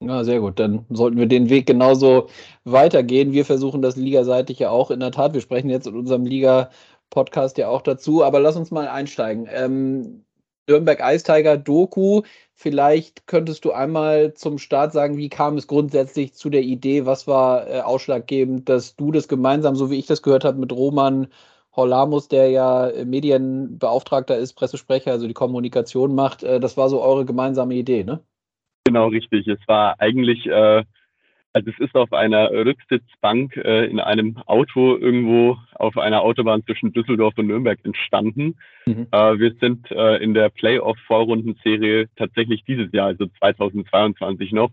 Ja, 0.00 0.24
sehr 0.24 0.40
gut. 0.40 0.58
Dann 0.58 0.86
sollten 0.88 1.18
wir 1.18 1.26
den 1.26 1.50
Weg 1.50 1.66
genauso 1.66 2.28
weitergehen. 2.64 3.32
Wir 3.32 3.44
versuchen 3.44 3.82
das 3.82 3.96
ligaseitig 3.96 4.58
ja 4.58 4.70
auch 4.70 4.90
in 4.90 5.00
der 5.00 5.12
Tat. 5.12 5.34
Wir 5.34 5.42
sprechen 5.42 5.68
jetzt 5.68 5.86
in 5.86 5.94
unserem 5.94 6.24
Liga-Podcast 6.24 7.58
ja 7.58 7.68
auch 7.68 7.82
dazu. 7.82 8.24
Aber 8.24 8.40
lass 8.40 8.56
uns 8.56 8.70
mal 8.70 8.88
einsteigen. 8.88 9.46
Ähm, 9.52 10.24
Nürnberg 10.70 11.00
Ice 11.02 11.24
Tiger 11.24 11.56
Doku. 11.56 12.22
Vielleicht 12.54 13.26
könntest 13.26 13.64
du 13.64 13.72
einmal 13.72 14.34
zum 14.34 14.58
Start 14.58 14.92
sagen, 14.92 15.16
wie 15.16 15.28
kam 15.28 15.56
es 15.56 15.66
grundsätzlich 15.66 16.34
zu 16.34 16.48
der 16.48 16.62
Idee? 16.62 17.06
Was 17.06 17.26
war 17.26 17.68
äh, 17.68 17.80
ausschlaggebend, 17.80 18.68
dass 18.68 18.96
du 18.96 19.10
das 19.10 19.28
gemeinsam, 19.28 19.74
so 19.74 19.90
wie 19.90 19.98
ich 19.98 20.06
das 20.06 20.22
gehört 20.22 20.44
habe, 20.44 20.58
mit 20.58 20.72
Roman 20.72 21.28
Horlamus, 21.74 22.28
der 22.28 22.50
ja 22.50 22.88
äh, 22.88 23.04
Medienbeauftragter 23.04 24.36
ist, 24.36 24.54
Pressesprecher, 24.54 25.10
also 25.10 25.26
die 25.26 25.34
Kommunikation 25.34 26.14
macht, 26.14 26.42
äh, 26.42 26.60
das 26.60 26.76
war 26.76 26.88
so 26.88 27.02
eure 27.02 27.24
gemeinsame 27.24 27.74
Idee, 27.74 28.04
ne? 28.04 28.20
Genau, 28.84 29.08
richtig. 29.08 29.46
Es 29.48 29.60
war 29.66 30.00
eigentlich 30.00 30.46
äh, 30.46 30.84
also 31.52 31.70
es 31.70 31.78
ist 31.78 31.94
auf 31.94 32.12
einer 32.12 32.50
Rücksitzbank 32.50 33.56
äh, 33.56 33.86
in 33.86 33.98
einem 33.98 34.36
Auto 34.46 34.96
irgendwo 34.96 35.58
auf 35.74 35.96
einer 35.98 36.22
Autobahn 36.22 36.64
zwischen 36.64 36.92
Düsseldorf 36.92 37.34
und 37.36 37.48
Nürnberg 37.48 37.78
entstanden. 37.84 38.56
Mhm. 38.86 39.08
Äh, 39.10 39.38
wir 39.38 39.54
sind 39.60 39.90
äh, 39.90 40.22
in 40.22 40.34
der 40.34 40.50
Playoff-Vorrundenserie 40.50 42.08
tatsächlich 42.16 42.64
dieses 42.64 42.92
Jahr, 42.92 43.08
also 43.08 43.26
2022 43.38 44.52
noch, 44.52 44.70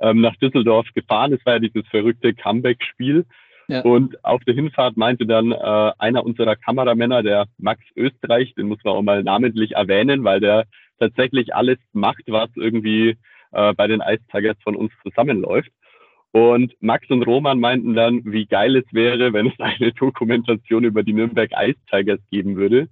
ähm, 0.00 0.20
nach 0.20 0.36
Düsseldorf 0.36 0.86
gefahren. 0.94 1.32
Es 1.32 1.44
war 1.44 1.54
ja 1.54 1.58
dieses 1.58 1.86
verrückte 1.88 2.34
Comeback-Spiel. 2.34 3.24
Ja. 3.68 3.80
Und 3.82 4.22
auf 4.24 4.42
der 4.44 4.54
Hinfahrt 4.54 4.96
meinte 4.96 5.26
dann 5.26 5.52
äh, 5.52 5.92
einer 5.98 6.24
unserer 6.24 6.56
Kameramänner, 6.56 7.22
der 7.22 7.46
Max 7.58 7.82
Österreich, 7.96 8.54
den 8.54 8.68
muss 8.68 8.82
man 8.84 8.94
auch 8.94 9.02
mal 9.02 9.22
namentlich 9.22 9.72
erwähnen, 9.72 10.24
weil 10.24 10.40
der 10.40 10.66
tatsächlich 10.98 11.54
alles 11.54 11.78
macht, 11.92 12.22
was 12.26 12.50
irgendwie 12.54 13.16
äh, 13.52 13.72
bei 13.74 13.86
den 13.86 14.00
Ice 14.00 14.22
Tigers 14.30 14.56
von 14.62 14.76
uns 14.76 14.92
zusammenläuft. 15.02 15.70
Und 16.32 16.74
Max 16.80 17.08
und 17.10 17.22
Roman 17.22 17.60
meinten 17.60 17.94
dann, 17.94 18.22
wie 18.24 18.46
geil 18.46 18.76
es 18.76 18.86
wäre, 18.92 19.32
wenn 19.32 19.48
es 19.48 19.60
eine 19.60 19.92
Dokumentation 19.92 20.84
über 20.84 21.02
die 21.02 21.12
Nürnberg 21.12 21.50
Ice 21.52 21.78
Tigers 21.90 22.20
geben 22.30 22.56
würde. 22.56 22.88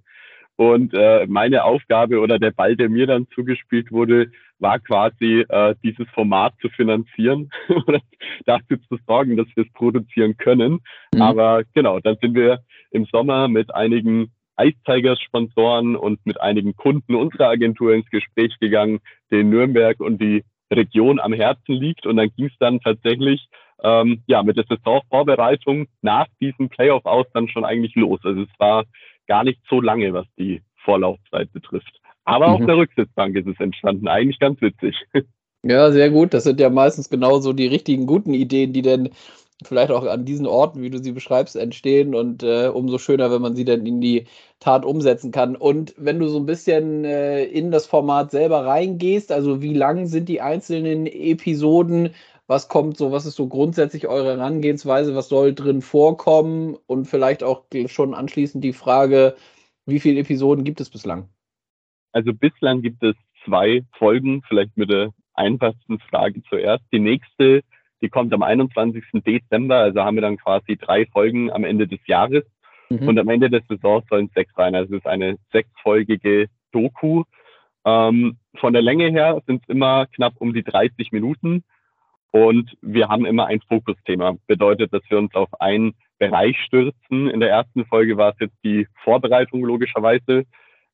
Und 0.57 0.93
äh, 0.93 1.25
meine 1.27 1.63
Aufgabe 1.63 2.19
oder 2.19 2.37
der 2.37 2.51
Ball, 2.51 2.75
der 2.75 2.87
mir 2.87 3.07
dann 3.07 3.27
zugespielt 3.33 3.91
wurde, 3.91 4.29
war 4.59 4.77
quasi 4.77 5.43
äh, 5.49 5.73
dieses 5.83 6.07
Format 6.09 6.53
zu 6.61 6.69
finanzieren 6.69 7.49
oder 7.69 7.99
dafür 8.45 8.79
zu 8.87 8.99
sorgen, 9.07 9.37
dass 9.37 9.47
wir 9.55 9.65
es 9.65 9.73
produzieren 9.73 10.37
können. 10.37 10.81
Mhm. 11.15 11.21
Aber 11.21 11.63
genau, 11.73 11.99
dann 11.99 12.17
sind 12.21 12.35
wir 12.35 12.59
im 12.91 13.05
Sommer 13.05 13.47
mit 13.47 13.73
einigen 13.73 14.31
Ice 14.59 14.77
Tigers 14.85 15.19
Sponsoren 15.19 15.95
und 15.95 16.23
mit 16.27 16.39
einigen 16.39 16.75
Kunden 16.75 17.15
unserer 17.15 17.49
Agentur 17.49 17.95
ins 17.95 18.09
Gespräch 18.11 18.53
gegangen, 18.59 18.99
den 19.31 19.49
Nürnberg 19.49 19.99
und 19.99 20.21
die 20.21 20.43
Region 20.77 21.19
am 21.19 21.33
Herzen 21.33 21.73
liegt. 21.73 22.05
Und 22.05 22.17
dann 22.17 22.29
ging 22.35 22.47
es 22.47 22.57
dann 22.59 22.79
tatsächlich 22.79 23.47
ähm, 23.83 24.23
ja 24.27 24.43
mit 24.43 24.57
der 24.57 24.65
Saisonvorbereitung 24.67 25.87
nach 26.01 26.27
diesem 26.39 26.69
Playoff 26.69 27.05
aus 27.05 27.25
dann 27.33 27.47
schon 27.47 27.65
eigentlich 27.65 27.95
los. 27.95 28.19
Also 28.23 28.41
es 28.41 28.59
war 28.59 28.85
gar 29.27 29.43
nicht 29.43 29.59
so 29.69 29.81
lange, 29.81 30.13
was 30.13 30.25
die 30.37 30.61
Vorlaufzeit 30.83 31.51
betrifft. 31.53 31.99
Aber 32.25 32.49
mhm. 32.49 32.53
auf 32.53 32.65
der 32.65 32.77
Rücksitzbank 32.77 33.35
ist 33.35 33.47
es 33.47 33.59
entstanden. 33.59 34.07
Eigentlich 34.07 34.39
ganz 34.39 34.61
witzig. 34.61 34.95
Ja, 35.63 35.91
sehr 35.91 36.09
gut. 36.09 36.33
Das 36.33 36.43
sind 36.43 36.59
ja 36.59 36.71
meistens 36.71 37.11
genauso 37.11 37.53
die 37.53 37.67
richtigen 37.67 38.07
guten 38.07 38.33
Ideen, 38.33 38.73
die 38.73 38.81
dann 38.81 39.09
vielleicht 39.63 39.91
auch 39.91 40.05
an 40.05 40.25
diesen 40.25 40.45
Orten, 40.45 40.81
wie 40.81 40.89
du 40.89 41.01
sie 41.01 41.11
beschreibst, 41.11 41.55
entstehen 41.55 42.15
und 42.15 42.43
äh, 42.43 42.67
umso 42.67 42.97
schöner, 42.97 43.31
wenn 43.31 43.41
man 43.41 43.55
sie 43.55 43.65
dann 43.65 43.85
in 43.85 44.01
die 44.01 44.25
Tat 44.59 44.85
umsetzen 44.85 45.31
kann. 45.31 45.55
Und 45.55 45.93
wenn 45.97 46.19
du 46.19 46.27
so 46.27 46.37
ein 46.39 46.45
bisschen 46.45 47.05
äh, 47.05 47.43
in 47.43 47.71
das 47.71 47.85
Format 47.85 48.31
selber 48.31 48.65
reingehst, 48.65 49.31
also 49.31 49.61
wie 49.61 49.73
lang 49.73 50.05
sind 50.05 50.29
die 50.29 50.41
einzelnen 50.41 51.05
Episoden? 51.07 52.13
Was 52.47 52.67
kommt 52.67 52.97
so, 52.97 53.11
was 53.11 53.25
ist 53.25 53.35
so 53.35 53.47
grundsätzlich 53.47 54.07
eure 54.07 54.37
Herangehensweise? 54.37 55.15
Was 55.15 55.29
soll 55.29 55.53
drin 55.53 55.81
vorkommen? 55.81 56.77
Und 56.85 57.05
vielleicht 57.05 57.43
auch 57.43 57.63
schon 57.87 58.13
anschließend 58.13 58.63
die 58.63 58.73
Frage, 58.73 59.35
wie 59.85 59.99
viele 59.99 60.19
Episoden 60.19 60.63
gibt 60.63 60.81
es 60.81 60.89
bislang? 60.89 61.29
Also 62.11 62.33
bislang 62.33 62.81
gibt 62.81 63.03
es 63.03 63.15
zwei 63.45 63.83
Folgen, 63.97 64.41
vielleicht 64.47 64.75
mit 64.75 64.89
der 64.89 65.13
einfachsten 65.33 65.99
Frage 65.99 66.41
zuerst. 66.49 66.83
Die 66.91 66.99
nächste 66.99 67.61
die 68.01 68.09
kommt 68.09 68.33
am 68.33 68.43
21. 68.43 69.03
Dezember, 69.25 69.77
also 69.77 70.01
haben 70.03 70.15
wir 70.15 70.21
dann 70.21 70.37
quasi 70.37 70.77
drei 70.77 71.05
Folgen 71.05 71.51
am 71.51 71.63
Ende 71.63 71.87
des 71.87 71.99
Jahres. 72.07 72.43
Mhm. 72.89 73.07
Und 73.07 73.19
am 73.19 73.29
Ende 73.29 73.49
des 73.49 73.63
Saisons 73.67 74.05
sollen 74.09 74.29
sechs 74.33 74.53
sein. 74.55 74.75
Also 74.75 74.95
es 74.95 74.99
ist 74.99 75.07
eine 75.07 75.37
sechsfolgige 75.51 76.47
Doku. 76.71 77.23
Ähm, 77.85 78.37
von 78.55 78.73
der 78.73 78.81
Länge 78.81 79.09
her 79.09 79.41
sind 79.47 79.63
es 79.63 79.69
immer 79.69 80.07
knapp 80.07 80.33
um 80.39 80.53
die 80.53 80.63
30 80.63 81.11
Minuten. 81.11 81.63
Und 82.31 82.77
wir 82.81 83.09
haben 83.09 83.25
immer 83.25 83.47
ein 83.47 83.61
Fokusthema. 83.67 84.35
Bedeutet, 84.47 84.93
dass 84.93 85.03
wir 85.09 85.17
uns 85.17 85.33
auf 85.35 85.49
einen 85.59 85.93
Bereich 86.17 86.57
stürzen. 86.65 87.29
In 87.29 87.39
der 87.39 87.49
ersten 87.49 87.85
Folge 87.85 88.17
war 88.17 88.31
es 88.31 88.39
jetzt 88.39 88.57
die 88.63 88.87
Vorbereitung 89.03 89.63
logischerweise. 89.63 90.45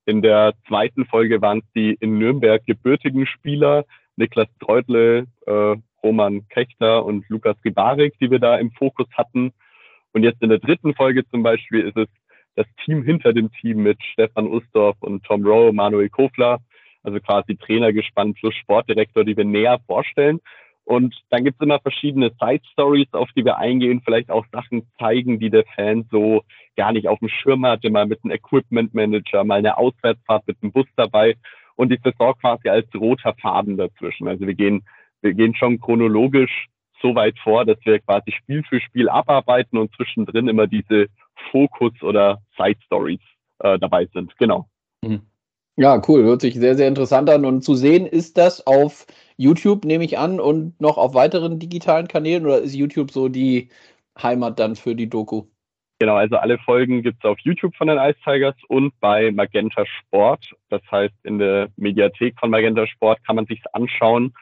In 0.05 0.21
der 0.21 0.53
zweiten 0.67 1.05
Folge 1.05 1.41
waren 1.41 1.59
es 1.59 1.71
die 1.75 1.97
in 1.99 2.17
Nürnberg 2.17 2.65
gebürtigen 2.65 3.27
Spieler, 3.27 3.85
Niklas 4.15 4.47
Treutle, 4.59 5.27
äh, 5.45 5.75
Roman 6.07 6.47
Kechter 6.47 7.03
und 7.05 7.27
Lukas 7.27 7.57
Ribarik, 7.65 8.13
die 8.19 8.31
wir 8.31 8.39
da 8.39 8.57
im 8.57 8.71
Fokus 8.71 9.07
hatten. 9.13 9.51
Und 10.13 10.23
jetzt 10.23 10.41
in 10.41 10.49
der 10.49 10.59
dritten 10.59 10.95
Folge 10.95 11.27
zum 11.29 11.43
Beispiel 11.43 11.81
ist 11.81 11.97
es 11.97 12.07
das 12.55 12.65
Team 12.83 13.03
hinter 13.03 13.33
dem 13.33 13.51
Team 13.51 13.83
mit 13.83 14.01
Stefan 14.13 14.47
Ustorf 14.47 14.95
und 15.01 15.23
Tom 15.25 15.45
Rowe, 15.45 15.73
Manuel 15.73 16.09
Kofler, 16.09 16.59
also 17.03 17.19
quasi 17.19 17.57
Trainer 17.57 17.91
gespannt 17.91 18.37
plus 18.39 18.55
Sportdirektor, 18.55 19.25
die 19.25 19.35
wir 19.35 19.45
näher 19.45 19.79
vorstellen. 19.85 20.39
Und 20.85 21.13
dann 21.29 21.43
gibt 21.43 21.57
es 21.59 21.65
immer 21.65 21.79
verschiedene 21.81 22.31
Side 22.39 22.63
Stories, 22.71 23.11
auf 23.11 23.29
die 23.35 23.43
wir 23.43 23.57
eingehen, 23.57 24.01
vielleicht 24.03 24.31
auch 24.31 24.45
Sachen 24.53 24.87
zeigen, 24.97 25.37
die 25.37 25.49
der 25.49 25.65
Fan 25.75 26.07
so 26.09 26.43
gar 26.77 26.93
nicht 26.93 27.09
auf 27.09 27.19
dem 27.19 27.27
Schirm 27.27 27.65
hatte, 27.65 27.89
mal 27.89 28.05
mit 28.05 28.23
einem 28.23 28.33
Equipment 28.33 28.93
Manager, 28.93 29.43
mal 29.43 29.59
eine 29.59 29.77
Auswärtsfahrt 29.77 30.47
mit 30.47 30.61
dem 30.63 30.71
Bus 30.71 30.87
dabei 30.95 31.35
und 31.75 31.91
die 31.91 31.99
Saison 32.01 32.33
quasi 32.39 32.69
als 32.69 32.87
roter 32.95 33.35
Faden 33.41 33.75
dazwischen. 33.75 34.29
Also 34.29 34.47
wir 34.47 34.55
gehen 34.55 34.83
wir 35.21 35.34
gehen 35.34 35.56
schon 35.56 35.80
chronologisch 35.80 36.67
so 37.01 37.15
weit 37.15 37.38
vor, 37.39 37.65
dass 37.65 37.77
wir 37.84 37.99
quasi 37.99 38.32
Spiel 38.32 38.63
für 38.63 38.82
Spiel 38.82 39.10
abarbeiten 39.10 39.77
und 39.77 39.93
zwischendrin 39.95 40.47
immer 40.47 40.67
diese 40.67 41.08
Fokus- 41.51 42.01
oder 42.01 42.41
Side-Stories 42.58 43.19
äh, 43.60 43.77
dabei 43.80 44.08
sind. 44.13 44.36
Genau. 44.38 44.67
Mhm. 45.03 45.21
Ja, 45.80 46.01
cool. 46.08 46.23
Hört 46.23 46.41
sich 46.41 46.56
sehr, 46.56 46.75
sehr 46.75 46.88
interessant 46.88 47.30
an. 47.30 47.45
Und 47.45 47.62
zu 47.62 47.75
sehen 47.75 48.08
ist 48.08 48.38
das 48.38 48.65
auf 48.65 49.06
YouTube, 49.38 49.86
nehme 49.86 50.03
ich 50.03 50.17
an, 50.17 50.39
und 50.39 50.80
noch 50.82 50.97
auf 50.97 51.13
weiteren 51.13 51.60
digitalen 51.60 52.08
Kanälen 52.08 52.45
oder 52.45 52.60
ist 52.60 52.73
YouTube 52.73 53.12
so 53.12 53.30
die 53.30 53.69
Heimat 54.19 54.58
dann 54.58 54.75
für 54.75 54.95
die 54.95 55.08
Doku? 55.08 55.43
Genau, 55.99 56.15
also 56.15 56.38
alle 56.38 56.58
Folgen 56.60 57.01
gibt 57.01 57.23
es 57.23 57.30
auf 57.30 57.39
YouTube 57.39 57.75
von 57.75 57.88
den 57.88 57.97
Ice 57.97 58.19
Tigers 58.23 58.56
und 58.67 58.99
bei 58.99 59.32
Magenta 59.32 59.84
Sport. 59.86 60.51
Das 60.69 60.82
heißt, 60.91 61.13
in 61.23 61.38
der 61.38 61.69
Mediathek 61.75 62.39
von 62.39 62.49
Magenta 62.49 62.88
Sport 62.88 63.23
kann 63.25 63.36
man 63.36 63.45
sich 63.45 63.62
anschauen. 63.73 64.34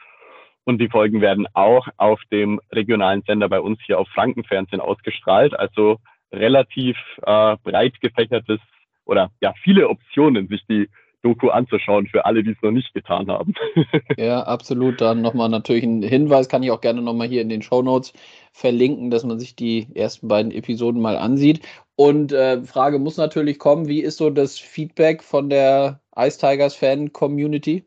Und 0.66 0.78
die 0.78 0.88
Folgen 0.88 1.20
werden 1.20 1.46
auch 1.54 1.86
auf 1.96 2.20
dem 2.32 2.60
regionalen 2.72 3.22
Sender 3.22 3.48
bei 3.48 3.60
uns 3.60 3.78
hier 3.86 4.00
auf 4.00 4.08
Frankenfernsehen 4.08 4.80
ausgestrahlt. 4.80 5.58
Also 5.58 5.98
relativ 6.32 6.96
äh, 7.22 7.56
breit 7.62 8.00
gefächertes 8.00 8.58
oder 9.04 9.30
ja 9.40 9.54
viele 9.62 9.88
Optionen, 9.88 10.48
sich 10.48 10.66
die 10.68 10.88
Doku 11.22 11.50
anzuschauen 11.50 12.08
für 12.08 12.24
alle, 12.26 12.42
die 12.42 12.50
es 12.50 12.62
noch 12.62 12.72
nicht 12.72 12.92
getan 12.94 13.28
haben. 13.28 13.54
ja, 14.16 14.42
absolut. 14.42 15.00
Dann 15.00 15.22
nochmal 15.22 15.48
natürlich 15.48 15.84
ein 15.84 16.02
Hinweis, 16.02 16.48
kann 16.48 16.64
ich 16.64 16.72
auch 16.72 16.80
gerne 16.80 17.00
nochmal 17.00 17.28
hier 17.28 17.42
in 17.42 17.48
den 17.48 17.62
Show 17.62 17.82
Notes 17.82 18.12
verlinken, 18.52 19.10
dass 19.10 19.24
man 19.24 19.38
sich 19.38 19.54
die 19.54 19.86
ersten 19.94 20.26
beiden 20.26 20.50
Episoden 20.50 21.00
mal 21.00 21.16
ansieht. 21.16 21.66
Und 21.94 22.32
äh, 22.32 22.62
Frage 22.64 22.98
muss 22.98 23.16
natürlich 23.16 23.58
kommen, 23.60 23.86
wie 23.86 24.00
ist 24.00 24.18
so 24.18 24.30
das 24.30 24.58
Feedback 24.58 25.22
von 25.22 25.48
der 25.48 26.00
Ice 26.16 26.38
Tigers 26.38 26.74
Fan 26.74 27.12
Community? 27.12 27.86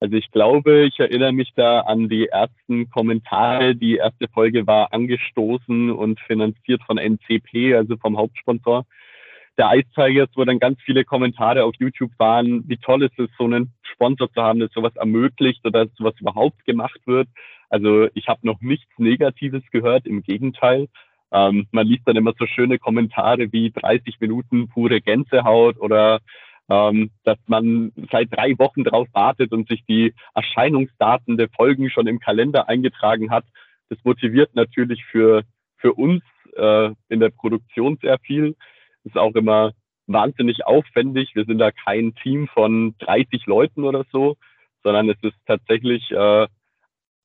Also 0.00 0.16
ich 0.16 0.30
glaube, 0.30 0.84
ich 0.84 1.00
erinnere 1.00 1.32
mich 1.32 1.52
da 1.54 1.80
an 1.80 2.08
die 2.08 2.26
ersten 2.28 2.90
Kommentare. 2.90 3.74
Die 3.74 3.96
erste 3.96 4.28
Folge 4.28 4.66
war 4.66 4.92
angestoßen 4.92 5.90
und 5.90 6.20
finanziert 6.20 6.82
von 6.84 6.98
NCP, 6.98 7.74
also 7.74 7.96
vom 7.96 8.18
Hauptsponsor 8.18 8.84
der 9.56 9.72
Ice 9.74 9.88
Tigers, 9.94 10.28
wo 10.34 10.44
dann 10.44 10.58
ganz 10.58 10.80
viele 10.82 11.04
Kommentare 11.04 11.64
auf 11.64 11.74
YouTube 11.78 12.12
waren, 12.18 12.68
wie 12.68 12.76
toll 12.76 13.02
ist 13.02 13.18
es, 13.18 13.28
so 13.38 13.44
einen 13.44 13.72
Sponsor 13.82 14.30
zu 14.32 14.42
haben, 14.42 14.58
der 14.58 14.68
sowas 14.68 14.94
ermöglicht 14.96 15.64
oder 15.64 15.86
sowas 15.96 16.14
überhaupt 16.20 16.64
gemacht 16.66 17.00
wird. 17.06 17.28
Also 17.70 18.08
ich 18.14 18.28
habe 18.28 18.40
noch 18.46 18.60
nichts 18.60 18.92
Negatives 18.98 19.62
gehört, 19.72 20.06
im 20.06 20.22
Gegenteil. 20.22 20.88
Ähm, 21.32 21.66
man 21.72 21.86
liest 21.86 22.06
dann 22.06 22.16
immer 22.16 22.34
so 22.38 22.46
schöne 22.46 22.78
Kommentare 22.78 23.52
wie 23.52 23.70
30 23.70 24.20
Minuten 24.20 24.68
pure 24.68 25.00
Gänsehaut 25.00 25.78
oder 25.78 26.20
ähm, 26.68 27.10
dass 27.24 27.38
man 27.46 27.92
seit 28.10 28.32
drei 28.32 28.58
Wochen 28.58 28.84
drauf 28.84 29.08
wartet 29.12 29.52
und 29.52 29.68
sich 29.68 29.84
die 29.86 30.14
Erscheinungsdaten 30.34 31.36
der 31.36 31.48
Folgen 31.48 31.90
schon 31.90 32.06
im 32.06 32.18
Kalender 32.18 32.68
eingetragen 32.68 33.30
hat. 33.30 33.44
Das 33.88 33.98
motiviert 34.04 34.54
natürlich 34.54 35.04
für, 35.04 35.42
für 35.76 35.94
uns 35.94 36.22
äh, 36.56 36.90
in 37.08 37.20
der 37.20 37.30
Produktion 37.30 37.98
sehr 38.02 38.18
viel. 38.18 38.56
Ist 39.04 39.16
auch 39.16 39.34
immer 39.34 39.72
wahnsinnig 40.06 40.66
aufwendig. 40.66 41.34
Wir 41.34 41.44
sind 41.44 41.58
da 41.58 41.70
kein 41.70 42.14
Team 42.16 42.48
von 42.48 42.94
30 42.98 43.46
Leuten 43.46 43.84
oder 43.84 44.04
so, 44.10 44.36
sondern 44.82 45.08
es 45.08 45.18
ist 45.22 45.36
tatsächlich 45.46 46.10
äh, 46.10 46.46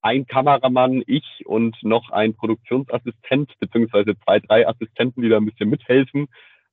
ein 0.03 0.25
Kameramann, 0.25 1.03
ich 1.05 1.43
und 1.45 1.77
noch 1.83 2.09
ein 2.09 2.33
Produktionsassistent, 2.35 3.53
beziehungsweise 3.59 4.17
zwei, 4.23 4.39
drei 4.39 4.67
Assistenten, 4.67 5.21
die 5.21 5.29
da 5.29 5.37
ein 5.37 5.45
bisschen 5.45 5.69
mithelfen. 5.69 6.27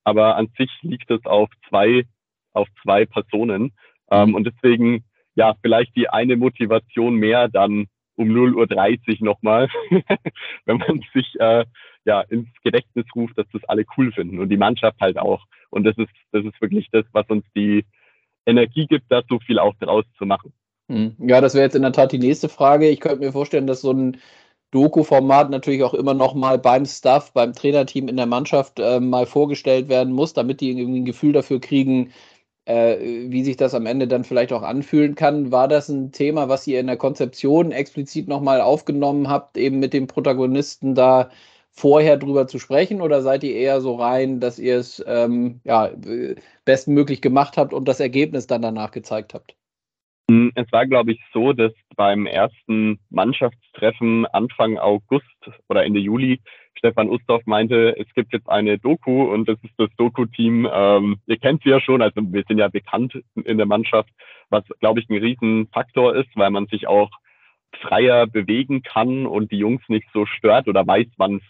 Aber 0.05 0.37
an 0.37 0.49
sich 0.57 0.71
liegt 0.83 1.11
es 1.11 1.25
auf 1.27 1.51
zwei 1.69 2.05
auf 2.53 2.69
zwei 2.83 3.07
Personen. 3.07 3.73
Ähm, 4.11 4.35
und 4.35 4.45
deswegen, 4.45 5.05
ja, 5.35 5.55
vielleicht 5.63 5.95
die 5.97 6.09
eine 6.09 6.37
Motivation 6.37 7.17
mehr 7.17 7.49
dann 7.49 7.87
um 8.17 8.29
0.30 8.31 9.21
Uhr 9.21 9.25
nochmal, 9.25 9.69
wenn 10.65 10.79
man 10.79 11.01
sich 11.15 11.39
äh, 11.39 11.65
ja 12.05 12.21
ins 12.23 12.49
Gedächtnis 12.65 13.07
ruft, 13.15 13.39
dass 13.39 13.47
das 13.53 13.65
alle 13.65 13.85
cool 13.97 14.13
finden 14.13 14.41
und 14.41 14.49
die 14.49 14.57
Mannschaft 14.57 15.01
halt 15.01 15.19
auch. 15.19 15.45
Und 15.71 15.85
das 15.85 15.97
ist, 15.99 16.11
das 16.33 16.45
ist 16.45 16.61
wirklich 16.61 16.89
das, 16.91 17.05
was 17.13 17.29
uns 17.29 17.45
die 17.55 17.85
Energie 18.45 18.87
gibt, 18.87 19.05
da 19.11 19.23
so 19.29 19.39
viel 19.39 19.59
auch 19.59 19.75
draus 19.79 20.05
zu 20.17 20.27
machen. 20.27 20.53
Hm. 20.89 21.15
Ja, 21.19 21.41
das 21.41 21.55
wäre 21.55 21.65
jetzt 21.65 21.77
in 21.77 21.83
der 21.83 21.93
Tat 21.93 22.13
die 22.13 22.19
nächste 22.19 22.49
Frage. 22.49 22.89
Ich 22.89 23.01
könnte 23.01 23.25
mir 23.25 23.33
vorstellen, 23.33 23.67
dass 23.67 23.83
so 23.83 23.93
ein 23.93 24.17
Doku-Format 24.71 25.51
natürlich 25.51 25.83
auch 25.83 25.95
immer 25.95 26.15
noch 26.15 26.35
mal 26.35 26.59
beim 26.59 26.87
Staff, 26.87 27.33
beim 27.33 27.53
Trainerteam 27.53 28.09
in 28.09 28.17
der 28.17 28.27
Mannschaft 28.27 28.81
äh, 28.81 29.01
mal 29.01 29.27
vorgestellt 29.27 29.89
werden 29.89 30.13
muss, 30.13 30.33
damit 30.33 30.61
die 30.61 30.71
irgendwie 30.71 31.01
ein 31.01 31.05
Gefühl 31.05 31.33
dafür 31.33 31.61
kriegen, 31.61 32.13
äh, 32.69 33.31
wie 33.31 33.45
sich 33.45 33.57
das 33.57 33.75
am 33.75 33.87
Ende 33.87 34.07
dann 34.09 34.25
vielleicht 34.25 34.53
auch 34.53 34.63
anfühlen 34.63 35.15
kann. 35.15 35.51
War 35.53 35.69
das 35.69 35.89
ein 35.89 36.13
Thema, 36.13 36.49
was 36.49 36.67
ihr 36.67 36.81
in 36.81 36.87
der 36.87 36.99
Konzeption 36.99 37.73
explizit 37.73 38.29
nochmal 38.29 38.61
aufgenommen 38.61 39.29
habt, 39.29 39.57
eben 39.57 39.79
mit 39.79 39.95
dem 39.95 40.07
Protagonisten 40.07 40.95
da 40.95 41.31
vorher 41.71 42.17
drüber 42.19 42.47
zu 42.47 42.59
sprechen 42.59 43.01
oder 43.01 43.23
seid 43.23 43.45
ihr 43.45 43.55
eher 43.55 43.81
so 43.81 43.95
rein, 43.97 44.41
dass 44.41 44.59
ihr 44.59 44.79
es 44.79 45.03
ähm, 45.07 45.61
ja, 45.65 45.91
bestmöglich 46.65 47.23
gemacht 47.23 47.57
habt 47.57 47.73
und 47.73 47.87
das 47.89 48.01
Ergebnis 48.01 48.47
dann 48.47 48.63
danach 48.63 48.91
gezeigt 48.91 49.35
habt? 49.35 49.58
Hm, 50.31 50.53
es 50.55 50.71
war, 50.73 50.87
glaube 50.87 51.13
ich, 51.13 51.21
so, 51.33 51.53
dass 51.53 51.73
beim 51.97 52.27
ersten 52.27 52.99
Mannschaftstreffen 53.11 54.27
Anfang 54.27 54.79
August 54.79 55.25
oder 55.69 55.85
Ende 55.85 56.01
Juli 56.01 56.41
Stefan 56.77 57.09
Ustorf 57.09 57.45
meinte, 57.47 57.97
es 57.99 58.07
gibt 58.15 58.33
jetzt 58.33 58.49
eine 58.49 58.79
Doku 58.79 59.25
und 59.25 59.49
das 59.49 59.59
ist 59.65 59.75
das 59.79 59.89
Doku-Team. 59.97 60.69
Ähm, 60.73 61.17
ihr 61.27 61.39
kennt 61.39 61.63
sie 61.63 61.71
ja 61.71 61.81
schon, 61.81 62.03
also 62.03 62.21
wir 62.23 62.45
sind 62.47 62.59
ja 62.59 62.69
bekannt 62.69 63.19
in 63.35 63.57
der 63.57 63.67
Mannschaft, 63.67 64.11
was, 64.51 64.65
glaube 64.79 65.01
ich, 65.01 65.09
ein 65.09 65.19
Riesenfaktor 65.19 66.15
ist, 66.15 66.29
weil 66.35 66.51
man 66.51 66.67
sich 66.67 66.87
auch 66.87 67.11
freier 67.81 68.27
bewegen 68.27 68.83
kann 68.83 69.27
und 69.27 69.51
die 69.51 69.59
Jungs 69.59 69.83
nicht 69.89 70.09
so 70.13 70.25
stört 70.27 70.69
oder 70.69 70.87
weiß, 70.87 71.07
wann 71.17 71.37
es 71.37 71.43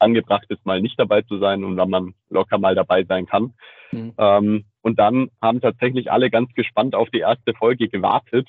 angebracht 0.00 0.46
ist, 0.48 0.64
mal 0.66 0.80
nicht 0.80 0.98
dabei 0.98 1.22
zu 1.22 1.38
sein 1.38 1.64
und 1.64 1.76
wann 1.76 1.90
man 1.90 2.14
locker 2.28 2.58
mal 2.58 2.74
dabei 2.74 3.04
sein 3.04 3.26
kann. 3.26 3.54
Mhm. 3.92 4.14
Ähm, 4.18 4.64
und 4.82 4.98
dann 4.98 5.30
haben 5.40 5.60
tatsächlich 5.60 6.10
alle 6.10 6.30
ganz 6.30 6.52
gespannt 6.54 6.94
auf 6.94 7.10
die 7.10 7.20
erste 7.20 7.54
Folge 7.54 7.88
gewartet, 7.88 8.48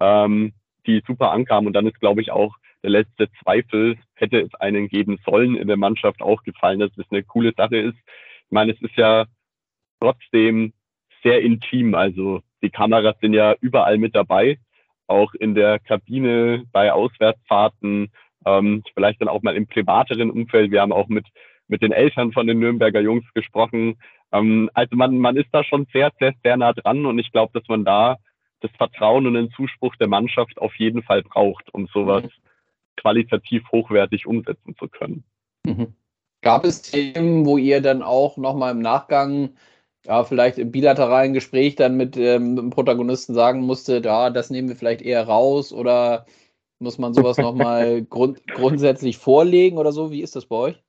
ähm, 0.00 0.52
die 0.86 1.02
super 1.06 1.32
ankam. 1.32 1.66
Und 1.66 1.72
dann 1.72 1.86
ist, 1.86 2.00
glaube 2.00 2.20
ich, 2.20 2.30
auch 2.30 2.56
der 2.82 2.90
letzte 2.90 3.28
Zweifel, 3.42 3.96
hätte 4.14 4.40
es 4.40 4.54
einen 4.54 4.88
geben 4.88 5.18
sollen 5.24 5.56
in 5.56 5.68
der 5.68 5.76
Mannschaft 5.76 6.20
auch 6.20 6.42
gefallen, 6.42 6.80
dass 6.80 6.90
es 6.96 7.06
eine 7.10 7.22
coole 7.22 7.52
Sache 7.56 7.76
ist. 7.76 7.96
Ich 7.96 8.50
meine, 8.50 8.72
es 8.72 8.82
ist 8.82 8.96
ja 8.96 9.26
trotzdem 10.00 10.72
sehr 11.22 11.40
intim. 11.42 11.94
Also 11.94 12.42
die 12.62 12.70
Kameras 12.70 13.16
sind 13.20 13.34
ja 13.34 13.54
überall 13.60 13.98
mit 13.98 14.14
dabei, 14.14 14.58
auch 15.06 15.34
in 15.34 15.54
der 15.54 15.78
Kabine, 15.78 16.64
bei 16.72 16.92
Auswärtsfahrten, 16.92 18.10
ähm, 18.44 18.82
vielleicht 18.94 19.20
dann 19.20 19.28
auch 19.28 19.42
mal 19.42 19.56
im 19.56 19.66
privateren 19.66 20.30
Umfeld. 20.30 20.70
Wir 20.70 20.80
haben 20.80 20.92
auch 20.92 21.08
mit, 21.08 21.26
mit 21.68 21.82
den 21.82 21.92
Eltern 21.92 22.32
von 22.32 22.46
den 22.46 22.58
Nürnberger 22.58 23.00
Jungs 23.00 23.24
gesprochen. 23.34 23.96
Ähm, 24.32 24.70
also 24.74 24.96
man, 24.96 25.18
man 25.18 25.36
ist 25.36 25.48
da 25.52 25.64
schon 25.64 25.86
sehr, 25.92 26.10
sehr, 26.18 26.34
sehr 26.42 26.56
nah 26.56 26.72
dran 26.72 27.06
und 27.06 27.18
ich 27.18 27.32
glaube, 27.32 27.58
dass 27.58 27.68
man 27.68 27.84
da 27.84 28.16
das 28.60 28.70
Vertrauen 28.76 29.26
und 29.26 29.34
den 29.34 29.50
Zuspruch 29.50 29.96
der 29.96 30.08
Mannschaft 30.08 30.58
auf 30.58 30.74
jeden 30.76 31.02
Fall 31.02 31.22
braucht, 31.22 31.72
um 31.74 31.88
sowas 31.88 32.24
mhm. 32.24 32.28
qualitativ 32.96 33.64
hochwertig 33.70 34.26
umsetzen 34.26 34.76
zu 34.78 34.88
können. 34.88 35.24
Mhm. 35.66 35.94
Gab 36.42 36.64
es 36.64 36.82
Themen, 36.82 37.46
wo 37.46 37.56
ihr 37.56 37.80
dann 37.80 38.02
auch 38.02 38.36
nochmal 38.36 38.72
im 38.72 38.80
Nachgang, 38.80 39.50
ja, 40.04 40.24
vielleicht 40.24 40.58
im 40.58 40.72
bilateralen 40.72 41.34
Gespräch 41.34 41.76
dann 41.76 41.96
mit, 41.96 42.16
ähm, 42.16 42.56
dem 42.56 42.70
Protagonisten 42.70 43.34
sagen 43.34 43.60
musste, 43.60 44.02
ja, 44.04 44.30
das 44.30 44.50
nehmen 44.50 44.68
wir 44.68 44.76
vielleicht 44.76 45.02
eher 45.02 45.24
raus 45.26 45.72
oder 45.72 46.26
muss 46.82 46.98
man 46.98 47.14
sowas 47.14 47.38
nochmal 47.38 48.02
grund 48.10 48.46
grundsätzlich 48.46 49.18
vorlegen 49.18 49.78
oder 49.78 49.92
so? 49.92 50.10
Wie 50.10 50.22
ist 50.22 50.36
das 50.36 50.46
bei 50.46 50.56
euch? 50.56 50.82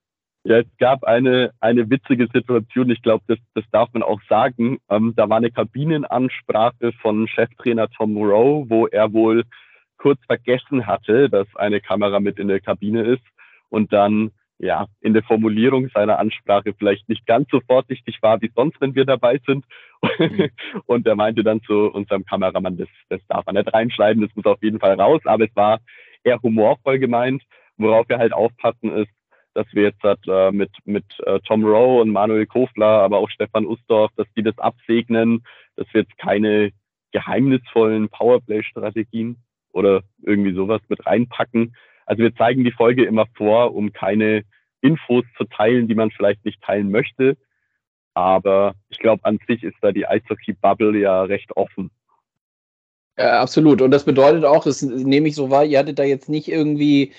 Ja, 0.45 0.59
es 0.59 0.67
gab 0.77 1.05
eine, 1.05 1.51
eine 1.61 1.89
witzige 1.89 2.27
Situation, 2.33 2.89
ich 2.89 3.01
glaube, 3.01 3.23
das, 3.27 3.39
das 3.53 3.63
darf 3.71 3.89
man 3.93 4.03
auch 4.03 4.19
sagen. 4.27 4.79
Ähm, 4.89 5.13
da 5.15 5.29
war 5.29 5.37
eine 5.37 5.51
Kabinenansprache 5.51 6.91
von 7.01 7.29
Cheftrainer 7.29 7.87
Tom 7.89 8.17
Rowe, 8.17 8.69
wo 8.69 8.87
er 8.87 9.13
wohl 9.13 9.43
kurz 9.97 10.19
vergessen 10.25 10.85
hatte, 10.85 11.29
dass 11.29 11.47
eine 11.55 11.79
Kamera 11.79 12.19
mit 12.19 12.39
in 12.39 12.49
der 12.49 12.59
Kabine 12.59 13.03
ist 13.03 13.23
und 13.69 13.93
dann 13.93 14.31
ja 14.59 14.87
in 15.01 15.13
der 15.13 15.23
Formulierung 15.23 15.89
seiner 15.89 16.19
Ansprache 16.19 16.73
vielleicht 16.77 17.09
nicht 17.09 17.25
ganz 17.25 17.47
so 17.51 17.59
vorsichtig 17.61 18.19
war 18.21 18.41
wie 18.41 18.51
sonst, 18.55 18.79
wenn 18.79 18.95
wir 18.95 19.05
dabei 19.05 19.39
sind. 19.45 19.65
Mhm. 20.01 20.49
und 20.85 21.07
er 21.07 21.15
meinte 21.15 21.43
dann 21.43 21.61
zu 21.63 21.91
unserem 21.91 22.25
Kameramann, 22.25 22.77
das, 22.77 22.89
das 23.09 23.21
darf 23.27 23.45
man 23.45 23.55
nicht 23.55 23.73
reinschneiden, 23.73 24.21
das 24.21 24.35
muss 24.35 24.45
auf 24.45 24.61
jeden 24.61 24.79
Fall 24.79 24.99
raus. 24.99 25.21
Aber 25.25 25.45
es 25.45 25.55
war 25.55 25.79
eher 26.23 26.41
humorvoll 26.41 26.99
gemeint, 26.99 27.43
worauf 27.77 28.07
wir 28.09 28.19
halt 28.19 28.33
aufpassen 28.33 28.95
ist, 28.95 29.11
dass 29.53 29.67
wir 29.73 29.83
jetzt 29.83 30.01
halt, 30.03 30.19
äh, 30.27 30.51
mit, 30.51 30.71
mit 30.85 31.05
äh, 31.25 31.39
Tom 31.41 31.63
Rowe 31.63 32.01
und 32.01 32.09
Manuel 32.09 32.45
Kofler, 32.45 32.85
aber 32.85 33.19
auch 33.19 33.29
Stefan 33.29 33.65
Ustorf, 33.65 34.11
dass 34.15 34.27
die 34.35 34.43
das 34.43 34.57
absegnen, 34.57 35.43
dass 35.75 35.87
wir 35.93 36.01
jetzt 36.01 36.17
keine 36.17 36.71
geheimnisvollen 37.11 38.09
Powerplay-Strategien 38.09 39.37
oder 39.71 40.01
irgendwie 40.21 40.53
sowas 40.53 40.81
mit 40.89 41.05
reinpacken. 41.05 41.75
Also 42.05 42.23
wir 42.23 42.35
zeigen 42.35 42.63
die 42.63 42.71
Folge 42.71 43.05
immer 43.05 43.25
vor, 43.35 43.73
um 43.75 43.93
keine 43.93 44.43
Infos 44.81 45.23
zu 45.37 45.45
teilen, 45.45 45.87
die 45.87 45.95
man 45.95 46.11
vielleicht 46.11 46.43
nicht 46.45 46.61
teilen 46.61 46.91
möchte. 46.91 47.37
Aber 48.13 48.75
ich 48.89 48.99
glaube, 48.99 49.25
an 49.25 49.39
sich 49.47 49.63
ist 49.63 49.77
da 49.81 49.91
die 49.91 50.05
Eishockey-Bubble 50.05 50.99
ja 50.99 51.23
recht 51.23 51.55
offen. 51.55 51.89
Ja, 53.17 53.41
absolut. 53.41 53.81
Und 53.81 53.91
das 53.91 54.05
bedeutet 54.05 54.43
auch, 54.43 54.63
das 54.63 54.81
nehme 54.81 55.27
ich 55.27 55.35
so 55.35 55.49
wahr, 55.49 55.65
ihr 55.65 55.79
hattet 55.79 55.99
da 55.99 56.03
jetzt 56.03 56.29
nicht 56.29 56.47
irgendwie 56.47 57.13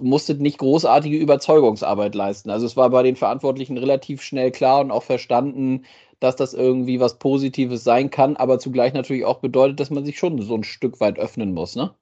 musstet 0.00 0.40
nicht 0.40 0.58
großartige 0.58 1.16
Überzeugungsarbeit 1.16 2.14
leisten. 2.14 2.50
Also 2.50 2.66
es 2.66 2.76
war 2.76 2.90
bei 2.90 3.02
den 3.02 3.16
Verantwortlichen 3.16 3.76
relativ 3.76 4.22
schnell 4.22 4.50
klar 4.50 4.80
und 4.80 4.90
auch 4.90 5.02
verstanden, 5.02 5.84
dass 6.20 6.36
das 6.36 6.54
irgendwie 6.54 7.00
was 7.00 7.18
Positives 7.18 7.84
sein 7.84 8.10
kann, 8.10 8.36
aber 8.36 8.58
zugleich 8.58 8.92
natürlich 8.94 9.24
auch 9.24 9.40
bedeutet, 9.40 9.80
dass 9.80 9.90
man 9.90 10.04
sich 10.04 10.18
schon 10.18 10.40
so 10.40 10.54
ein 10.54 10.64
Stück 10.64 11.00
weit 11.00 11.18
öffnen 11.18 11.52
muss, 11.52 11.74
ne? 11.76 11.94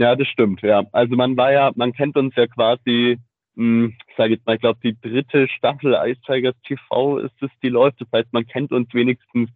Ja, 0.00 0.16
das 0.16 0.28
stimmt, 0.28 0.62
ja. 0.62 0.82
Also 0.92 1.14
man 1.14 1.36
war 1.36 1.52
ja, 1.52 1.72
man 1.74 1.92
kennt 1.92 2.16
uns 2.16 2.34
ja 2.34 2.46
quasi, 2.46 3.18
hm, 3.54 3.94
ich 4.08 4.16
sage 4.16 4.32
jetzt 4.32 4.46
mal, 4.46 4.54
ich 4.54 4.62
glaube, 4.62 4.80
die 4.82 4.98
dritte 4.98 5.46
Staffel 5.48 5.92
Ice 6.06 6.22
Tigers 6.24 6.54
TV 6.66 7.18
ist 7.18 7.34
es, 7.42 7.50
die 7.62 7.68
läuft. 7.68 8.00
Das 8.00 8.08
heißt, 8.10 8.32
man 8.32 8.46
kennt 8.46 8.72
uns 8.72 8.88
wenigstens 8.94 9.50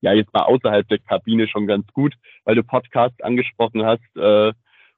ja 0.00 0.14
jetzt 0.14 0.32
mal 0.32 0.44
außerhalb 0.44 0.88
der 0.88 0.98
Kabine 0.98 1.46
schon 1.46 1.66
ganz 1.66 1.86
gut, 1.92 2.14
weil 2.44 2.54
du 2.54 2.62
Podcast 2.62 3.22
angesprochen 3.22 3.84
hast. 3.84 4.16
Äh, 4.16 4.54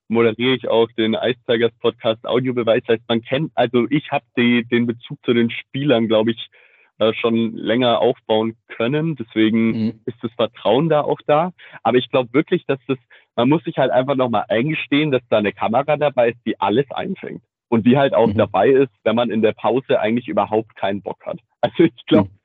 moderiere 0.07 0.55
ich 0.55 0.69
auch 0.69 0.89
den 0.93 1.15
Ice 1.15 1.41
Tigers 1.45 1.73
Podcast 1.81 2.25
Audiobeweis. 2.25 2.85
Das 2.87 2.95
heißt, 2.95 3.09
man 3.09 3.23
kennt, 3.23 3.51
also 3.57 3.89
ich 3.91 4.13
habe 4.13 4.25
den 4.37 4.87
Bezug 4.87 5.19
zu 5.25 5.35
den 5.35 5.51
Spielern, 5.51 6.07
glaube 6.07 6.31
ich, 6.31 6.51
äh, 6.99 7.13
schon 7.15 7.57
länger 7.57 8.01
aufbauen 8.01 8.57
können. 8.69 9.17
Deswegen 9.17 9.67
mhm. 9.67 10.01
ist 10.07 10.19
das 10.23 10.33
Vertrauen 10.33 10.89
da 10.89 11.01
auch 11.01 11.21
da. 11.27 11.53
Aber 11.83 11.99
ich 11.99 12.09
glaube 12.09 12.33
wirklich, 12.33 12.67
dass 12.67 12.79
das, 12.87 12.99
man 13.35 13.49
muss 13.49 13.65
sich 13.65 13.79
halt 13.79 13.91
einfach 13.91 14.15
nochmal 14.15 14.45
eingestehen, 14.49 15.11
dass 15.11 15.23
da 15.29 15.39
eine 15.39 15.53
Kamera 15.53 15.97
dabei 15.97 16.31
ist, 16.31 16.39
die 16.47 16.61
alles 16.61 16.91
einfängt. 16.91 17.43
Und 17.69 17.87
die 17.87 17.97
halt 17.97 18.15
auch 18.15 18.29
mhm. 18.29 18.37
dabei 18.37 18.69
ist, 18.69 18.93
wenn 19.03 19.17
man 19.17 19.31
in 19.31 19.43
der 19.43 19.53
Pause 19.53 19.99
eigentlich 19.99 20.29
überhaupt 20.29 20.77
keinen 20.77 21.03
Bock 21.03 21.25
hat. 21.27 21.41
Also 21.65 21.85
ich 21.85 22.07
glaube, 22.07 22.29
mhm. 22.29 22.39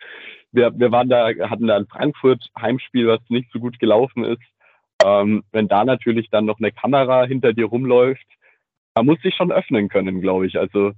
wir, 0.54 0.80
wir 0.80 0.92
waren 0.94 1.10
da, 1.10 1.28
hatten 1.28 1.68
da 1.68 1.78
in 1.78 1.88
Frankfurt 1.88 2.42
Heimspiel, 2.58 3.08
was 3.08 3.20
nicht 3.28 3.52
so 3.52 3.60
gut 3.60 3.78
gelaufen 3.78 4.24
ist. 4.24 4.42
Ähm, 5.04 5.44
wenn 5.52 5.68
da 5.68 5.84
natürlich 5.84 6.30
dann 6.30 6.46
noch 6.46 6.58
eine 6.60 6.72
Kamera 6.72 7.26
hinter 7.26 7.52
dir 7.52 7.66
rumläuft, 7.66 8.26
man 8.96 9.06
muss 9.06 9.22
sich 9.22 9.36
schon 9.36 9.52
öffnen 9.52 9.90
können, 9.90 10.22
glaube 10.22 10.48
ich. 10.48 10.58
Also 10.58 10.94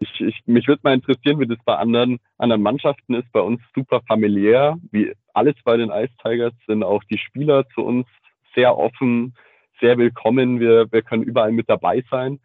ich, 0.00 0.20
ich, 0.20 0.42
mich 0.46 0.66
würde 0.68 0.80
mal 0.82 0.94
interessieren, 0.94 1.40
wie 1.40 1.46
das 1.46 1.58
bei 1.64 1.76
anderen, 1.76 2.18
anderen 2.38 2.62
Mannschaften 2.62 3.14
ist. 3.14 3.30
Bei 3.32 3.40
uns 3.40 3.60
super 3.74 4.02
familiär. 4.06 4.78
Wie 4.90 5.12
alles 5.34 5.54
bei 5.64 5.76
den 5.76 5.90
Ice 5.90 6.12
Tigers 6.22 6.54
sind 6.66 6.82
auch 6.82 7.02
die 7.04 7.18
Spieler 7.18 7.68
zu 7.74 7.82
uns 7.82 8.06
sehr 8.54 8.76
offen, 8.76 9.34
sehr 9.80 9.98
willkommen. 9.98 10.60
Wir, 10.60 10.90
wir 10.90 11.02
können 11.02 11.22
überall 11.22 11.52
mit 11.52 11.68
dabei 11.68 12.02
sein. 12.10 12.40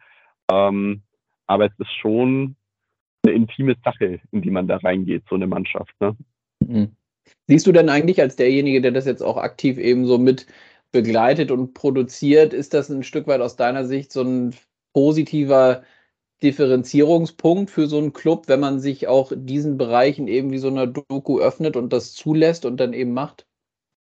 Ähm, 0.50 1.02
aber 1.46 1.66
es 1.66 1.72
ist 1.78 1.92
schon 2.00 2.56
eine 3.24 3.34
intime 3.34 3.76
Sache, 3.84 4.20
in 4.30 4.42
die 4.42 4.50
man 4.50 4.66
da 4.66 4.76
reingeht, 4.76 5.24
so 5.28 5.36
eine 5.36 5.46
Mannschaft. 5.46 5.94
Ne? 6.00 6.16
Mhm. 6.60 6.96
Siehst 7.46 7.66
du 7.66 7.72
denn 7.72 7.88
eigentlich 7.88 8.20
als 8.20 8.36
derjenige, 8.36 8.80
der 8.80 8.90
das 8.90 9.06
jetzt 9.06 9.22
auch 9.22 9.36
aktiv 9.36 9.78
eben 9.78 10.06
so 10.06 10.18
mit 10.18 10.46
begleitet 10.90 11.50
und 11.50 11.72
produziert, 11.72 12.52
ist 12.52 12.74
das 12.74 12.90
ein 12.90 13.02
Stück 13.02 13.26
weit 13.26 13.40
aus 13.40 13.56
deiner 13.56 13.84
Sicht 13.86 14.12
so 14.12 14.22
ein 14.22 14.54
positiver 14.92 15.82
Differenzierungspunkt 16.42 17.70
für 17.70 17.86
so 17.86 17.98
einen 17.98 18.12
Club, 18.12 18.48
wenn 18.48 18.60
man 18.60 18.80
sich 18.80 19.08
auch 19.08 19.32
diesen 19.34 19.78
Bereichen 19.78 20.28
eben 20.28 20.50
wie 20.50 20.58
so 20.58 20.68
einer 20.68 20.86
Doku 20.86 21.40
öffnet 21.40 21.76
und 21.76 21.92
das 21.92 22.14
zulässt 22.14 22.64
und 22.66 22.78
dann 22.78 22.92
eben 22.92 23.12
macht? 23.12 23.46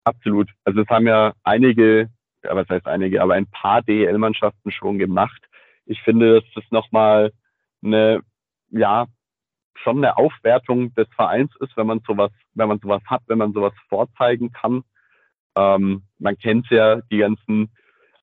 Absolut. 0.04 0.50
Also 0.64 0.80
es 0.82 0.88
haben 0.88 1.06
ja 1.06 1.34
einige, 1.42 2.10
ja, 2.44 2.54
was 2.54 2.68
heißt 2.68 2.86
einige, 2.86 3.22
aber 3.22 3.34
ein 3.34 3.46
paar 3.46 3.82
DEL-Mannschaften 3.82 4.70
schon 4.70 4.98
gemacht. 4.98 5.48
Ich 5.84 6.00
finde, 6.02 6.40
dass 6.40 6.44
das 6.54 6.64
nochmal 6.70 7.32
eine, 7.82 8.20
ja, 8.70 9.06
schon 9.82 9.98
eine 9.98 10.16
Aufwertung 10.16 10.94
des 10.94 11.08
Vereins 11.14 11.52
ist, 11.60 11.76
wenn 11.76 11.86
man 11.86 12.00
sowas, 12.06 12.32
wenn 12.54 12.68
man 12.68 12.80
sowas 12.80 13.02
hat, 13.06 13.22
wenn 13.26 13.38
man 13.38 13.52
sowas 13.52 13.74
vorzeigen 13.88 14.52
kann. 14.52 14.82
Ähm, 15.54 16.02
man 16.18 16.38
kennt 16.38 16.68
ja 16.70 17.00
die 17.10 17.18
ganzen 17.18 17.70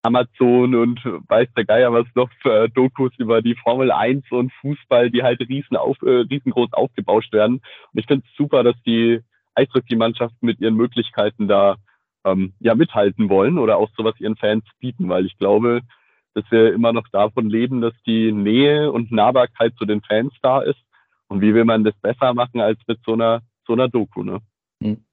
Amazon 0.04 0.76
und 0.76 1.04
weiß 1.06 1.48
der 1.56 1.66
Geier 1.66 1.94
was 1.94 2.06
noch 2.14 2.30
für 2.42 2.70
Dokus 2.70 3.12
über 3.18 3.42
die 3.42 3.56
Formel 3.56 3.92
1 3.92 4.30
und 4.32 4.52
Fußball, 4.62 5.10
die 5.10 5.24
halt 5.24 5.40
riesen 5.42 5.78
auf, 5.78 5.98
äh, 6.04 6.26
riesengroß 6.30 6.74
aufgebauscht 6.74 7.32
werden. 7.34 7.56
Und 7.94 8.00
ich 8.00 8.06
finde 8.06 8.26
es 8.28 8.36
super, 8.36 8.64
dass 8.64 8.76
die 8.86 9.22
Eishockey-Mannschaften 9.56 10.46
mit 10.46 10.60
ihren 10.60 10.76
Möglichkeiten 10.76 11.48
da 11.48 11.78
ähm, 12.26 12.54
ja 12.60 12.76
mithalten 12.76 13.30
wollen 13.30 13.58
oder 13.58 13.78
auch 13.78 13.90
sowas 13.96 14.16
ihren 14.20 14.36
Fans 14.36 14.66
bieten, 14.80 15.10
weil 15.10 15.26
ich 15.26 15.38
glaube, 15.38 15.82
dass 16.34 16.44
wir 16.52 16.74
immer 16.74 16.94
noch 16.94 17.08
davon 17.10 17.50
leben, 17.50 17.82
dass 17.82 17.94
die 18.06 18.32
Nähe 18.32 18.92
und 18.92 19.12
Nahbarkeit 19.12 19.74
zu 19.78 19.86
den 19.86 20.02
Fans 20.02 20.34
da 20.42 20.62
ist. 20.62 20.82
Und 21.28 21.42
wie 21.42 21.54
will 21.54 21.66
man 21.66 21.84
das 21.84 21.96
besser 22.02 22.34
machen 22.34 22.60
als 22.60 22.80
mit 22.88 23.00
so 23.06 23.14
einer 23.14 23.42
so 23.66 23.74
einer 23.74 23.88
Doku, 23.88 24.24
ne? 24.24 24.40
Hm. 24.82 25.06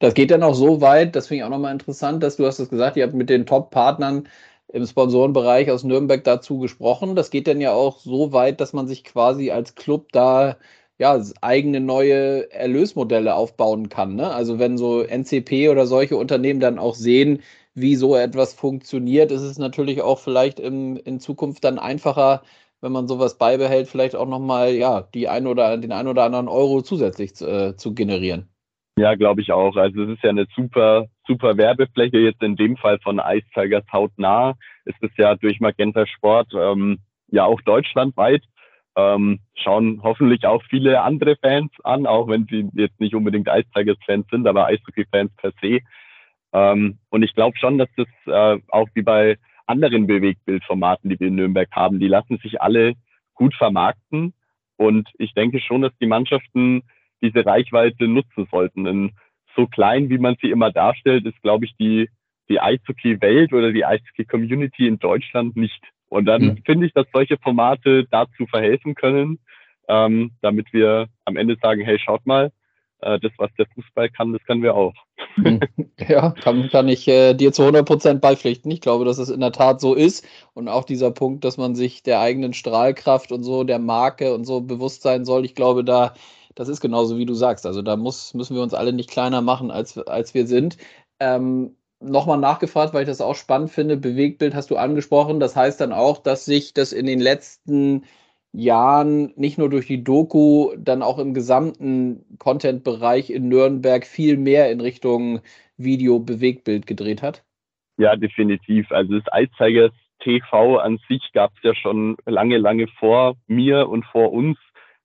Das 0.00 0.14
geht 0.14 0.30
dann 0.30 0.42
auch 0.42 0.54
so 0.54 0.80
weit, 0.80 1.14
das 1.16 1.28
finde 1.28 1.38
ich 1.40 1.44
auch 1.44 1.50
nochmal 1.50 1.72
interessant, 1.72 2.22
dass 2.22 2.36
du 2.36 2.46
hast 2.46 2.58
es 2.58 2.68
gesagt, 2.70 2.96
ihr 2.96 3.04
habt 3.04 3.14
mit 3.14 3.30
den 3.30 3.46
Top-Partnern 3.46 4.28
im 4.68 4.86
Sponsorenbereich 4.86 5.70
aus 5.70 5.84
Nürnberg 5.84 6.22
dazu 6.24 6.58
gesprochen. 6.58 7.16
Das 7.16 7.30
geht 7.30 7.46
dann 7.46 7.60
ja 7.60 7.72
auch 7.72 7.98
so 8.00 8.32
weit, 8.32 8.60
dass 8.60 8.72
man 8.72 8.86
sich 8.86 9.04
quasi 9.04 9.50
als 9.50 9.74
Club 9.74 10.12
da 10.12 10.56
ja 10.98 11.20
eigene 11.40 11.80
neue 11.80 12.50
Erlösmodelle 12.52 13.34
aufbauen 13.34 13.88
kann. 13.88 14.16
Ne? 14.16 14.30
Also 14.30 14.58
wenn 14.58 14.76
so 14.78 15.02
NCP 15.02 15.68
oder 15.70 15.86
solche 15.86 16.16
Unternehmen 16.16 16.60
dann 16.60 16.78
auch 16.78 16.94
sehen, 16.94 17.42
wie 17.74 17.96
so 17.96 18.16
etwas 18.16 18.54
funktioniert, 18.54 19.30
ist 19.30 19.42
es 19.42 19.58
natürlich 19.58 20.02
auch 20.02 20.18
vielleicht 20.18 20.58
im, 20.60 20.96
in 20.96 21.20
Zukunft 21.20 21.64
dann 21.64 21.78
einfacher, 21.78 22.42
wenn 22.80 22.92
man 22.92 23.08
sowas 23.08 23.38
beibehält, 23.38 23.88
vielleicht 23.88 24.16
auch 24.16 24.26
nochmal 24.28 24.74
ja, 24.74 25.02
die 25.14 25.28
ein 25.28 25.46
oder 25.46 25.76
den 25.78 25.92
ein 25.92 26.08
oder 26.08 26.24
anderen 26.24 26.48
Euro 26.48 26.82
zusätzlich 26.82 27.40
äh, 27.40 27.76
zu 27.76 27.94
generieren. 27.94 28.48
Ja, 28.98 29.14
glaube 29.14 29.42
ich 29.42 29.52
auch. 29.52 29.76
Also 29.76 30.02
es 30.02 30.10
ist 30.10 30.24
ja 30.24 30.30
eine 30.30 30.46
super, 30.56 31.06
super 31.24 31.56
Werbefläche 31.56 32.18
jetzt 32.18 32.42
in 32.42 32.56
dem 32.56 32.76
Fall 32.76 32.98
von 32.98 33.20
Ice 33.24 33.46
Tigers 33.54 33.84
hautnah. 33.92 34.54
Es 34.86 34.94
ist 35.00 35.16
ja 35.16 35.36
durch 35.36 35.60
Magenta 35.60 36.04
Sport 36.04 36.52
ähm, 36.52 36.98
ja 37.28 37.44
auch 37.44 37.60
deutschlandweit. 37.60 38.42
Ähm, 38.96 39.38
schauen 39.54 40.00
hoffentlich 40.02 40.44
auch 40.46 40.64
viele 40.68 41.02
andere 41.02 41.36
Fans 41.36 41.70
an, 41.84 42.06
auch 42.06 42.26
wenn 42.26 42.46
sie 42.46 42.68
jetzt 42.72 42.98
nicht 42.98 43.14
unbedingt 43.14 43.46
Ice 43.46 43.68
Tigers 43.72 43.98
Fans 44.04 44.26
sind, 44.32 44.48
aber 44.48 44.66
Eishockey-Fans 44.66 45.30
per 45.36 45.52
se. 45.62 45.78
Ähm, 46.52 46.98
und 47.10 47.22
ich 47.22 47.34
glaube 47.34 47.56
schon, 47.56 47.78
dass 47.78 47.88
das 47.96 48.08
äh, 48.26 48.60
auch 48.66 48.88
wie 48.94 49.02
bei 49.02 49.38
anderen 49.66 50.08
Bewegtbildformaten, 50.08 51.08
die 51.08 51.20
wir 51.20 51.28
in 51.28 51.36
Nürnberg 51.36 51.68
haben, 51.70 52.00
die 52.00 52.08
lassen 52.08 52.38
sich 52.38 52.60
alle 52.60 52.94
gut 53.34 53.54
vermarkten. 53.54 54.34
Und 54.76 55.08
ich 55.18 55.34
denke 55.34 55.60
schon, 55.60 55.82
dass 55.82 55.96
die 56.00 56.06
Mannschaften 56.06 56.82
diese 57.22 57.44
Reichweite 57.44 58.06
nutzen 58.06 58.46
sollten. 58.50 58.84
Denn 58.84 59.12
so 59.56 59.66
klein, 59.66 60.08
wie 60.08 60.18
man 60.18 60.36
sie 60.40 60.50
immer 60.50 60.70
darstellt, 60.70 61.26
ist, 61.26 61.40
glaube 61.42 61.64
ich, 61.64 61.76
die, 61.76 62.08
die 62.48 62.60
Eishockey-Welt 62.60 63.52
oder 63.52 63.72
die 63.72 63.84
Eishockey-Community 63.84 64.86
in 64.86 64.98
Deutschland 64.98 65.56
nicht. 65.56 65.82
Und 66.08 66.26
dann 66.26 66.42
mhm. 66.42 66.62
finde 66.64 66.86
ich, 66.86 66.92
dass 66.92 67.06
solche 67.12 67.36
Formate 67.38 68.06
dazu 68.10 68.46
verhelfen 68.46 68.94
können, 68.94 69.38
ähm, 69.88 70.32
damit 70.42 70.72
wir 70.72 71.08
am 71.24 71.36
Ende 71.36 71.56
sagen, 71.60 71.82
hey, 71.82 71.98
schaut 71.98 72.26
mal, 72.26 72.50
äh, 73.00 73.18
das, 73.20 73.32
was 73.38 73.50
der 73.58 73.66
Fußball 73.74 74.08
kann, 74.10 74.32
das 74.32 74.42
können 74.44 74.62
wir 74.62 74.74
auch. 74.74 74.94
Mhm. 75.36 75.60
Ja, 76.08 76.30
kann, 76.30 76.68
kann 76.68 76.88
ich 76.88 77.08
äh, 77.08 77.34
dir 77.34 77.52
zu 77.52 77.62
100 77.62 77.84
Prozent 77.84 78.20
beipflichten. 78.20 78.70
Ich 78.70 78.80
glaube, 78.80 79.04
dass 79.04 79.18
es 79.18 79.30
in 79.30 79.40
der 79.40 79.50
Tat 79.50 79.80
so 79.80 79.94
ist. 79.94 80.24
Und 80.54 80.68
auch 80.68 80.84
dieser 80.84 81.10
Punkt, 81.10 81.44
dass 81.44 81.58
man 81.58 81.74
sich 81.74 82.04
der 82.04 82.20
eigenen 82.20 82.52
Strahlkraft 82.52 83.32
und 83.32 83.42
so, 83.42 83.64
der 83.64 83.80
Marke 83.80 84.32
und 84.32 84.44
so 84.44 84.60
bewusst 84.60 85.02
sein 85.02 85.24
soll. 85.24 85.44
Ich 85.44 85.56
glaube, 85.56 85.82
da 85.82 86.14
das 86.58 86.68
ist 86.68 86.80
genauso 86.80 87.18
wie 87.18 87.26
du 87.26 87.34
sagst. 87.34 87.66
Also 87.66 87.82
da 87.82 87.96
muss, 87.96 88.34
müssen 88.34 88.56
wir 88.56 88.62
uns 88.62 88.74
alle 88.74 88.92
nicht 88.92 89.10
kleiner 89.10 89.42
machen, 89.42 89.70
als, 89.70 89.96
als 89.96 90.34
wir 90.34 90.46
sind. 90.46 90.76
Ähm, 91.20 91.76
Nochmal 92.00 92.38
nachgefragt, 92.38 92.94
weil 92.94 93.02
ich 93.02 93.08
das 93.08 93.20
auch 93.20 93.34
spannend 93.34 93.70
finde. 93.70 93.96
Bewegtbild 93.96 94.54
hast 94.54 94.70
du 94.70 94.76
angesprochen. 94.76 95.40
Das 95.40 95.56
heißt 95.56 95.80
dann 95.80 95.92
auch, 95.92 96.18
dass 96.18 96.44
sich 96.44 96.72
das 96.72 96.92
in 96.92 97.06
den 97.06 97.18
letzten 97.18 98.04
Jahren 98.52 99.32
nicht 99.34 99.58
nur 99.58 99.68
durch 99.68 99.88
die 99.88 100.04
Doku, 100.04 100.76
dann 100.78 101.02
auch 101.02 101.18
im 101.18 101.34
gesamten 101.34 102.24
Content-Bereich 102.38 103.30
in 103.30 103.48
Nürnberg 103.48 104.06
viel 104.06 104.36
mehr 104.36 104.70
in 104.70 104.80
Richtung 104.80 105.40
Video-Bewegtbild 105.76 106.86
gedreht 106.86 107.20
hat? 107.20 107.44
Ja, 107.96 108.14
definitiv. 108.14 108.92
Also 108.92 109.18
das 109.18 109.32
Eiszeigers 109.32 109.92
TV 110.20 110.78
an 110.78 110.98
sich 111.08 111.22
gab 111.32 111.52
es 111.56 111.62
ja 111.64 111.74
schon 111.74 112.16
lange, 112.26 112.58
lange 112.58 112.86
vor 113.00 113.36
mir 113.48 113.88
und 113.88 114.04
vor 114.06 114.32
uns. 114.32 114.56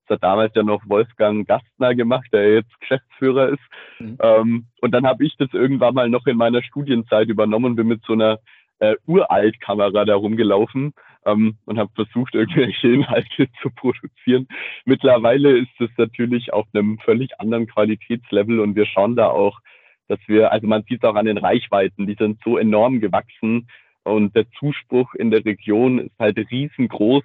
Das 0.07 0.15
hat 0.15 0.23
damals 0.23 0.53
ja 0.55 0.63
noch 0.63 0.81
Wolfgang 0.87 1.47
Gastner 1.47 1.95
gemacht, 1.95 2.27
der 2.33 2.55
jetzt 2.55 2.79
Geschäftsführer 2.79 3.49
ist. 3.49 3.63
Mhm. 3.99 4.17
Ähm, 4.21 4.65
und 4.81 4.91
dann 4.91 5.05
habe 5.05 5.25
ich 5.25 5.35
das 5.37 5.53
irgendwann 5.53 5.93
mal 5.93 6.09
noch 6.09 6.25
in 6.27 6.37
meiner 6.37 6.63
Studienzeit 6.63 7.29
übernommen 7.29 7.65
und 7.65 7.75
bin 7.75 7.87
mit 7.87 8.03
so 8.05 8.13
einer 8.13 8.39
äh, 8.79 8.95
Uralt-Kamera 9.05 10.05
da 10.05 10.15
rumgelaufen 10.15 10.93
ähm, 11.25 11.57
und 11.65 11.79
habe 11.79 11.91
versucht, 11.95 12.35
irgendwelche 12.35 12.89
Inhalte 12.89 13.47
zu 13.61 13.69
produzieren. 13.69 14.47
Mittlerweile 14.85 15.57
ist 15.57 15.79
es 15.79 15.89
natürlich 15.97 16.51
auf 16.51 16.67
einem 16.73 16.99
völlig 16.99 17.39
anderen 17.39 17.67
Qualitätslevel 17.67 18.59
und 18.59 18.75
wir 18.75 18.85
schauen 18.85 19.15
da 19.15 19.27
auch, 19.27 19.59
dass 20.07 20.19
wir, 20.27 20.51
also 20.51 20.67
man 20.67 20.83
sieht 20.83 21.03
es 21.03 21.09
auch 21.09 21.15
an 21.15 21.25
den 21.25 21.37
Reichweiten, 21.37 22.07
die 22.07 22.15
sind 22.15 22.39
so 22.43 22.57
enorm 22.57 22.99
gewachsen 22.99 23.67
und 24.03 24.35
der 24.35 24.49
Zuspruch 24.59 25.13
in 25.15 25.31
der 25.31 25.45
Region 25.45 25.99
ist 25.99 26.19
halt 26.19 26.37
riesengroß 26.37 27.23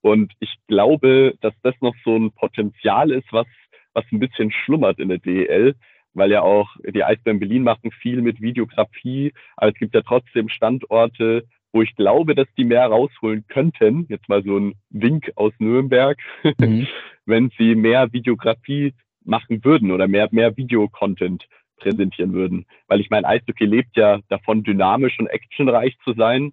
und 0.00 0.32
ich 0.40 0.54
glaube, 0.66 1.34
dass 1.40 1.54
das 1.62 1.74
noch 1.80 1.94
so 2.04 2.16
ein 2.16 2.32
Potenzial 2.32 3.10
ist, 3.10 3.32
was, 3.32 3.46
was 3.94 4.04
ein 4.12 4.20
bisschen 4.20 4.52
schlummert 4.52 4.98
in 4.98 5.08
der 5.08 5.18
DEL, 5.18 5.74
weil 6.14 6.30
ja 6.30 6.42
auch 6.42 6.68
die 6.86 7.04
Eisbären 7.04 7.40
Berlin 7.40 7.62
machen 7.62 7.90
viel 7.90 8.22
mit 8.22 8.40
Videografie, 8.40 9.32
aber 9.56 9.70
es 9.72 9.78
gibt 9.78 9.94
ja 9.94 10.02
trotzdem 10.02 10.48
Standorte, 10.48 11.44
wo 11.72 11.82
ich 11.82 11.94
glaube, 11.96 12.34
dass 12.34 12.48
die 12.56 12.64
mehr 12.64 12.86
rausholen 12.86 13.44
könnten. 13.48 14.06
Jetzt 14.08 14.28
mal 14.28 14.42
so 14.42 14.58
ein 14.58 14.74
Wink 14.90 15.30
aus 15.36 15.52
Nürnberg, 15.58 16.18
mhm. 16.58 16.86
wenn 17.26 17.50
sie 17.58 17.74
mehr 17.74 18.12
Videografie 18.12 18.94
machen 19.24 19.62
würden 19.64 19.92
oder 19.92 20.08
mehr, 20.08 20.28
mehr 20.30 20.56
Videocontent 20.56 21.46
präsentieren 21.76 22.32
würden. 22.32 22.66
Weil 22.86 23.00
ich 23.00 23.10
meine, 23.10 23.28
Eishockey 23.28 23.66
lebt 23.66 23.96
ja 23.96 24.20
davon, 24.28 24.64
dynamisch 24.64 25.18
und 25.18 25.26
actionreich 25.26 25.96
zu 26.04 26.14
sein. 26.14 26.52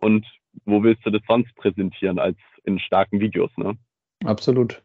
Und 0.00 0.26
wo 0.64 0.82
willst 0.82 1.06
du 1.06 1.10
das 1.10 1.22
sonst 1.26 1.54
präsentieren 1.56 2.18
als 2.18 2.36
in 2.66 2.78
starken 2.78 3.20
Videos, 3.20 3.50
ne? 3.56 3.76
Absolut. 4.24 4.82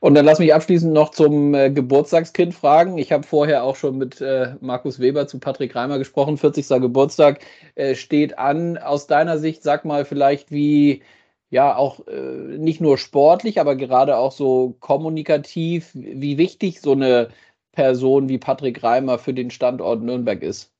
Und 0.00 0.14
dann 0.14 0.24
lass 0.24 0.38
mich 0.38 0.54
abschließend 0.54 0.92
noch 0.92 1.10
zum 1.10 1.54
äh, 1.54 1.70
Geburtstagskind 1.70 2.54
fragen. 2.54 2.98
Ich 2.98 3.10
habe 3.12 3.24
vorher 3.24 3.64
auch 3.64 3.76
schon 3.76 3.98
mit 3.98 4.20
äh, 4.20 4.54
Markus 4.60 5.00
Weber 5.00 5.26
zu 5.26 5.40
Patrick 5.40 5.74
Reimer 5.74 5.98
gesprochen. 5.98 6.36
40. 6.36 6.68
Geburtstag 6.80 7.40
äh, 7.74 7.94
steht 7.94 8.38
an. 8.38 8.78
Aus 8.78 9.06
deiner 9.06 9.38
Sicht, 9.38 9.62
sag 9.62 9.84
mal 9.84 10.04
vielleicht, 10.04 10.52
wie 10.52 11.02
ja 11.50 11.74
auch 11.76 12.06
äh, 12.06 12.58
nicht 12.58 12.80
nur 12.80 12.98
sportlich, 12.98 13.60
aber 13.60 13.76
gerade 13.76 14.16
auch 14.16 14.32
so 14.32 14.76
kommunikativ, 14.80 15.90
wie 15.94 16.38
wichtig 16.38 16.80
so 16.80 16.92
eine 16.92 17.28
Person 17.72 18.28
wie 18.28 18.38
Patrick 18.38 18.82
Reimer 18.82 19.18
für 19.18 19.34
den 19.34 19.50
Standort 19.50 20.02
Nürnberg 20.02 20.42
ist. 20.42 20.72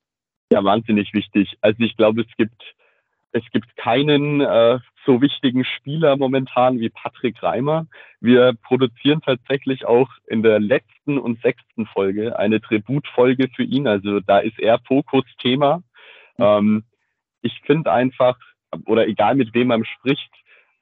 Ja, 0.52 0.62
wahnsinnig 0.64 1.12
wichtig. 1.12 1.56
Also 1.60 1.82
ich 1.82 1.96
glaube, 1.96 2.22
es 2.22 2.36
gibt 2.36 2.62
es 3.32 3.42
gibt 3.52 3.76
keinen 3.76 4.40
äh, 4.40 4.78
so 5.06 5.22
wichtigen 5.22 5.64
Spieler 5.64 6.16
momentan 6.16 6.80
wie 6.80 6.90
Patrick 6.90 7.42
Reimer. 7.42 7.86
Wir 8.20 8.54
produzieren 8.54 9.22
tatsächlich 9.22 9.86
auch 9.86 10.10
in 10.26 10.42
der 10.42 10.60
letzten 10.60 11.18
und 11.18 11.40
sechsten 11.40 11.86
Folge 11.86 12.38
eine 12.38 12.60
Tributfolge 12.60 13.48
für 13.54 13.62
ihn. 13.62 13.86
Also 13.86 14.20
da 14.20 14.40
ist 14.40 14.58
er 14.58 14.80
Fokusthema. 14.80 15.82
Mhm. 16.36 16.44
Ähm, 16.44 16.84
ich 17.40 17.60
finde 17.64 17.92
einfach, 17.92 18.36
oder 18.84 19.06
egal 19.06 19.36
mit 19.36 19.54
wem 19.54 19.68
man 19.68 19.84
spricht, 19.84 20.30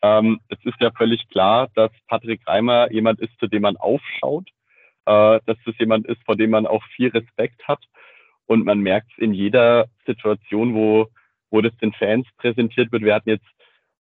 ähm, 0.03 0.41
es 0.49 0.59
ist 0.64 0.81
ja 0.81 0.91
völlig 0.91 1.29
klar, 1.29 1.68
dass 1.75 1.91
Patrick 2.09 2.47
Reimer 2.47 2.91
jemand 2.91 3.20
ist, 3.20 3.39
zu 3.39 3.47
dem 3.47 3.62
man 3.62 3.77
aufschaut, 3.77 4.49
äh, 5.07 5.41
dass 5.47 5.57
es 5.66 5.79
jemand 5.79 6.07
ist, 6.07 6.22
vor 6.25 6.37
dem 6.37 6.51
man 6.51 6.66
auch 6.66 6.85
viel 6.97 7.09
Respekt 7.09 7.66
hat. 7.68 7.83
Und 8.47 8.64
man 8.64 8.81
merkt 8.81 9.11
es 9.12 9.18
in 9.18 9.33
jeder 9.33 9.87
Situation, 10.07 10.75
wo, 10.75 11.09
wo 11.51 11.61
das 11.61 11.77
den 11.79 11.93
Fans 11.93 12.27
präsentiert 12.37 12.93
wird. 12.93 13.03
Wir 13.03 13.14
hatten 13.14 13.31
jetzt 13.31 13.47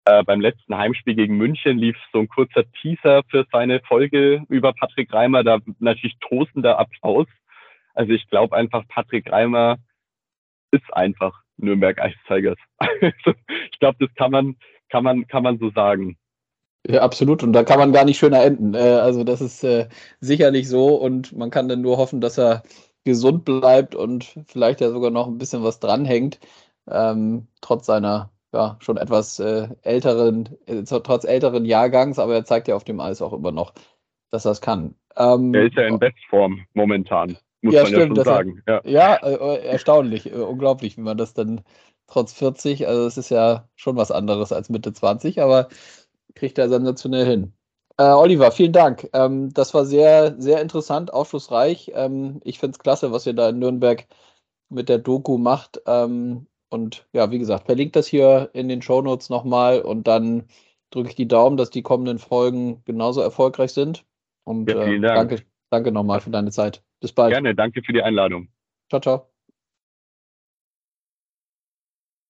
äh, 0.06 0.22
beim 0.22 0.40
letzten 0.40 0.76
Heimspiel 0.76 1.14
gegen 1.14 1.36
München 1.36 1.78
lief 1.78 1.96
so 2.12 2.20
ein 2.20 2.28
kurzer 2.28 2.64
Teaser 2.80 3.22
für 3.28 3.46
seine 3.50 3.80
Folge 3.80 4.42
über 4.48 4.72
Patrick 4.72 5.12
Reimer, 5.12 5.44
da 5.44 5.58
natürlich 5.78 6.16
tosender 6.20 6.78
Applaus. 6.78 7.26
Also 7.94 8.12
ich 8.12 8.28
glaube 8.28 8.56
einfach, 8.56 8.86
Patrick 8.88 9.30
Reimer 9.30 9.78
ist 10.72 10.92
einfach 10.92 11.42
Nürnberg 11.56 11.98
Ice 11.98 12.18
Tigers. 12.26 12.58
Also 13.00 13.34
ich 13.70 13.78
glaube, 13.78 13.96
das 14.00 14.14
kann 14.14 14.30
man, 14.30 14.56
kann 14.88 15.04
man, 15.04 15.26
kann 15.26 15.42
man 15.42 15.58
so 15.58 15.70
sagen. 15.70 16.16
Ja, 16.86 17.00
absolut. 17.02 17.42
Und 17.42 17.52
da 17.52 17.64
kann 17.64 17.78
man 17.78 17.92
gar 17.92 18.04
nicht 18.04 18.18
schöner 18.18 18.42
enden. 18.42 18.74
Äh, 18.74 18.78
also 18.78 19.24
das 19.24 19.40
ist 19.40 19.64
äh, 19.64 19.88
sicherlich 20.20 20.68
so 20.68 20.96
und 20.96 21.32
man 21.36 21.50
kann 21.50 21.68
dann 21.68 21.80
nur 21.80 21.96
hoffen, 21.96 22.20
dass 22.20 22.38
er 22.38 22.62
gesund 23.04 23.44
bleibt 23.44 23.94
und 23.94 24.34
vielleicht 24.46 24.80
ja 24.80 24.90
sogar 24.90 25.10
noch 25.10 25.26
ein 25.26 25.38
bisschen 25.38 25.62
was 25.62 25.80
dranhängt, 25.80 26.40
ähm, 26.90 27.48
trotz 27.60 27.86
seiner 27.86 28.30
ja, 28.54 28.76
schon 28.80 28.96
etwas 28.96 29.40
äh, 29.40 29.68
älteren, 29.82 30.48
äh, 30.66 30.84
trotz 30.84 31.24
älteren 31.24 31.64
Jahrgangs, 31.64 32.18
aber 32.18 32.34
er 32.34 32.44
zeigt 32.44 32.68
ja 32.68 32.76
auf 32.76 32.84
dem 32.84 33.00
Eis 33.00 33.20
auch 33.20 33.32
immer 33.32 33.50
noch, 33.50 33.74
dass 34.30 34.44
er 34.44 34.52
es 34.52 34.60
kann. 34.60 34.94
Ähm, 35.16 35.52
er 35.52 35.66
ist 35.66 35.74
ja 35.74 35.86
in 35.86 35.98
Bestform 35.98 36.64
momentan, 36.72 37.36
muss 37.62 37.74
ja, 37.74 37.82
man 37.82 37.92
stimmt, 37.92 38.16
ja 38.16 38.24
schon 38.24 38.24
sagen. 38.24 38.62
Er, 38.66 38.82
ja, 38.84 39.18
ja 39.22 39.26
äh, 39.26 39.66
erstaunlich, 39.66 40.32
äh, 40.32 40.36
unglaublich, 40.36 40.96
wie 40.96 41.02
man 41.02 41.18
das 41.18 41.34
dann 41.34 41.62
trotz 42.06 42.32
40, 42.32 42.86
also 42.86 43.06
es 43.06 43.18
ist 43.18 43.30
ja 43.30 43.68
schon 43.74 43.96
was 43.96 44.12
anderes 44.12 44.52
als 44.52 44.70
Mitte 44.70 44.92
20, 44.92 45.42
aber 45.42 45.68
kriegt 46.34 46.58
er 46.58 46.68
sensationell 46.68 47.26
hin. 47.26 47.54
Äh, 47.96 48.04
Oliver, 48.04 48.52
vielen 48.52 48.72
Dank. 48.72 49.08
Ähm, 49.12 49.52
das 49.52 49.74
war 49.74 49.84
sehr, 49.84 50.34
sehr 50.38 50.60
interessant, 50.60 51.12
aufschlussreich. 51.12 51.92
Ähm, 51.94 52.40
ich 52.44 52.58
finde 52.60 52.76
es 52.76 52.78
klasse, 52.78 53.10
was 53.10 53.26
ihr 53.26 53.34
da 53.34 53.48
in 53.48 53.58
Nürnberg 53.58 54.06
mit 54.68 54.88
der 54.88 54.98
Doku 54.98 55.38
macht. 55.38 55.80
Ähm, 55.86 56.46
und 56.68 57.06
ja, 57.12 57.30
wie 57.30 57.38
gesagt, 57.38 57.66
verlinkt 57.66 57.96
das 57.96 58.06
hier 58.06 58.50
in 58.52 58.68
den 58.68 58.82
Show 58.82 59.02
Notes 59.02 59.30
nochmal 59.30 59.80
und 59.80 60.06
dann 60.06 60.44
drücke 60.90 61.08
ich 61.10 61.14
die 61.14 61.28
Daumen, 61.28 61.56
dass 61.56 61.70
die 61.70 61.82
kommenden 61.82 62.18
Folgen 62.18 62.82
genauso 62.84 63.20
erfolgreich 63.20 63.72
sind. 63.72 64.04
Und 64.44 64.70
ja, 64.70 64.82
äh, 64.82 65.00
Dank. 65.00 65.30
danke, 65.30 65.44
danke 65.70 65.92
nochmal 65.92 66.20
für 66.20 66.30
deine 66.30 66.50
Zeit. 66.50 66.82
Bis 67.00 67.12
bald. 67.12 67.32
Gerne, 67.32 67.54
danke 67.54 67.82
für 67.82 67.92
die 67.92 68.02
Einladung. 68.02 68.48
Ciao, 68.88 69.00
ciao. 69.00 69.33